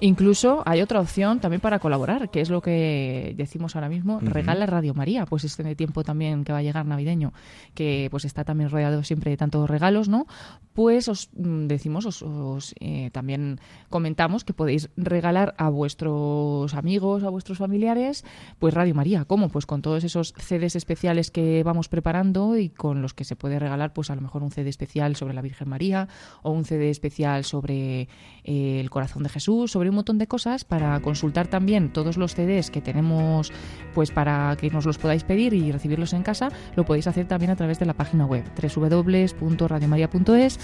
Incluso 0.00 0.62
hay 0.66 0.82
otra 0.82 1.00
opción 1.00 1.40
también 1.40 1.60
para 1.60 1.78
colaborar, 1.78 2.30
que 2.30 2.40
es 2.40 2.50
lo 2.50 2.60
que 2.60 3.34
decimos 3.36 3.76
ahora 3.76 3.88
mismo, 3.88 4.20
regala 4.20 4.66
Radio 4.66 4.92
María, 4.94 5.24
pues 5.24 5.44
este 5.44 5.74
tiempo 5.74 6.04
también 6.04 6.44
que 6.44 6.52
va 6.52 6.58
a 6.58 6.62
llegar 6.62 6.84
navideño, 6.84 7.32
que 7.74 8.08
pues 8.10 8.24
está 8.24 8.44
también 8.44 8.70
rodeado 8.70 9.02
siempre 9.04 9.30
de 9.30 9.36
tantos 9.36 9.68
regalos, 9.68 10.08
¿no? 10.08 10.26
Pues 10.74 11.08
os 11.08 11.30
mm, 11.34 11.66
decimos, 11.66 12.04
os, 12.22 12.74
eh, 12.80 13.10
también 13.12 13.58
comentamos 13.88 14.44
que 14.44 14.52
podéis 14.52 14.90
regalar 14.96 15.54
a 15.56 15.70
vuestros 15.70 16.74
amigos, 16.74 17.24
a 17.24 17.30
vuestros 17.30 17.58
familiares, 17.58 18.24
pues 18.58 18.74
Radio 18.74 18.94
María. 18.94 19.24
¿Cómo? 19.24 19.48
Pues 19.48 19.64
con 19.64 19.80
todos 19.80 20.04
esos 20.04 20.34
CDs 20.36 20.76
especiales 20.76 21.30
que 21.30 21.62
vamos 21.62 21.88
preparando 21.88 22.58
y 22.58 22.68
con 22.68 23.00
los 23.00 23.14
que 23.14 23.24
se 23.24 23.36
puede 23.36 23.58
regalar, 23.58 23.94
pues 23.94 24.10
a 24.10 24.14
lo 24.14 24.20
mejor 24.20 24.42
un 24.42 24.50
CD 24.50 24.68
especial 24.68 25.16
sobre 25.16 25.32
la 25.32 25.40
Virgen 25.40 25.68
María 25.68 26.08
o 26.42 26.50
un 26.50 26.66
CD 26.66 26.90
especial 26.90 27.44
sobre 27.44 28.08
eh, 28.44 28.80
el 28.80 28.90
corazón 28.90 29.22
de 29.22 29.30
Jesús, 29.30 29.70
sobre 29.70 29.85
un 29.90 29.96
montón 29.96 30.18
de 30.18 30.26
cosas 30.26 30.64
para 30.64 30.98
consultar 31.00 31.48
también 31.48 31.92
todos 31.92 32.16
los 32.16 32.34
CDs 32.34 32.70
que 32.70 32.80
tenemos 32.80 33.52
pues 33.96 34.10
para 34.10 34.54
que 34.60 34.68
nos 34.68 34.84
los 34.84 34.98
podáis 34.98 35.24
pedir 35.24 35.54
y 35.54 35.72
recibirlos 35.72 36.12
en 36.12 36.22
casa, 36.22 36.50
lo 36.74 36.84
podéis 36.84 37.06
hacer 37.06 37.26
también 37.26 37.50
a 37.50 37.56
través 37.56 37.78
de 37.78 37.86
la 37.86 37.94
página 37.94 38.26
web 38.26 38.44
www.radiomaria.es. 38.60 40.60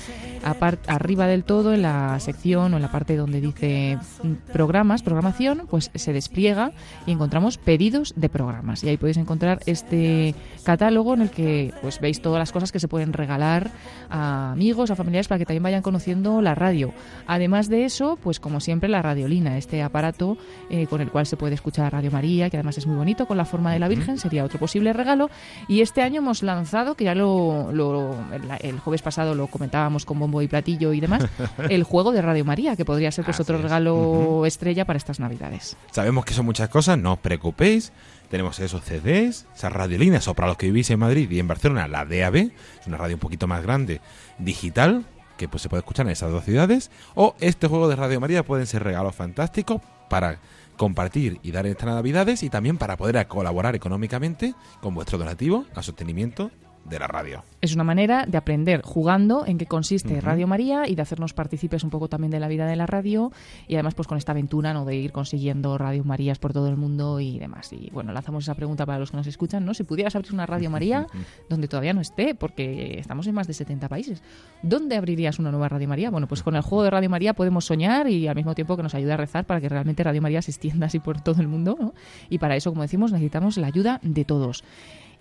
Arriba 0.86 1.26
del 1.26 1.44
todo, 1.44 1.72
en 1.72 1.80
la 1.80 2.20
sección 2.20 2.74
o 2.74 2.76
en 2.76 2.82
la 2.82 2.92
parte 2.92 3.16
donde 3.16 3.40
dice 3.40 3.96
programas, 4.52 5.02
programación, 5.02 5.66
pues 5.70 5.90
se 5.94 6.12
despliega 6.12 6.72
y 7.06 7.12
encontramos 7.12 7.56
pedidos 7.56 8.12
de 8.16 8.28
programas. 8.28 8.84
Y 8.84 8.90
ahí 8.90 8.98
podéis 8.98 9.16
encontrar 9.16 9.60
este 9.64 10.34
catálogo 10.62 11.14
en 11.14 11.22
el 11.22 11.30
que 11.30 11.72
pues 11.80 12.00
veis 12.00 12.20
todas 12.20 12.38
las 12.38 12.52
cosas 12.52 12.70
que 12.70 12.80
se 12.80 12.88
pueden 12.88 13.14
regalar 13.14 13.70
a 14.10 14.52
amigos, 14.52 14.90
a 14.90 14.96
familiares 14.96 15.28
para 15.28 15.38
que 15.38 15.46
también 15.46 15.62
vayan 15.62 15.80
conociendo 15.80 16.42
la 16.42 16.54
radio. 16.54 16.92
Además 17.26 17.70
de 17.70 17.86
eso, 17.86 18.18
pues 18.22 18.40
como 18.40 18.60
siempre 18.60 18.90
la 18.90 19.00
radio 19.00 19.11
radiolina, 19.12 19.58
este 19.58 19.82
aparato 19.82 20.38
eh, 20.70 20.86
con 20.86 21.00
el 21.00 21.10
cual 21.10 21.26
se 21.26 21.36
puede 21.36 21.54
escuchar 21.54 21.92
Radio 21.92 22.10
María, 22.10 22.48
que 22.48 22.56
además 22.56 22.78
es 22.78 22.86
muy 22.86 22.96
bonito, 22.96 23.26
con 23.26 23.36
la 23.36 23.44
forma 23.44 23.72
de 23.72 23.78
la 23.78 23.88
Virgen, 23.88 24.18
sería 24.18 24.42
otro 24.44 24.58
posible 24.58 24.92
regalo. 24.92 25.30
Y 25.68 25.82
este 25.82 26.00
año 26.00 26.18
hemos 26.18 26.42
lanzado, 26.42 26.94
que 26.94 27.04
ya 27.04 27.14
lo, 27.14 27.68
el, 28.60 28.78
jueves 28.80 29.02
pasado 29.02 29.34
lo 29.34 29.48
comentábamos 29.48 30.06
con 30.06 30.18
bombo 30.18 30.40
y 30.40 30.48
platillo 30.48 30.92
y 30.94 31.00
demás, 31.00 31.26
el 31.68 31.84
juego 31.84 32.12
de 32.12 32.22
Radio 32.22 32.44
María, 32.44 32.74
que 32.74 32.84
podría 32.84 33.12
ser 33.12 33.24
pues 33.24 33.38
otro 33.38 33.58
regalo 33.58 34.46
estrella 34.46 34.86
para 34.86 34.96
estas 34.96 35.20
Navidades. 35.20 35.76
Sabemos 35.90 36.24
que 36.24 36.32
son 36.32 36.46
muchas 36.46 36.70
cosas, 36.70 36.98
no 36.98 37.14
os 37.14 37.18
preocupéis. 37.18 37.92
Tenemos 38.30 38.58
esos 38.60 38.82
CDs, 38.82 39.44
esas 39.54 39.72
radiolinas, 39.72 40.26
o 40.26 40.32
para 40.32 40.48
los 40.48 40.56
que 40.56 40.64
vivís 40.64 40.88
en 40.88 41.00
Madrid 41.00 41.30
y 41.30 41.38
en 41.38 41.46
Barcelona, 41.46 41.86
la 41.86 42.06
DAB, 42.06 42.36
es 42.36 42.86
una 42.86 42.96
radio 42.96 43.16
un 43.16 43.20
poquito 43.20 43.46
más 43.46 43.62
grande, 43.62 44.00
digital, 44.38 45.04
que 45.42 45.48
pues 45.48 45.60
se 45.60 45.68
puede 45.68 45.80
escuchar 45.80 46.06
en 46.06 46.12
esas 46.12 46.30
dos 46.30 46.44
ciudades. 46.44 46.92
O 47.16 47.34
este 47.40 47.66
juego 47.66 47.88
de 47.88 47.96
Radio 47.96 48.20
María 48.20 48.44
pueden 48.44 48.64
ser 48.64 48.84
regalos 48.84 49.16
fantásticos 49.16 49.80
para 50.08 50.38
compartir 50.76 51.40
y 51.42 51.50
dar 51.50 51.66
estas 51.66 51.88
navidades 51.88 52.44
y 52.44 52.48
también 52.48 52.78
para 52.78 52.96
poder 52.96 53.26
colaborar 53.26 53.74
económicamente 53.74 54.54
con 54.80 54.94
vuestro 54.94 55.18
donativo 55.18 55.66
a 55.74 55.82
sostenimiento 55.82 56.52
de 56.84 56.98
la 56.98 57.06
radio. 57.06 57.44
Es 57.60 57.74
una 57.74 57.84
manera 57.84 58.26
de 58.26 58.36
aprender 58.38 58.82
jugando 58.82 59.46
en 59.46 59.58
qué 59.58 59.66
consiste 59.66 60.20
Radio 60.20 60.46
María 60.46 60.88
y 60.88 60.94
de 60.94 61.02
hacernos 61.02 61.32
partícipes 61.32 61.84
un 61.84 61.90
poco 61.90 62.08
también 62.08 62.30
de 62.30 62.40
la 62.40 62.48
vida 62.48 62.66
de 62.66 62.76
la 62.76 62.86
radio 62.86 63.32
y 63.68 63.74
además 63.74 63.94
pues 63.94 64.08
con 64.08 64.18
esta 64.18 64.32
aventura 64.32 64.72
no 64.72 64.84
de 64.84 64.96
ir 64.96 65.12
consiguiendo 65.12 65.78
Radio 65.78 66.04
Marías 66.04 66.38
por 66.38 66.52
todo 66.52 66.68
el 66.68 66.76
mundo 66.76 67.20
y 67.20 67.38
demás. 67.38 67.72
Y 67.72 67.90
bueno, 67.92 68.12
lanzamos 68.12 68.44
esa 68.44 68.54
pregunta 68.54 68.84
para 68.84 68.98
los 68.98 69.10
que 69.10 69.16
nos 69.16 69.26
escuchan, 69.26 69.64
¿no? 69.64 69.74
Si 69.74 69.84
pudieras 69.84 70.16
abrir 70.16 70.32
una 70.32 70.46
Radio 70.46 70.70
María 70.70 71.06
donde 71.48 71.68
todavía 71.68 71.92
no 71.92 72.00
esté, 72.00 72.34
porque 72.34 72.98
estamos 72.98 73.26
en 73.26 73.34
más 73.34 73.46
de 73.46 73.54
70 73.54 73.88
países, 73.88 74.22
¿dónde 74.62 74.96
abrirías 74.96 75.38
una 75.38 75.50
nueva 75.50 75.68
Radio 75.68 75.88
María? 75.88 76.10
Bueno, 76.10 76.26
pues 76.26 76.42
con 76.42 76.56
el 76.56 76.62
juego 76.62 76.84
de 76.84 76.90
Radio 76.90 77.10
María 77.10 77.34
podemos 77.34 77.64
soñar 77.64 78.08
y 78.08 78.26
al 78.26 78.34
mismo 78.34 78.54
tiempo 78.54 78.76
que 78.76 78.82
nos 78.82 78.94
ayude 78.94 79.12
a 79.12 79.16
rezar 79.16 79.44
para 79.44 79.60
que 79.60 79.68
realmente 79.68 80.02
Radio 80.02 80.22
María 80.22 80.42
se 80.42 80.50
extienda 80.50 80.86
así 80.86 80.98
por 80.98 81.20
todo 81.20 81.40
el 81.40 81.48
mundo, 81.48 81.76
¿no? 81.78 81.94
Y 82.28 82.38
para 82.38 82.56
eso, 82.56 82.70
como 82.70 82.82
decimos, 82.82 83.12
necesitamos 83.12 83.56
la 83.56 83.68
ayuda 83.68 84.00
de 84.02 84.24
todos. 84.24 84.64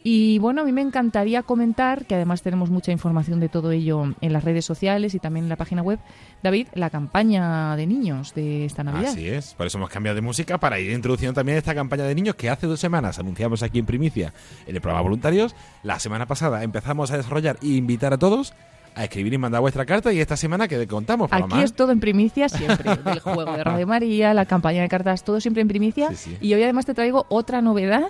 Y 0.03 0.39
bueno, 0.39 0.61
a 0.61 0.65
mí 0.65 0.71
me 0.71 0.81
encantaría 0.81 1.43
comentar, 1.43 2.05
que 2.05 2.15
además 2.15 2.41
tenemos 2.41 2.71
mucha 2.71 2.91
información 2.91 3.39
de 3.39 3.49
todo 3.49 3.71
ello 3.71 4.15
en 4.19 4.33
las 4.33 4.43
redes 4.43 4.65
sociales 4.65 5.13
y 5.13 5.19
también 5.19 5.45
en 5.45 5.49
la 5.49 5.57
página 5.57 5.83
web, 5.83 5.99
David, 6.41 6.67
la 6.73 6.89
campaña 6.89 7.75
de 7.75 7.85
niños 7.85 8.33
de 8.33 8.65
esta 8.65 8.83
Navidad. 8.83 9.11
Así 9.11 9.27
es, 9.27 9.53
por 9.53 9.67
eso 9.67 9.77
hemos 9.77 9.89
cambiado 9.89 10.15
de 10.15 10.21
música 10.21 10.57
para 10.59 10.79
ir 10.79 10.91
introduciendo 10.91 11.35
también 11.35 11.57
esta 11.57 11.75
campaña 11.75 12.03
de 12.05 12.15
niños 12.15 12.35
que 12.35 12.49
hace 12.49 12.65
dos 12.65 12.79
semanas 12.79 13.19
anunciamos 13.19 13.61
aquí 13.61 13.77
en 13.77 13.85
Primicia 13.85 14.33
en 14.65 14.75
el 14.75 14.81
programa 14.81 15.01
Voluntarios. 15.03 15.55
La 15.83 15.99
semana 15.99 16.25
pasada 16.25 16.63
empezamos 16.63 17.11
a 17.11 17.17
desarrollar 17.17 17.57
e 17.61 17.67
invitar 17.67 18.13
a 18.13 18.17
todos 18.17 18.53
a 18.95 19.03
escribir 19.03 19.33
y 19.33 19.37
mandar 19.37 19.61
vuestra 19.61 19.85
carta 19.85 20.11
y 20.11 20.19
esta 20.19 20.37
semana 20.37 20.67
que 20.67 20.87
contamos. 20.87 21.31
Aquí 21.31 21.61
es 21.61 21.73
todo 21.73 21.91
en 21.91 21.99
primicia 21.99 22.49
siempre, 22.49 22.95
del 23.05 23.19
juego 23.19 23.55
de 23.55 23.63
Radio 23.63 23.87
María, 23.87 24.33
la 24.33 24.45
campaña 24.45 24.81
de 24.81 24.89
cartas, 24.89 25.23
todo 25.23 25.39
siempre 25.39 25.61
en 25.61 25.67
primicia. 25.67 26.09
Y 26.39 26.53
hoy 26.53 26.63
además 26.63 26.85
te 26.85 26.93
traigo 26.93 27.25
otra 27.29 27.61
novedad 27.61 28.09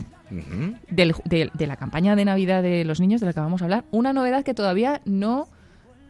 de 0.90 1.68
la 1.68 1.76
campaña 1.76 2.16
de 2.16 2.26
Navidad 2.26 2.64
de 2.64 2.86
los 2.86 3.00
niños 3.00 3.22
de 3.22 3.28
la 3.28 3.34
que 3.34 3.40
vamos 3.40 3.62
a 3.62 3.66
hablar. 3.66 3.86
Una 3.92 4.14
novedad 4.14 4.44
que 4.44 4.54
todavía 4.54 5.02
no 5.06 5.48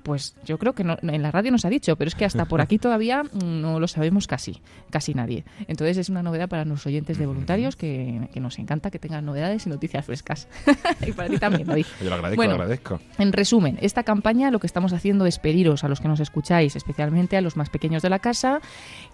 pues 0.03 0.35
yo 0.45 0.57
creo 0.57 0.73
que 0.73 0.83
en 0.83 1.21
la 1.21 1.31
radio 1.31 1.51
nos 1.51 1.65
ha 1.65 1.69
dicho, 1.69 1.95
pero 1.95 2.09
es 2.09 2.15
que 2.15 2.25
hasta 2.25 2.45
por 2.45 2.61
aquí 2.61 2.77
todavía 2.79 3.23
no 3.43 3.79
lo 3.79 3.87
sabemos 3.87 4.27
casi, 4.27 4.61
casi 4.89 5.13
nadie. 5.13 5.43
Entonces 5.67 5.97
es 5.97 6.09
una 6.09 6.23
novedad 6.23 6.49
para 6.49 6.65
los 6.65 6.85
oyentes 6.85 7.17
de 7.17 7.25
voluntarios 7.25 7.75
que, 7.75 8.29
nos 8.35 8.57
encanta 8.59 8.89
que 8.89 8.99
tengan 8.99 9.25
novedades 9.25 9.65
y 9.67 9.69
noticias 9.69 10.05
frescas. 10.05 10.47
y 11.07 11.11
para 11.11 11.29
ti 11.29 11.37
también, 11.37 11.67
David. 11.67 11.85
Yo 12.01 12.09
lo 12.09 12.15
agradezco, 12.15 12.43
lo 12.43 12.51
agradezco. 12.51 12.99
En 13.17 13.31
resumen, 13.33 13.77
esta 13.81 14.03
campaña 14.03 14.51
lo 14.51 14.59
que 14.59 14.67
estamos 14.67 14.93
haciendo 14.93 15.25
es 15.25 15.39
pediros 15.39 15.83
a 15.83 15.87
los 15.87 16.01
que 16.01 16.07
nos 16.07 16.19
escucháis, 16.19 16.75
especialmente 16.75 17.37
a 17.37 17.41
los 17.41 17.57
más 17.57 17.69
pequeños 17.69 18.01
de 18.01 18.09
la 18.09 18.19
casa, 18.19 18.61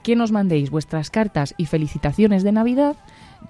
que 0.03 0.15
nos 0.15 0.31
mandéis 0.31 0.69
vuestras 0.69 1.09
cartas 1.09 1.53
y 1.57 1.65
felicitaciones 1.65 2.43
de 2.43 2.51
Navidad 2.51 2.95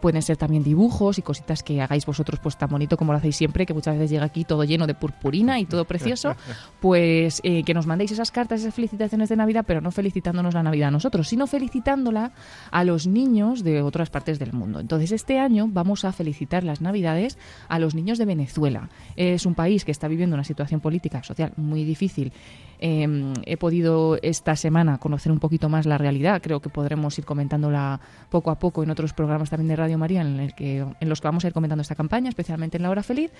Pueden 0.02 0.22
ser 0.22 0.38
también 0.38 0.64
dibujos 0.64 1.18
y 1.18 1.22
cositas 1.22 1.64
que 1.64 1.82
hagáis 1.82 2.06
vosotros 2.06 2.40
pues 2.42 2.58
tan 2.58 2.70
bonito 2.70 2.98
como 2.98 3.12
lo 3.12 3.18
hacéis 3.18 3.36
siempre, 3.36 3.66
que 3.66 3.74
muchas 3.74 3.96
veces 3.96 4.12
llega 4.12 4.26
aquí 4.26 4.44
todo 4.44 4.64
lleno 4.64 4.88
de 4.88 4.94
purpurina 4.94 5.60
y 5.60 5.66
todo 5.66 5.86
precioso. 5.86 6.36
Pues 6.80 7.42
eh, 7.44 7.64
que 7.64 7.74
nos 7.74 7.88
mandéis 7.88 8.12
esas 8.12 8.30
cartas, 8.30 8.62
esas 8.62 8.74
felicitaciones 8.74 9.30
de 9.30 9.36
Navidad, 9.36 9.66
pero 9.68 9.82
no 9.82 9.92
felicitándonos 9.92 10.54
la 10.54 10.62
Navidad 10.62 10.90
a 10.90 10.92
nosotros, 10.92 11.28
sino 11.28 11.48
felicitándola 11.48 12.32
a 12.72 12.84
los 12.84 13.08
niños 13.08 13.64
de 13.64 13.82
otras 13.82 14.10
partes 14.10 14.38
del 14.38 14.54
mundo. 14.54 14.80
Entonces 14.80 15.12
este 15.12 15.40
año 15.40 15.68
vamos 15.68 16.06
a 16.06 16.12
felicitar 16.12 16.64
las 16.64 16.82
Navidades 16.82 17.38
a 17.68 17.80
los 17.80 17.96
niños 17.96 18.18
de 18.18 18.26
Venezuela. 18.26 18.90
Es 19.16 19.46
un 19.46 19.56
país 19.56 19.86
que 19.86 19.92
está 19.92 20.08
viviendo 20.08 20.36
una 20.36 20.44
situación 20.44 20.80
política, 20.80 21.24
social 21.24 21.54
muy 21.58 21.84
difícil 21.84 22.32
Em, 22.80 23.34
he 23.46 23.58
podido 23.58 24.18
esta 24.22 24.56
semana 24.56 25.00
conocer 25.00 25.32
un 25.32 25.40
poquito 25.40 25.70
más 25.70 25.86
la 25.86 25.98
realidad. 25.98 26.42
Creo 26.42 26.60
que 26.60 26.70
podremos 26.70 27.18
ir 27.18 27.26
comentándola 27.26 28.00
poco 28.30 28.52
a 28.52 28.60
poco 28.60 28.84
en 28.84 28.92
otros 28.92 29.14
programas 29.14 29.50
también 29.50 29.70
de 29.70 29.76
Radio 29.76 29.98
María 29.98 30.22
en, 30.22 30.40
el 30.40 30.54
que, 30.54 30.86
en 31.00 31.10
los 31.10 31.22
que 31.22 31.28
vamos 31.28 31.44
a 31.44 31.48
ir 31.48 31.54
comentando 31.54 31.82
esta 31.82 31.96
campaña, 31.96 32.30
especialmente 32.30 32.78
en 32.78 32.84
la 32.84 32.90
hora 32.90 33.04
feliz. 33.04 33.32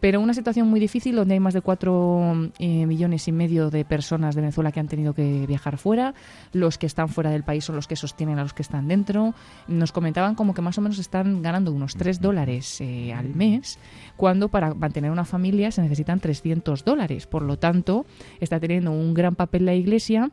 Pero 0.00 0.20
una 0.20 0.32
situación 0.32 0.66
muy 0.66 0.80
difícil 0.80 1.14
donde 1.14 1.34
hay 1.34 1.40
más 1.40 1.52
de 1.52 1.60
cuatro 1.60 2.50
eh, 2.58 2.86
millones 2.86 3.28
y 3.28 3.32
medio 3.32 3.70
de 3.70 3.84
personas 3.84 4.34
de 4.34 4.40
Venezuela 4.40 4.72
que 4.72 4.80
han 4.80 4.88
tenido 4.88 5.12
que 5.12 5.46
viajar 5.46 5.76
fuera. 5.76 6.14
Los 6.52 6.78
que 6.78 6.86
están 6.86 7.10
fuera 7.10 7.30
del 7.30 7.44
país 7.44 7.64
son 7.66 7.76
los 7.76 7.86
que 7.86 7.96
sostienen 7.96 8.38
a 8.38 8.42
los 8.42 8.54
que 8.54 8.62
están 8.62 8.88
dentro. 8.88 9.34
Nos 9.68 9.92
comentaban 9.92 10.34
como 10.34 10.54
que 10.54 10.62
más 10.62 10.78
o 10.78 10.80
menos 10.80 10.98
están 10.98 11.42
ganando 11.42 11.70
unos 11.70 11.96
3 11.96 12.20
dólares 12.20 12.80
eh, 12.80 13.12
al 13.12 13.34
mes, 13.34 13.78
cuando 14.16 14.48
para 14.48 14.72
mantener 14.72 15.10
una 15.10 15.26
familia 15.26 15.70
se 15.70 15.82
necesitan 15.82 16.18
300 16.18 16.82
dólares. 16.84 17.26
Por 17.26 17.42
lo 17.42 17.58
tanto, 17.58 18.06
está 18.40 18.58
teniendo 18.58 18.79
un 18.88 19.14
gran 19.14 19.34
papel 19.34 19.64
la 19.64 19.74
Iglesia 19.74 20.30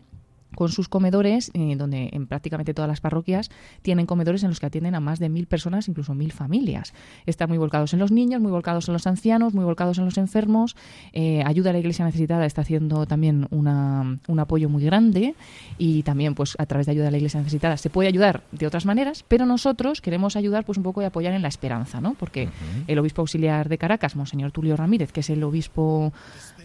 con 0.55 0.69
sus 0.69 0.87
comedores, 0.89 1.51
eh, 1.53 1.75
donde 1.77 2.09
en 2.13 2.25
prácticamente 2.27 2.73
todas 2.73 2.87
las 2.89 3.01
parroquias 3.01 3.49
tienen 3.81 4.05
comedores 4.05 4.43
en 4.43 4.49
los 4.49 4.59
que 4.59 4.65
atienden 4.65 4.95
a 4.95 4.99
más 4.99 5.19
de 5.19 5.29
mil 5.29 5.45
personas, 5.47 5.87
incluso 5.87 6.13
mil 6.15 6.31
familias. 6.31 6.93
Están 7.25 7.49
muy 7.49 7.57
volcados 7.57 7.93
en 7.93 7.99
los 7.99 8.11
niños, 8.11 8.41
muy 8.41 8.51
volcados 8.51 8.87
en 8.87 8.93
los 8.93 9.05
ancianos, 9.07 9.53
muy 9.53 9.65
volcados 9.65 9.97
en 9.97 10.05
los 10.05 10.17
enfermos. 10.17 10.75
Eh, 11.13 11.43
ayuda 11.45 11.69
a 11.71 11.73
la 11.73 11.79
Iglesia 11.79 12.05
necesitada 12.05 12.45
está 12.45 12.61
haciendo 12.61 13.05
también 13.05 13.47
una- 13.51 14.19
un 14.27 14.39
apoyo 14.39 14.69
muy 14.69 14.83
grande 14.83 15.35
y 15.77 16.03
también 16.03 16.33
pues 16.35 16.55
a 16.59 16.65
través 16.65 16.85
de 16.85 16.93
ayuda 16.93 17.09
a 17.09 17.11
la 17.11 17.17
Iglesia 17.17 17.39
necesitada 17.39 17.77
se 17.77 17.89
puede 17.89 18.07
ayudar 18.09 18.43
de 18.51 18.65
otras 18.67 18.85
maneras, 18.85 19.23
pero 19.27 19.45
nosotros 19.45 20.01
queremos 20.01 20.35
ayudar 20.35 20.65
pues 20.65 20.77
un 20.77 20.83
poco 20.83 21.01
y 21.01 21.05
apoyar 21.05 21.33
en 21.33 21.41
la 21.41 21.47
esperanza, 21.49 22.01
¿no? 22.01 22.13
Porque 22.13 22.49
el 22.87 22.99
obispo 22.99 23.21
auxiliar 23.21 23.69
de 23.69 23.77
Caracas, 23.77 24.15
Monseñor 24.15 24.51
Tulio 24.51 24.75
Ramírez, 24.77 25.11
que 25.11 25.19
es 25.19 25.29
el 25.29 25.43
obispo, 25.43 26.13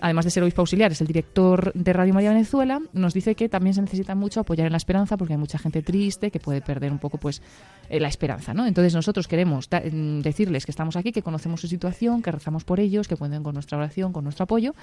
además 0.00 0.24
de 0.24 0.30
ser 0.30 0.42
obispo 0.42 0.62
auxiliar, 0.62 0.92
es 0.92 1.00
el 1.00 1.06
director 1.06 1.72
de 1.74 1.92
Radio 1.92 2.14
María 2.14 2.30
Venezuela, 2.30 2.80
nos 2.92 3.14
dice 3.14 3.34
que 3.34 3.48
también 3.48 3.71
se 3.74 3.82
necesita 3.82 4.14
mucho 4.14 4.40
apoyar 4.40 4.66
en 4.66 4.72
la 4.72 4.76
esperanza 4.76 5.16
porque 5.16 5.34
hay 5.34 5.38
mucha 5.38 5.58
gente 5.58 5.82
triste 5.82 6.30
que 6.30 6.40
puede 6.40 6.60
perder 6.60 6.92
un 6.92 6.98
poco 6.98 7.18
pues 7.18 7.42
eh, 7.88 8.00
la 8.00 8.08
esperanza, 8.08 8.54
¿no? 8.54 8.66
Entonces 8.66 8.94
nosotros 8.94 9.28
queremos 9.28 9.68
mm, 9.70 10.20
decirles 10.20 10.64
que 10.64 10.72
estamos 10.72 10.96
aquí, 10.96 11.12
que 11.12 11.22
conocemos 11.22 11.60
su 11.60 11.68
situación, 11.68 12.22
que 12.22 12.32
rezamos 12.32 12.64
por 12.64 12.80
ellos, 12.80 13.08
que 13.08 13.16
cuenten 13.16 13.42
con 13.42 13.54
nuestra 13.54 13.78
oración, 13.78 14.12
con 14.12 14.24
nuestro 14.24 14.44
apoyo 14.44 14.74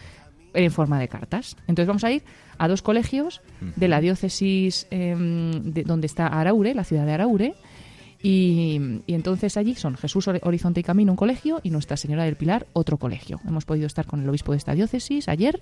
en 0.53 0.71
forma 0.71 0.99
de 0.99 1.07
cartas. 1.07 1.55
Entonces 1.67 1.87
vamos 1.87 2.03
a 2.03 2.11
ir 2.11 2.23
a 2.57 2.67
dos 2.67 2.81
colegios 2.81 3.41
de 3.75 3.87
la 3.87 4.01
diócesis 4.01 4.87
em, 4.89 5.51
de 5.51 5.83
donde 5.83 6.07
está 6.07 6.27
Araure, 6.27 6.73
la 6.73 6.83
ciudad 6.83 7.05
de 7.05 7.13
Araure, 7.13 7.55
y, 8.21 9.01
y 9.07 9.13
entonces 9.13 9.55
allí 9.57 9.75
son 9.75 9.95
Jesús 9.95 10.27
Hor- 10.27 10.39
Horizonte 10.43 10.79
y 10.81 10.83
Camino, 10.83 11.13
un 11.13 11.17
colegio, 11.17 11.61
y 11.63 11.69
Nuestra 11.69 11.97
Señora 11.97 12.23
del 12.25 12.35
Pilar, 12.35 12.67
otro 12.73 12.97
colegio. 12.97 13.39
Hemos 13.47 13.65
podido 13.65 13.87
estar 13.87 14.05
con 14.05 14.21
el 14.21 14.29
obispo 14.29 14.51
de 14.51 14.57
esta 14.57 14.73
diócesis 14.73 15.27
ayer, 15.29 15.59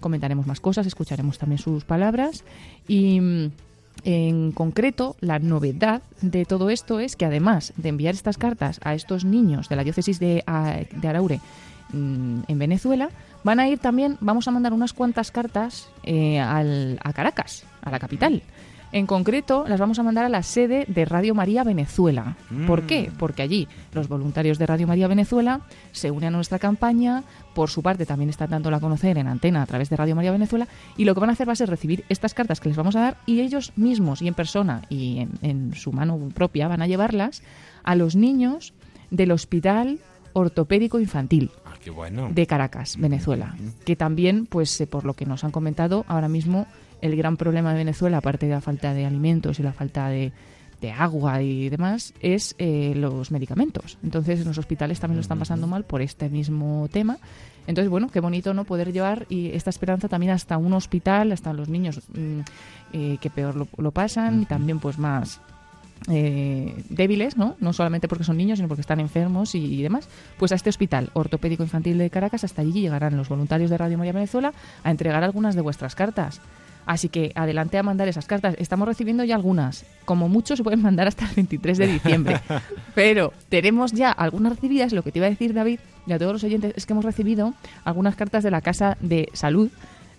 comentaremos 0.00 0.46
más 0.46 0.60
cosas, 0.60 0.86
escucharemos 0.86 1.38
también 1.38 1.58
sus 1.58 1.84
palabras 1.84 2.44
y... 2.88 3.20
mm, 3.20 3.50
En 4.04 4.52
concreto, 4.52 5.16
la 5.20 5.38
novedad 5.38 6.00
de 6.22 6.46
todo 6.46 6.70
esto 6.70 7.00
es 7.00 7.16
que 7.16 7.26
además 7.26 7.74
de 7.76 7.90
enviar 7.90 8.14
estas 8.14 8.38
cartas 8.38 8.80
a 8.82 8.94
estos 8.94 9.24
niños 9.26 9.68
de 9.68 9.76
la 9.76 9.84
diócesis 9.84 10.18
de, 10.18 10.42
de 11.02 11.08
Araure 11.08 11.40
mm, 11.92 12.40
en 12.48 12.58
Venezuela, 12.58 13.10
van 13.44 13.60
a 13.60 13.68
ir 13.68 13.78
también, 13.78 14.16
vamos 14.20 14.48
a 14.48 14.52
mandar 14.52 14.72
unas 14.72 14.94
cuantas 14.94 15.30
cartas 15.30 15.88
eh, 16.02 16.38
al- 16.40 16.98
a 17.04 17.12
Caracas, 17.12 17.64
a 17.82 17.90
la 17.90 17.98
capital. 17.98 18.42
En 18.92 19.06
concreto, 19.06 19.64
las 19.68 19.78
vamos 19.78 20.00
a 20.00 20.02
mandar 20.02 20.24
a 20.24 20.28
la 20.28 20.42
sede 20.42 20.84
de 20.88 21.04
Radio 21.04 21.32
María 21.32 21.62
Venezuela. 21.62 22.36
¿Por 22.66 22.82
qué? 22.86 23.12
Porque 23.18 23.42
allí 23.42 23.68
los 23.92 24.08
voluntarios 24.08 24.58
de 24.58 24.66
Radio 24.66 24.88
María 24.88 25.06
Venezuela 25.06 25.60
se 25.92 26.10
unen 26.10 26.34
a 26.34 26.36
nuestra 26.36 26.58
campaña, 26.58 27.22
por 27.54 27.70
su 27.70 27.82
parte 27.82 28.04
también 28.04 28.30
están 28.30 28.50
dándola 28.50 28.78
a 28.78 28.80
conocer 28.80 29.16
en 29.18 29.28
antena 29.28 29.62
a 29.62 29.66
través 29.66 29.90
de 29.90 29.96
Radio 29.96 30.16
María 30.16 30.32
Venezuela, 30.32 30.66
y 30.96 31.04
lo 31.04 31.14
que 31.14 31.20
van 31.20 31.30
a 31.30 31.34
hacer 31.34 31.48
va 31.48 31.52
a 31.52 31.56
ser 31.56 31.70
recibir 31.70 32.04
estas 32.08 32.34
cartas 32.34 32.58
que 32.58 32.68
les 32.68 32.76
vamos 32.76 32.96
a 32.96 33.00
dar 33.00 33.16
y 33.26 33.40
ellos 33.40 33.72
mismos 33.76 34.22
y 34.22 34.28
en 34.28 34.34
persona 34.34 34.82
y 34.88 35.18
en, 35.20 35.30
en 35.42 35.74
su 35.74 35.92
mano 35.92 36.18
propia 36.34 36.66
van 36.66 36.82
a 36.82 36.88
llevarlas 36.88 37.42
a 37.84 37.94
los 37.94 38.16
niños 38.16 38.72
del 39.12 39.30
Hospital 39.30 40.00
Ortopédico 40.32 40.98
Infantil 40.98 41.50
Ah, 41.64 41.74
qué 41.82 41.90
bueno. 41.90 42.28
de 42.32 42.46
Caracas, 42.46 42.96
Venezuela, 42.98 43.54
que 43.84 43.94
también, 43.96 44.46
pues 44.46 44.80
eh, 44.80 44.86
por 44.86 45.04
lo 45.04 45.14
que 45.14 45.26
nos 45.26 45.44
han 45.44 45.50
comentado, 45.52 46.04
ahora 46.08 46.28
mismo 46.28 46.66
el 47.00 47.16
gran 47.16 47.36
problema 47.36 47.72
de 47.72 47.78
Venezuela, 47.78 48.18
aparte 48.18 48.46
de 48.46 48.52
la 48.52 48.60
falta 48.60 48.94
de 48.94 49.06
alimentos 49.06 49.58
y 49.58 49.62
la 49.62 49.72
falta 49.72 50.08
de, 50.08 50.32
de 50.80 50.92
agua 50.92 51.42
y 51.42 51.68
demás, 51.68 52.14
es 52.20 52.54
eh, 52.58 52.94
los 52.96 53.30
medicamentos. 53.30 53.98
Entonces 54.02 54.40
en 54.40 54.48
los 54.48 54.58
hospitales 54.58 55.00
también 55.00 55.16
lo 55.16 55.22
están 55.22 55.38
pasando 55.38 55.66
mal 55.66 55.84
por 55.84 56.02
este 56.02 56.28
mismo 56.28 56.88
tema. 56.90 57.18
Entonces, 57.66 57.90
bueno, 57.90 58.08
qué 58.08 58.20
bonito 58.20 58.54
no 58.54 58.64
poder 58.64 58.92
llevar 58.92 59.26
y 59.28 59.48
esta 59.50 59.70
esperanza 59.70 60.08
también 60.08 60.32
hasta 60.32 60.56
un 60.56 60.72
hospital, 60.72 61.32
hasta 61.32 61.52
los 61.52 61.68
niños 61.68 62.00
mm, 62.08 62.40
eh, 62.92 63.18
que 63.20 63.30
peor 63.30 63.54
lo, 63.54 63.68
lo 63.76 63.90
pasan 63.92 64.42
y 64.42 64.46
también 64.46 64.80
pues 64.80 64.98
más 64.98 65.40
eh, 66.08 66.82
débiles, 66.88 67.36
¿no? 67.36 67.56
No 67.60 67.72
solamente 67.72 68.08
porque 68.08 68.24
son 68.24 68.38
niños, 68.38 68.58
sino 68.58 68.68
porque 68.68 68.80
están 68.80 69.00
enfermos 69.00 69.54
y, 69.54 69.58
y 69.58 69.82
demás. 69.82 70.08
Pues 70.38 70.52
a 70.52 70.54
este 70.54 70.70
hospital 70.70 71.10
ortopédico 71.12 71.62
infantil 71.62 71.98
de 71.98 72.08
Caracas, 72.08 72.44
hasta 72.44 72.62
allí 72.62 72.72
llegarán 72.72 73.16
los 73.16 73.28
voluntarios 73.28 73.70
de 73.70 73.76
Radio 73.76 73.98
María 73.98 74.12
Venezuela 74.12 74.52
a 74.82 74.90
entregar 74.90 75.22
algunas 75.22 75.54
de 75.54 75.60
vuestras 75.60 75.94
cartas. 75.94 76.40
Así 76.86 77.08
que 77.08 77.32
adelante 77.34 77.78
a 77.78 77.82
mandar 77.82 78.08
esas 78.08 78.26
cartas. 78.26 78.56
Estamos 78.58 78.88
recibiendo 78.88 79.24
ya 79.24 79.34
algunas. 79.34 79.84
Como 80.04 80.28
mucho 80.28 80.56
se 80.56 80.62
pueden 80.62 80.82
mandar 80.82 81.08
hasta 81.08 81.26
el 81.28 81.34
23 81.36 81.78
de 81.78 81.86
diciembre. 81.86 82.40
Pero 82.94 83.32
tenemos 83.48 83.92
ya 83.92 84.10
algunas 84.10 84.54
recibidas. 84.54 84.92
Lo 84.92 85.02
que 85.02 85.12
te 85.12 85.18
iba 85.18 85.26
a 85.26 85.30
decir, 85.30 85.54
David, 85.54 85.80
y 86.06 86.12
a 86.12 86.18
todos 86.18 86.32
los 86.32 86.44
oyentes, 86.44 86.72
es 86.76 86.86
que 86.86 86.92
hemos 86.92 87.04
recibido 87.04 87.54
algunas 87.84 88.16
cartas 88.16 88.42
de 88.42 88.50
la 88.50 88.60
Casa 88.60 88.96
de 89.00 89.28
Salud 89.32 89.70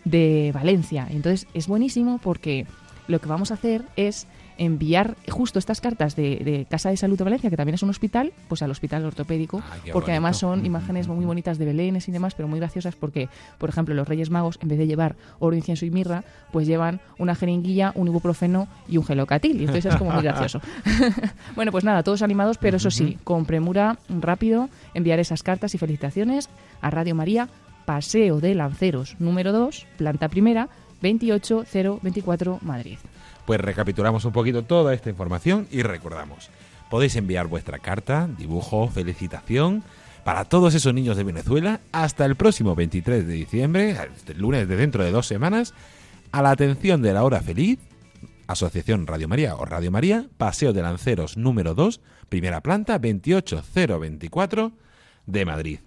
de 0.06 0.52
Valencia. 0.54 1.08
Entonces 1.10 1.48
es 1.54 1.68
buenísimo 1.68 2.20
porque 2.24 2.66
lo 3.08 3.20
que 3.20 3.28
vamos 3.28 3.52
a 3.52 3.56
hacer 3.56 3.84
es 3.96 4.28
enviar 4.62 5.18
justo 5.28 5.58
estas 5.58 5.82
cartas 5.82 6.16
de, 6.16 6.38
de 6.38 6.68
Casa 6.70 6.92
de 6.92 6.98
Salud 6.98 7.18
de 7.18 7.24
Valencia, 7.24 7.50
que 7.50 7.58
también 7.58 7.74
es 7.74 7.82
un 7.82 7.90
hospital, 7.90 8.32
pues 8.48 8.62
al 8.62 8.70
hospital 8.70 9.04
ortopédico, 9.04 9.64
qué 9.84 9.92
porque 9.92 10.12
además 10.12 10.38
son 10.38 10.68
imágenes 10.68 11.08
muy 11.08 11.26
bonitas 11.26 11.58
de 11.58 11.66
Belénes 11.66 12.08
y 12.08 12.12
demás, 12.12 12.36
pero 12.36 12.48
muy 12.48 12.60
graciosas 12.60 12.96
porque, 12.96 13.28
por 13.58 13.70
ejemplo, 13.70 13.96
los 13.96 14.08
Reyes 14.08 14.30
Magos, 14.30 14.60
en 14.62 14.68
vez 14.68 14.78
de 14.78 14.86
llevar 14.86 15.16
oro, 15.40 15.56
incienso 15.56 15.84
y 15.88 15.90
mirra, 15.90 16.24
pues 16.52 16.68
llevan 16.68 17.02
una 17.18 17.34
jeringuilla, 17.34 17.92
un 17.96 18.08
ibuprofeno 18.08 18.68
y 18.88 18.98
un 18.98 19.04
gelocatil. 19.04 19.58
Y 19.58 19.62
entonces 19.62 19.86
es 19.86 19.96
como 19.96 20.12
muy 20.12 20.22
gracioso. 20.22 20.62
bueno, 21.56 21.72
pues 21.72 21.84
nada, 21.84 22.04
todos 22.04 22.22
animados, 22.22 22.60
pero 22.60 22.78
eso 22.78 22.92
sí, 22.92 23.18
con 23.24 23.46
premura, 23.46 23.98
rápido, 24.10 24.70
enviar 24.94 25.18
esas 25.18 25.42
cartas 25.42 25.74
y 25.74 25.80
felicitaciones 25.80 26.50
a 26.82 26.92
Radio 26.92 27.16
María, 27.16 27.50
Paseo 27.86 28.40
de 28.40 28.54
Lanceros, 28.54 29.16
número 29.18 29.52
2, 29.54 29.88
planta 29.98 30.30
primera, 30.30 30.70
28024, 31.02 32.60
Madrid. 32.62 33.00
Pues 33.46 33.60
recapitulamos 33.60 34.26
un 34.26 34.32
poquito 34.32 34.64
toda 34.64 34.94
esta 34.94 35.10
información 35.10 35.68
y 35.72 35.84
recordamos, 35.84 36.50
podéis 36.90 37.16
enviar 37.16 37.48
vuestra 37.48 37.80
carta, 37.80 38.30
dibujo, 38.38 38.88
felicitación 38.90 39.84
para 40.24 40.46
todos 40.46 40.76
esos 40.76 40.94
niños 40.94 41.18
de 41.18 41.24
Venezuela 41.24 41.82
hasta 41.92 42.26
el 42.26 42.36
próximo 42.36 42.76
23 42.76 43.26
de 43.26 43.34
diciembre, 43.34 43.98
lunes 44.36 44.68
de 44.68 44.76
dentro 44.76 45.04
de 45.04 45.12
dos 45.12 45.28
semanas, 45.28 45.74
a 46.32 46.42
la 46.42 46.52
atención 46.52 47.02
de 47.02 47.14
la 47.14 47.24
hora 47.24 47.42
feliz, 47.42 47.80
Asociación 48.48 49.08
Radio 49.08 49.28
María 49.28 49.56
o 49.56 49.66
Radio 49.66 49.92
María, 49.92 50.28
Paseo 50.38 50.74
de 50.74 50.82
Lanceros 50.82 51.38
número 51.38 51.74
2, 51.74 52.02
primera 52.30 52.62
planta, 52.62 53.00
28024 53.00 54.72
de 55.26 55.46
Madrid. 55.46 55.80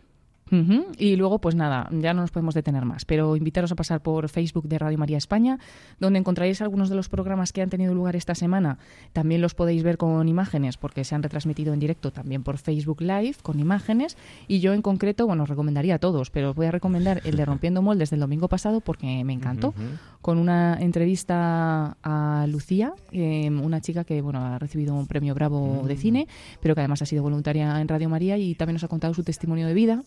Ujú, 0.53 0.87
Y 0.99 1.17
luego, 1.17 1.41
pues 1.41 1.55
nada, 1.55 1.89
ya 1.91 2.13
no 2.13 2.21
nos 2.21 2.31
podemos 2.31 2.55
detener 2.55 2.85
más, 2.85 3.05
pero 3.05 3.35
invitaros 3.37 3.73
a 3.73 3.77
pasar 3.77 4.03
por 4.03 4.29
Facebook 4.29 4.69
de 4.69 4.79
Radio 4.79 4.99
María 4.99 5.17
España, 5.17 5.59
donde 5.99 6.19
encontraréis 6.19 6.61
algunos 6.61 6.91
de 6.91 6.97
los 6.97 7.09
programas 7.09 7.53
que 7.53 7.63
han 7.63 7.71
tenido 7.71 7.95
lugar 7.95 8.15
esta 8.15 8.35
semana. 8.35 8.79
También 9.13 9.41
los 9.41 9.55
podéis 9.55 9.83
ver 9.83 9.97
con 9.97 10.29
imágenes, 10.29 10.77
porque 10.77 11.05
se 11.05 11.15
han 11.15 11.23
retransmitido 11.23 11.73
en 11.73 11.81
directo 11.81 12.11
también 12.11 12.43
por 12.43 12.59
Facebook 12.59 13.01
Live, 13.01 13.37
con 13.43 13.59
imágenes. 13.59 14.17
Y 14.47 14.61
yo 14.61 14.75
en 14.75 14.83
concreto, 14.83 15.27
bueno, 15.27 15.45
os 15.45 15.49
recomendaría 15.49 15.97
a 15.97 15.99
todos, 15.99 16.31
pero 16.31 16.51
os 16.51 16.57
voy 16.57 16.67
a 16.67 16.71
recomendar 16.71 17.23
el 17.25 17.37
de 17.37 17.45
Rompiendo 17.45 17.81
Moldes 17.81 18.11
del 18.11 18.21
domingo 18.21 18.49
pasado, 18.49 18.81
porque 18.81 19.25
me 19.25 19.33
encantó, 19.33 19.75
con 20.21 20.39
una 20.39 20.79
entrevista 20.81 21.97
a 22.03 22.47
Lucía, 22.49 22.93
eh, 23.13 23.51
una 23.51 23.81
chica 23.81 24.05
que, 24.05 24.21
bueno, 24.21 24.41
ha 24.41 24.59
recibido 24.59 24.95
un 24.95 25.07
premio 25.07 25.35
Bravo 25.35 25.83
de 25.87 25.97
cine, 25.97 26.29
pero 26.61 26.75
que 26.75 26.83
además 26.83 27.03
ha 27.03 27.07
sido 27.07 27.23
voluntaria 27.23 27.81
en 27.81 27.89
Radio 27.89 28.09
María 28.09 28.37
y 28.39 28.55
también 28.55 28.75
nos 28.75 28.85
ha 28.85 28.89
contado 28.89 29.15
su 29.15 29.25
testimonio 29.25 29.67
de 29.67 29.75
vida 29.75 30.03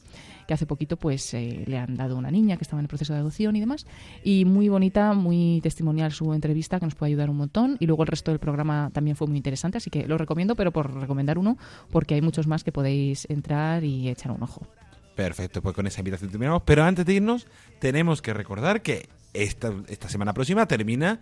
que 0.48 0.54
hace 0.54 0.66
poquito 0.66 0.98
pues 0.98 1.34
eh, 1.34 1.64
le 1.68 1.78
han 1.78 1.95
dado 1.95 2.18
una 2.18 2.32
niña 2.32 2.58
que 2.58 2.64
estaba 2.64 2.80
en 2.80 2.86
el 2.86 2.89
proceso 2.89 3.14
de 3.14 3.20
adopción 3.20 3.56
y 3.56 3.60
demás. 3.60 3.86
Y 4.24 4.45
muy 4.45 4.70
bonita, 4.70 5.14
muy 5.14 5.60
testimonial 5.62 6.12
su 6.12 6.34
entrevista 6.34 6.80
que 6.80 6.86
nos 6.86 6.95
puede 6.95 7.12
ayudar 7.12 7.30
un 7.30 7.38
montón. 7.38 7.78
Y 7.80 7.86
luego 7.86 8.04
el 8.04 8.08
resto 8.08 8.32
del 8.32 8.39
programa 8.39 8.89
también 8.93 9.16
fue 9.16 9.28
muy 9.28 9.38
interesante, 9.38 9.78
así 9.78 9.89
que 9.89 10.08
lo 10.08 10.18
recomiendo, 10.18 10.56
pero 10.56 10.72
por 10.72 10.93
recomendar 10.93 11.38
uno, 11.38 11.58
porque 11.91 12.16
hay 12.16 12.22
muchos 12.22 12.48
más 12.48 12.64
que 12.64 12.72
podéis 12.72 13.30
entrar 13.30 13.84
y 13.84 14.10
echar 14.10 14.32
un 14.32 14.41
ojo. 14.41 14.66
Perfecto, 15.16 15.62
pues 15.62 15.76
con 15.76 15.88
esa 15.88 16.00
invitación 16.00 16.30
terminamos. 16.30 16.62
Pero 16.64 16.84
antes 16.84 17.06
de 17.06 17.14
irnos, 17.14 17.48
tenemos 17.80 18.22
que 18.22 18.34
recordar 18.34 18.82
que 18.82 19.10
esta, 19.34 19.74
esta 19.88 20.10
semana 20.10 20.34
próxima 20.34 20.68
termina 20.68 21.20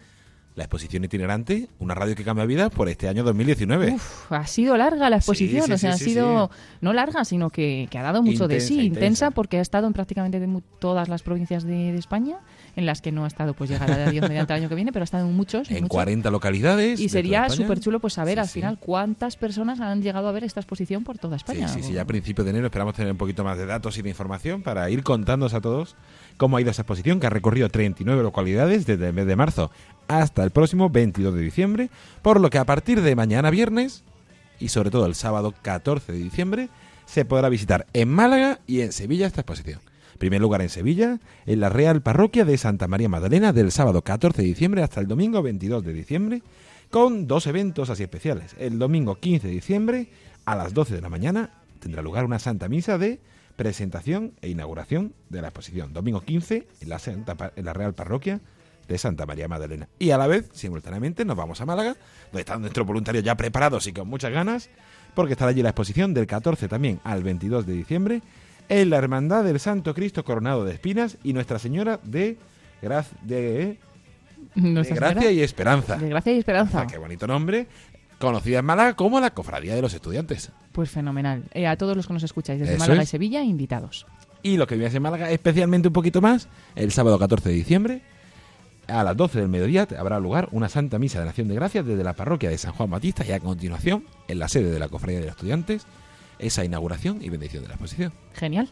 la 0.56 0.64
exposición 0.64 1.04
itinerante, 1.04 1.68
una 1.80 1.94
radio 1.94 2.16
que 2.16 2.24
cambia 2.24 2.46
vidas 2.46 2.72
por 2.72 2.88
este 2.88 3.10
año 3.10 3.24
2019. 3.24 3.94
Uf, 3.96 4.32
ha 4.32 4.48
sido 4.48 4.78
larga 4.78 5.10
la 5.10 5.18
exposición, 5.18 5.64
Sí, 5.64 5.68
sí, 5.68 5.74
o 5.74 5.78
sea, 5.78 5.98
sí, 5.98 6.04
ha 6.04 6.08
sido 6.08 6.52
no 6.80 6.94
larga, 6.94 7.26
sino 7.26 7.50
que, 7.50 7.88
que 7.92 7.98
ha 7.98 8.04
dado 8.04 8.24
mucho 8.24 8.48
de 8.48 8.62
sí, 8.62 8.76
intensa, 8.76 8.86
intensa. 8.86 9.32
porque 9.32 9.58
ha 9.58 9.62
estado 9.62 9.88
en 9.88 9.94
prácticamente 9.94 10.40
de 10.40 10.62
todas 10.80 11.10
las 11.10 11.24
provincias 11.24 11.66
de, 11.66 11.92
de 11.92 11.98
España, 11.98 12.38
en 12.78 12.86
las 12.86 13.02
que 13.02 13.12
no 13.12 13.26
ha 13.26 13.28
estado, 13.28 13.54
pues 13.54 13.70
llegará 13.70 13.96
a 13.96 14.12
Dios 14.12 14.26
mediante 14.30 14.54
el 14.54 14.62
año 14.62 14.70
que 14.70 14.76
viene, 14.76 14.94
pero 14.94 15.04
ha 15.04 15.06
estado 15.06 15.28
en 15.28 15.36
muchos. 15.36 15.70
en 15.70 15.76
muchos. 15.76 15.90
40 15.90 16.32
localidades. 16.32 17.00
Y 17.02 17.04
de 17.04 17.10
sería 17.10 17.50
súper 17.50 17.82
chulo 17.82 18.00
pues 18.00 18.14
saber 18.14 18.40
al 18.40 18.48
final 18.48 18.80
cuántas 18.80 19.36
personas 19.36 19.82
han 19.82 20.02
llegado 20.02 20.30
a 20.30 20.32
ver 20.32 20.46
esta 20.46 20.62
exposición 20.62 21.04
por 21.04 21.18
toda 21.18 21.36
España. 21.36 21.68
Sí, 21.68 21.82
sí, 21.82 21.88
sí, 21.88 21.94
ya 21.94 22.04
a 22.04 22.06
principios 22.06 22.46
de 22.46 22.52
enero 22.52 22.68
esperamos 22.68 22.96
tener 22.96 23.12
un 23.12 23.18
poquito 23.18 23.44
más 23.44 23.58
de 23.58 23.66
datos 23.66 23.98
y 23.98 24.02
de 24.02 24.10
información 24.10 24.62
para 24.62 24.90
ir 24.90 25.04
contándoos 25.04 25.54
a 25.54 25.60
todos 25.60 25.98
cómo 26.38 26.58
ha 26.58 26.62
ido 26.62 26.72
esa 26.72 26.82
exposición 26.82 27.20
que 27.20 27.28
ha 27.28 27.32
recorrido 27.32 27.70
39 27.70 28.24
localidades 28.24 28.86
desde 28.86 29.08
el 29.08 29.14
mes 29.14 29.26
de 29.26 29.36
marzo 29.36 29.72
hasta 30.08 30.44
el 30.44 30.52
próximo 30.52 30.90
22 30.90 31.34
de 31.34 31.42
diciembre, 31.42 31.90
por 32.22 32.40
lo 32.40 32.50
que 32.50 32.58
a 32.58 32.66
partir 32.66 33.02
de 33.02 33.16
mañana 33.16 33.50
viernes 33.50 34.04
y 34.60 34.70
sobre 34.70 34.92
todo 34.92 35.06
el 35.06 35.16
sábado 35.16 35.54
14 35.62 36.12
de 36.12 36.20
diciembre 36.20 36.70
se 37.06 37.26
podrá 37.26 37.50
visitar 37.50 37.86
en 37.94 38.10
Málaga 38.10 38.60
y 38.68 38.82
en 38.82 38.92
Sevilla 38.92 39.28
esta 39.28 39.42
exposición. 39.42 39.80
Primer 40.18 40.40
lugar 40.40 40.62
en 40.62 40.70
Sevilla, 40.70 41.20
en 41.46 41.60
la 41.60 41.70
Real 41.70 42.02
Parroquia 42.02 42.46
de 42.46 42.58
Santa 42.58 42.88
María 42.88 43.10
Magdalena 43.10 43.52
del 43.52 43.72
sábado 43.72 44.02
14 44.02 44.42
de 44.42 44.48
diciembre 44.48 44.82
hasta 44.82 45.02
el 45.02 45.08
domingo 45.08 45.42
22 45.42 45.84
de 45.84 45.94
diciembre, 45.94 46.42
con 46.90 47.28
dos 47.28 47.48
eventos 47.48 47.90
así 47.90 48.04
especiales. 48.04 48.56
El 48.58 48.80
domingo 48.80 49.16
15 49.16 49.48
de 49.48 49.54
diciembre, 49.54 50.08
a 50.46 50.56
las 50.56 50.74
12 50.74 50.96
de 50.96 51.02
la 51.02 51.10
mañana, 51.10 51.50
tendrá 51.80 52.02
lugar 52.02 52.24
una 52.24 52.40
Santa 52.40 52.70
Misa 52.70 52.98
de 52.98 53.20
presentación 53.56 54.34
e 54.42 54.50
inauguración 54.50 55.14
de 55.30 55.42
la 55.42 55.48
exposición. 55.48 55.94
Domingo 55.94 56.22
15 56.22 56.68
en 56.82 56.90
la, 56.90 57.00
Santa 57.00 57.52
en 57.56 57.66
la 57.66 57.74
Real 57.74 57.94
Parroquia 57.94 58.42
de 58.88 58.98
Santa 58.98 59.26
María 59.26 59.48
Magdalena. 59.48 59.90
Y 59.98 60.12
a 60.12 60.18
la 60.18 60.28
vez, 60.28 60.50
simultáneamente, 60.54 61.26
nos 61.26 61.36
vamos 61.36 61.62
a 61.62 61.66
Málaga, 61.66 61.96
donde 62.32 62.42
están 62.42 62.62
nuestros 62.62 62.86
voluntarios 62.86 63.24
ya 63.24 63.36
preparados 63.36 63.88
y 63.88 63.94
con 63.94 64.08
muchas 64.08 64.32
ganas, 64.32 64.70
porque 65.16 65.34
estará 65.34 65.52
allí 65.52 65.62
la 65.62 65.70
exposición 65.70 66.14
del 66.14 66.28
14 66.28 66.68
también 66.68 67.00
al 67.04 67.24
22 67.24 67.66
de 67.66 67.74
diciembre 67.74 68.22
en 68.70 68.90
la 68.90 68.98
Hermandad 68.98 69.44
del 69.44 69.60
Santo 69.60 69.94
Cristo 69.94 70.24
Coronado 70.24 70.66
de 70.66 70.74
Espinas 70.74 71.18
y 71.24 71.34
Nuestra 71.34 71.60
Señora 71.60 72.00
de, 72.04 72.38
de, 72.82 73.78
de 74.56 74.84
Gracia 74.84 75.32
y 75.32 75.42
Esperanza. 75.42 75.98
De 75.98 76.10
Gracia 76.10 76.34
y 76.34 76.40
Esperanza. 76.40 76.82
Ah, 76.82 76.88
qué 76.88 76.98
bonito 76.98 77.28
nombre. 77.28 77.68
Conocida 78.20 78.60
en 78.60 78.66
Málaga 78.66 78.96
como 78.96 79.20
la 79.20 79.32
Cofradía 79.32 79.76
de 79.76 79.82
los 79.82 79.94
Estudiantes. 79.94 80.52
Pues 80.72 80.90
fenomenal. 80.90 81.44
Eh, 81.54 81.68
a 81.68 81.78
todos 81.78 81.96
los 81.96 82.08
que 82.08 82.14
nos 82.14 82.24
escucháis 82.24 82.60
desde 82.60 82.74
Eso 82.74 82.80
Málaga 82.80 83.02
es. 83.04 83.10
y 83.10 83.12
Sevilla, 83.12 83.42
invitados. 83.44 84.06
Y 84.42 84.58
lo 84.58 84.68
que 84.68 84.76
viene 84.76 84.96
en 84.96 85.02
Málaga, 85.02 85.32
especialmente 85.32 85.88
un 85.88 85.94
poquito 85.94 86.22
más, 86.22 86.48
el 86.76 86.92
sábado 86.92 87.18
14 87.18 87.50
de 87.50 87.56
diciembre, 87.56 88.02
a 88.88 89.04
las 89.04 89.18
12 89.18 89.40
del 89.40 89.50
mediodía 89.50 89.88
habrá 89.98 90.20
lugar 90.20 90.48
una 90.52 90.70
Santa 90.70 91.00
Misa 91.00 91.20
de 91.20 91.26
Nación 91.26 91.48
de 91.48 91.56
Gracias 91.56 91.86
desde 91.86 92.04
la 92.04 92.14
parroquia 92.14 92.50
de 92.50 92.58
San 92.58 92.74
Juan 92.74 92.90
Batista 92.90 93.26
y 93.26 93.32
a 93.32 93.40
continuación, 93.40 94.06
en 94.28 94.40
la 94.40 94.48
sede 94.48 94.70
de 94.72 94.80
la 94.80 94.88
Cofradía 94.88 95.20
de 95.20 95.26
los 95.26 95.36
Estudiantes, 95.36 95.86
esa 96.40 96.64
inauguración 96.64 97.22
y 97.22 97.30
bendición 97.30 97.64
de 97.64 97.70
la 97.70 97.74
exposición. 97.76 98.14
Genial. 98.34 98.70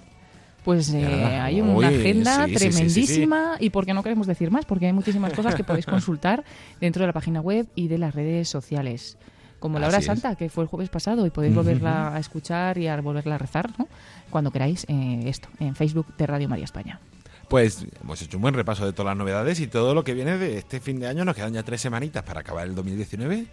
Pues 0.64 0.94
eh, 0.94 1.06
hay 1.06 1.60
una 1.60 1.76
uy, 1.76 1.86
agenda 1.86 2.46
sí, 2.46 2.52
sí, 2.56 2.58
sí, 2.58 2.70
tremendísima 2.70 3.58
y 3.60 3.70
porque 3.70 3.94
no 3.94 4.02
queremos 4.02 4.28
decir 4.28 4.50
más, 4.50 4.66
porque 4.66 4.86
hay 4.86 4.94
muchísimas 4.94 5.34
cosas 5.34 5.56
que 5.56 5.64
podéis 5.64 5.86
consultar 5.88 6.46
dentro 6.80 7.02
de 7.02 7.08
la 7.08 7.14
página 7.14 7.41
web 7.41 7.68
y 7.76 7.89
de 7.89 7.98
las 7.98 8.16
redes 8.16 8.48
sociales. 8.48 9.18
Como 9.64 9.80
la 9.80 9.88
hora 9.88 9.99
es. 9.99 10.05
santa, 10.05 10.36
que 10.36 10.49
fue 10.49 10.66
el 10.66 10.68
jueves 10.68 10.89
pasado, 10.89 11.26
y 11.26 11.30
podéis 11.30 11.55
volverla 11.55 12.14
a 12.14 12.20
escuchar 12.20 12.78
y 12.78 12.89
a 12.89 12.99
volverla 12.99 13.36
a 13.36 13.38
rezar, 13.38 13.72
¿no? 13.80 13.88
Cuando 14.30 14.51
queráis, 14.51 14.86
eh, 14.89 15.24
esto, 15.28 15.47
en 15.57 15.74
Facebook 15.74 16.05
de 16.18 16.28
Radio 16.28 16.49
María 16.49 16.66
España. 16.66 16.99
Pues 17.47 17.88
hemos 18.01 18.22
hecho 18.22 18.36
un 18.38 18.41
buen 18.41 18.55
repaso 18.55 18.86
de 18.86 18.91
todas 18.91 19.11
las 19.11 19.18
novedades 19.18 19.61
y 19.61 19.68
todo 19.68 19.93
lo 19.93 20.03
que 20.03 20.16
viene 20.16 20.38
de 20.38 20.57
este 20.57 20.82
fin 20.82 20.99
de 20.99 21.07
año. 21.07 21.24
Nos 21.24 21.34
quedan 21.38 21.53
ya 21.53 21.64
tres 21.64 21.80
semanitas 21.80 22.24
para 22.24 22.41
acabar 22.41 22.68
el 22.68 22.76
2019. 22.76 23.45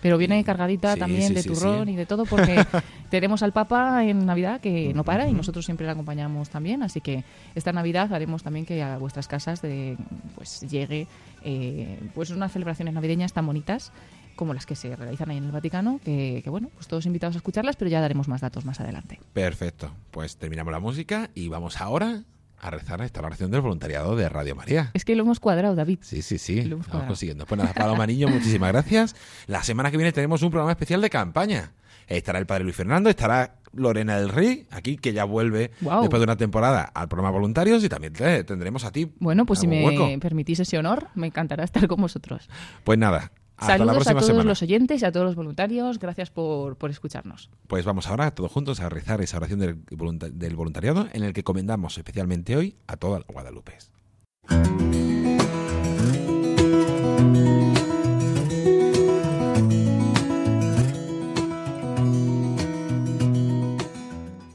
Pero 0.00 0.18
viene 0.18 0.44
cargadita 0.44 0.94
Sí, 0.94 1.00
también 1.00 1.26
sí, 1.26 1.34
de 1.34 1.42
sí, 1.42 1.48
turrón 1.48 1.88
y 1.88 1.96
de 1.96 2.06
todo, 2.06 2.26
porque 2.26 2.64
tenemos 3.10 3.42
al 3.42 3.50
Papa 3.50 4.04
en 4.04 4.24
Navidad 4.24 4.60
que 4.60 4.94
no 4.94 5.02
para 5.02 5.28
y 5.28 5.32
nosotros 5.32 5.64
siempre 5.64 5.84
le 5.84 5.90
acompañamos 5.90 6.48
también. 6.48 6.84
Así 6.84 7.00
que 7.00 7.24
esta 7.56 7.72
Navidad 7.72 8.14
haremos 8.14 8.44
también 8.44 8.66
que 8.66 8.84
a 8.84 8.98
vuestras 8.98 9.26
casas 9.26 9.62
de, 9.62 9.96
pues 10.36 10.60
llegue 10.60 11.08
eh, 11.42 11.98
pues 12.14 12.30
unas 12.30 12.52
celebraciones 12.52 12.94
navideñas 12.94 13.32
tan 13.32 13.46
bonitas 13.46 13.90
como 14.36 14.54
las 14.54 14.66
que 14.66 14.76
se 14.76 14.94
realizan 14.94 15.30
ahí 15.30 15.38
en 15.38 15.44
el 15.44 15.50
Vaticano, 15.52 16.00
que, 16.04 16.40
que, 16.44 16.50
bueno, 16.50 16.70
pues 16.74 16.86
todos 16.86 17.06
invitados 17.06 17.34
a 17.36 17.38
escucharlas, 17.38 17.76
pero 17.76 17.90
ya 17.90 18.00
daremos 18.00 18.28
más 18.28 18.40
datos 18.40 18.64
más 18.64 18.80
adelante. 18.80 19.18
Perfecto. 19.32 19.90
Pues 20.10 20.36
terminamos 20.36 20.72
la 20.72 20.78
música 20.80 21.30
y 21.34 21.48
vamos 21.48 21.80
ahora 21.80 22.22
a 22.58 22.70
rezar 22.70 23.02
esta 23.02 23.20
oración 23.20 23.50
del 23.50 23.60
voluntariado 23.60 24.16
de 24.16 24.28
Radio 24.28 24.54
María. 24.56 24.90
Es 24.94 25.04
que 25.04 25.14
lo 25.14 25.22
hemos 25.24 25.40
cuadrado, 25.40 25.74
David. 25.74 25.98
Sí, 26.02 26.22
sí, 26.22 26.38
sí. 26.38 26.62
Lo 26.62 26.76
hemos 26.76 26.88
vamos 26.88 27.06
consiguiendo. 27.06 27.44
Pues 27.46 27.58
nada, 27.58 27.74
Paloma 27.74 28.06
Niño, 28.06 28.28
muchísimas 28.28 28.72
gracias. 28.72 29.14
La 29.46 29.62
semana 29.62 29.90
que 29.90 29.96
viene 29.98 30.12
tenemos 30.12 30.42
un 30.42 30.50
programa 30.50 30.72
especial 30.72 31.00
de 31.00 31.10
campaña. 31.10 31.72
Estará 32.08 32.38
el 32.38 32.46
padre 32.46 32.62
Luis 32.64 32.76
Fernando, 32.76 33.10
estará 33.10 33.56
Lorena 33.72 34.16
del 34.16 34.28
Rey, 34.28 34.66
aquí 34.70 34.96
que 34.96 35.12
ya 35.12 35.24
vuelve 35.24 35.72
después 35.80 36.20
de 36.20 36.22
una 36.24 36.36
temporada 36.36 36.82
al 36.82 37.08
programa 37.08 37.30
Voluntarios 37.30 37.82
y 37.84 37.88
también 37.88 38.12
te- 38.12 38.44
tendremos 38.44 38.84
a 38.84 38.92
ti. 38.92 39.10
Bueno, 39.18 39.44
pues 39.44 39.58
si 39.58 39.66
me 39.66 39.84
hueco. 39.84 40.08
permitís 40.20 40.60
ese 40.60 40.78
honor, 40.78 41.08
me 41.16 41.26
encantará 41.26 41.64
estar 41.64 41.86
con 41.88 42.00
vosotros. 42.00 42.48
Pues 42.84 42.96
nada, 42.98 43.32
hasta 43.56 43.78
la 43.78 43.86
Saludos 43.86 44.06
a 44.06 44.10
todos 44.12 44.26
semana. 44.26 44.44
los 44.44 44.62
oyentes 44.62 45.02
y 45.02 45.04
a 45.04 45.12
todos 45.12 45.26
los 45.26 45.34
voluntarios. 45.34 45.98
Gracias 45.98 46.30
por, 46.30 46.76
por 46.76 46.90
escucharnos. 46.90 47.50
Pues 47.66 47.84
vamos 47.84 48.06
ahora 48.08 48.30
todos 48.32 48.52
juntos 48.52 48.80
a 48.80 48.88
rezar 48.88 49.20
esa 49.20 49.38
oración 49.38 49.60
del 49.60 50.56
voluntariado 50.56 51.08
en 51.12 51.24
el 51.24 51.32
que 51.32 51.42
comendamos 51.44 51.96
especialmente 51.96 52.56
hoy 52.56 52.76
a 52.86 52.96
toda 52.96 53.20
la 53.20 53.24
Guadalupe. 53.28 53.72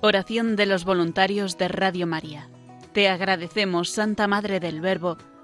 Oración 0.01 0.55
de 0.55 0.65
los 0.65 0.83
voluntarios 0.83 1.57
de 1.57 1.67
Radio 1.67 2.07
María. 2.07 2.49
Te 2.91 3.07
agradecemos, 3.07 3.89
Santa 3.89 4.27
Madre 4.27 4.59
del 4.59 4.81
Verbo, 4.81 5.17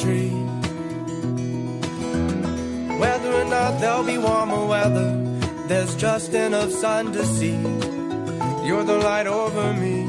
Tree. 0.00 0.30
Whether 2.98 3.32
or 3.32 3.44
not 3.44 3.80
there'll 3.80 4.04
be 4.04 4.18
warmer 4.18 4.64
weather, 4.66 5.10
there's 5.68 5.94
just 5.96 6.32
enough 6.34 6.70
sun 6.70 7.12
to 7.12 7.24
see. 7.24 7.58
You're 8.66 8.84
the 8.84 8.98
light 9.02 9.26
over 9.26 9.72
me, 9.74 9.99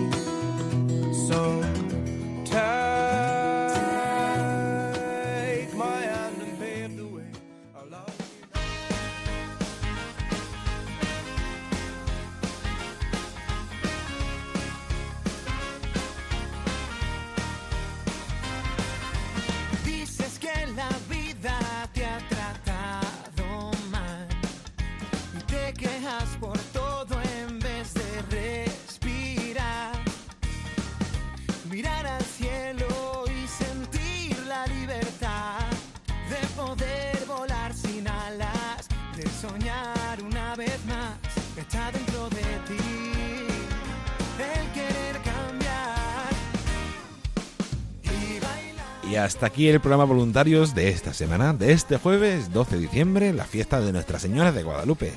Y 49.12 49.18
hasta 49.18 49.48
aquí 49.48 49.68
el 49.68 49.82
programa 49.82 50.06
Voluntarios 50.06 50.74
de 50.74 50.88
esta 50.88 51.14
semana, 51.14 51.52
de 51.52 51.74
este 51.74 51.98
jueves 51.98 52.54
12 52.54 52.76
de 52.76 52.82
diciembre, 52.84 53.34
la 53.34 53.44
fiesta 53.44 53.82
de 53.82 53.92
Nuestra 53.92 54.20
Señora 54.20 54.54
de 54.54 54.64
Guadalupe. 54.64 55.12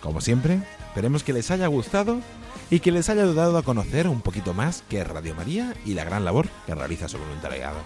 Como 0.00 0.22
siempre, 0.22 0.60
esperemos 0.88 1.22
que 1.22 1.34
les 1.34 1.50
haya 1.50 1.66
gustado 1.66 2.18
y 2.70 2.80
que 2.80 2.92
les 2.92 3.10
haya 3.10 3.24
ayudado 3.24 3.58
a 3.58 3.62
conocer 3.62 4.08
un 4.08 4.22
poquito 4.22 4.54
más 4.54 4.84
que 4.88 5.04
Radio 5.04 5.34
María 5.34 5.74
y 5.84 5.92
la 5.92 6.04
gran 6.04 6.24
labor 6.24 6.48
que 6.64 6.74
realiza 6.74 7.08
su 7.08 7.18
voluntariado. 7.18 7.76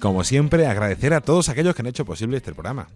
Como 0.00 0.24
siempre, 0.24 0.66
agradecer 0.66 1.12
a 1.12 1.20
todos 1.20 1.50
aquellos 1.50 1.74
que 1.74 1.82
han 1.82 1.88
hecho 1.88 2.06
posible 2.06 2.38
este 2.38 2.54
programa. 2.54 2.88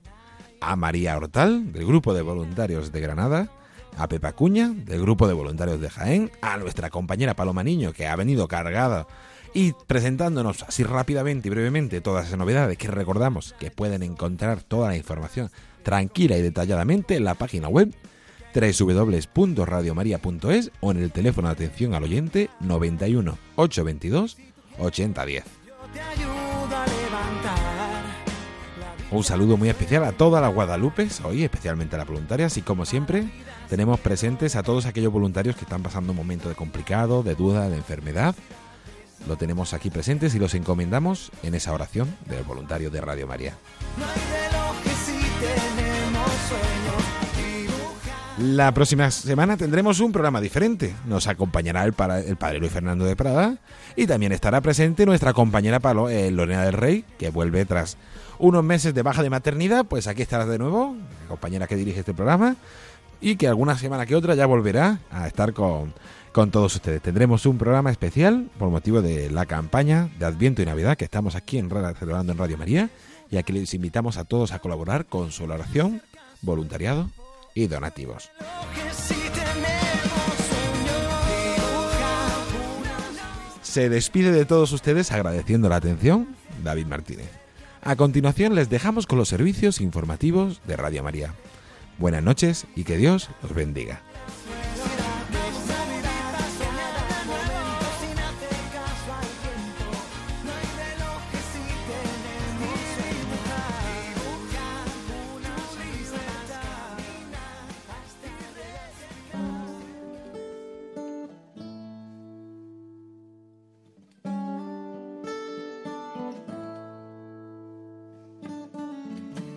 A 0.63 0.75
María 0.75 1.19
Hortal, 1.19 1.71
del 1.71 1.85
Grupo 1.85 2.15
de 2.15 2.23
Voluntarios 2.23 2.93
de 2.93 3.01
Granada, 3.03 3.51
a 3.97 4.09
Pepa 4.09 4.33
Cuña, 4.33 4.73
del 4.75 5.01
Grupo 5.01 5.27
de 5.27 5.35
Voluntarios 5.35 5.81
de 5.81 5.91
Jaén, 5.91 6.31
a 6.43 6.57
nuestra 6.59 6.91
compañera 6.91 7.35
Paloma 7.35 7.65
Niño, 7.65 7.93
que 7.93 8.07
ha 8.07 8.17
venido 8.17 8.49
cargada 8.49 9.07
y 9.55 9.73
presentándonos 9.87 10.63
así 10.65 10.85
rápidamente 10.85 11.49
y 11.49 11.51
brevemente 11.51 12.01
todas 12.01 12.27
esas 12.27 12.39
novedades 12.39 12.77
que 12.77 12.89
recordamos 12.89 13.55
que 13.59 13.71
pueden 13.71 14.03
encontrar 14.03 14.63
toda 14.63 14.89
la 14.89 14.97
información 14.97 15.51
tranquila 15.83 16.37
y 16.37 16.43
detalladamente 16.43 17.17
en 17.17 17.25
la 17.25 17.35
página 17.35 17.69
web 17.69 17.95
www.radiomaria.es 18.55 20.71
o 20.81 20.91
en 20.91 20.99
el 20.99 21.11
teléfono 21.11 21.49
de 21.49 21.53
atención 21.53 21.95
al 21.95 22.05
oyente 22.05 22.51
91 22.61 23.39
822 23.57 24.37
8010. 24.79 25.45
Un 29.11 29.23
saludo 29.23 29.57
muy 29.57 29.69
especial 29.69 30.05
a 30.05 30.13
todas 30.13 30.43
las 30.43 30.53
Guadalupes, 30.53 31.21
hoy 31.25 31.45
especialmente 31.45 31.95
a 31.95 31.99
las 31.99 32.09
voluntarias 32.09 32.57
y 32.57 32.63
como 32.63 32.85
siempre 32.85 33.25
tenemos 33.69 34.01
presentes 34.01 34.57
a 34.57 34.63
todos 34.65 34.85
aquellos 34.87 35.13
voluntarios 35.13 35.55
que 35.55 35.63
están 35.63 35.83
pasando 35.83 36.11
un 36.13 36.17
momento 36.17 36.49
de 36.49 36.57
complicado, 36.57 37.23
de 37.23 37.35
duda, 37.37 37.69
de 37.69 37.77
enfermedad. 37.77 38.35
Lo 39.29 39.37
tenemos 39.37 39.75
aquí 39.75 39.91
presentes 39.91 40.35
y 40.35 40.39
los 40.41 40.55
encomendamos 40.55 41.31
en 41.45 41.55
esa 41.55 41.73
oración 41.73 42.15
del 42.29 42.43
voluntario 42.43 42.91
de 42.91 43.01
Radio 43.01 43.27
María. 43.29 43.55
La 48.39 48.73
próxima 48.75 49.11
semana 49.11 49.57
tendremos 49.57 49.99
un 50.01 50.13
programa 50.13 50.41
diferente. 50.43 50.95
Nos 51.07 51.27
acompañará 51.27 51.85
el, 51.85 51.93
para- 51.95 52.21
el 52.21 52.37
padre 52.37 52.59
Luis 52.59 52.73
Fernando 52.73 53.05
de 53.07 53.17
Prada 53.17 53.57
y 53.95 54.07
también 54.07 54.33
estará 54.33 54.61
presente 54.61 55.07
nuestra 55.07 55.33
compañera 55.33 55.81
Palo, 55.81 56.11
eh, 56.11 56.31
Lorena 56.31 56.65
del 56.65 56.75
Rey, 56.75 57.05
que 57.19 57.31
vuelve 57.31 57.65
tras 57.65 57.97
unos 58.39 58.65
meses 58.65 58.95
de 58.95 59.03
baja 59.03 59.23
de 59.23 59.31
maternidad. 59.31 59.85
Pues 59.87 60.07
aquí 60.07 60.23
estará 60.23 60.47
de 60.47 60.59
nuevo, 60.59 60.97
la 61.23 61.29
compañera 61.29 61.67
que 61.67 61.77
dirige 61.77 62.01
este 62.01 62.15
programa 62.15 62.57
y 63.21 63.37
que 63.37 63.49
alguna 63.49 63.77
semana 63.79 64.07
que 64.07 64.15
otra 64.15 64.35
ya 64.35 64.47
volverá 64.47 65.01
a 65.11 65.27
estar 65.27 65.53
con, 65.53 65.95
con 66.33 66.51
todos 66.51 66.75
ustedes. 66.75 67.01
Tendremos 67.03 67.47
un 67.47 67.57
programa 67.59 67.91
especial 67.91 68.49
por 68.59 68.69
motivo 68.71 69.01
de 69.03 69.31
la 69.31 69.47
campaña 69.47 70.09
de 70.19 70.27
Adviento 70.27 70.61
y 70.63 70.67
Navidad 70.67 70.97
que 70.97 71.05
estamos 71.05 71.35
aquí 71.35 71.59
en, 71.59 71.71
Ra- 71.71 71.95
celebrando 71.95 72.33
en 72.33 72.39
Radio 72.39 72.59
María 72.59 72.91
y 73.31 73.39
aquí 73.39 73.53
les 73.53 73.73
invitamos 73.75 74.19
a 74.19 74.25
todos 74.25 74.53
a 74.53 74.59
colaborar 74.59 75.07
con 75.07 75.33
su 75.33 75.45
oración, 75.45 76.03
voluntariado 76.43 77.11
y 77.55 77.67
donativos. 77.69 78.31
Se 83.63 83.89
despide 83.89 84.33
de 84.33 84.45
todos 84.47 84.73
ustedes 84.73 85.13
agradeciendo 85.13 85.69
la 85.69 85.77
atención 85.77 86.29
David 86.63 86.87
Martínez. 86.87 87.29
A 87.87 87.95
continuación 87.95 88.57
les 88.57 88.69
dejamos 88.69 89.07
con 89.07 89.17
los 89.17 89.29
servicios 89.29 89.81
informativos 89.81 90.61
de 90.67 90.77
Radio 90.77 91.05
María. 91.05 91.35
Buenas 91.99 92.21
noches 92.21 92.67
y 92.75 92.83
que 92.83 92.97
Dios 92.97 93.31
los 93.45 93.55
bendiga. 93.55 94.03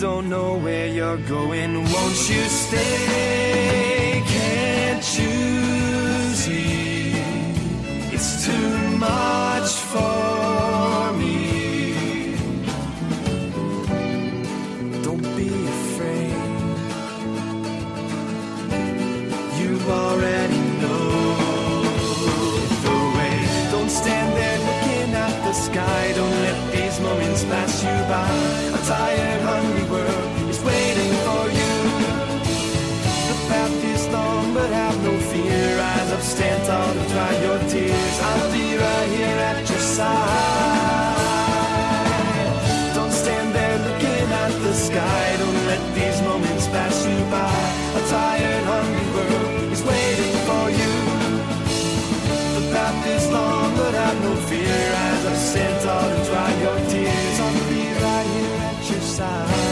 Don't 0.00 0.28
know 0.28 0.58
where 0.58 0.88
you're 0.88 1.16
going. 1.18 1.74
Won't 1.76 2.28
you 2.28 2.42
stay? 2.48 4.22
Can't 4.26 5.18
you 5.18 6.34
see? 6.34 7.12
It's 8.12 8.44
too 8.44 8.96
much 8.98 9.70
for 9.92 11.12
me. 11.12 12.36
Don't 15.04 15.22
be 15.36 15.48
afraid. 15.78 16.34
You 19.60 19.70
already 19.88 20.62
know 20.82 21.06
the 22.84 22.96
way. 23.16 23.36
Don't 23.70 23.90
stand 23.90 24.36
there 24.36 24.58
looking 24.58 25.14
at 25.14 25.44
the 25.46 25.52
sky. 25.52 26.12
Don't 26.16 26.36
let 26.42 26.72
these 26.72 26.98
moments 27.00 27.44
pass 27.44 27.82
you 27.84 27.96
by. 28.10 28.28
A 28.74 28.80
tired, 28.86 29.40
hungry 29.42 29.83
dry 37.14 37.34
your 37.46 37.60
tears. 37.70 38.16
I'll 38.28 38.50
be 38.52 38.66
right 38.76 39.08
here 39.16 39.38
at 39.50 39.58
your 39.70 39.84
side. 39.96 41.14
Don't 42.96 43.14
stand 43.22 43.48
there 43.54 43.78
looking 43.86 44.26
at 44.42 44.52
the 44.66 44.74
sky. 44.88 45.24
Don't 45.42 45.60
let 45.70 45.82
these 45.98 46.20
moments 46.28 46.66
pass 46.74 46.96
you 47.10 47.18
by. 47.34 47.58
A 47.98 48.02
tired, 48.14 48.64
hungry 48.72 49.08
world 49.16 49.72
is 49.74 49.82
waiting 49.90 50.36
for 50.48 50.64
you. 50.80 50.94
The 52.56 52.64
path 52.74 53.06
is 53.16 53.24
long, 53.36 53.68
but 53.78 53.94
have 54.02 54.18
no 54.26 54.32
fear. 54.48 54.80
As 55.08 55.22
I've 55.32 55.86
all 55.94 56.08
to 56.14 56.20
dry 56.28 56.50
your 56.64 56.78
tears, 56.90 57.36
I'll 57.44 57.64
be 57.74 57.82
right 58.06 58.28
here 58.36 58.58
at 58.70 58.78
your 58.90 59.04
side. 59.16 59.63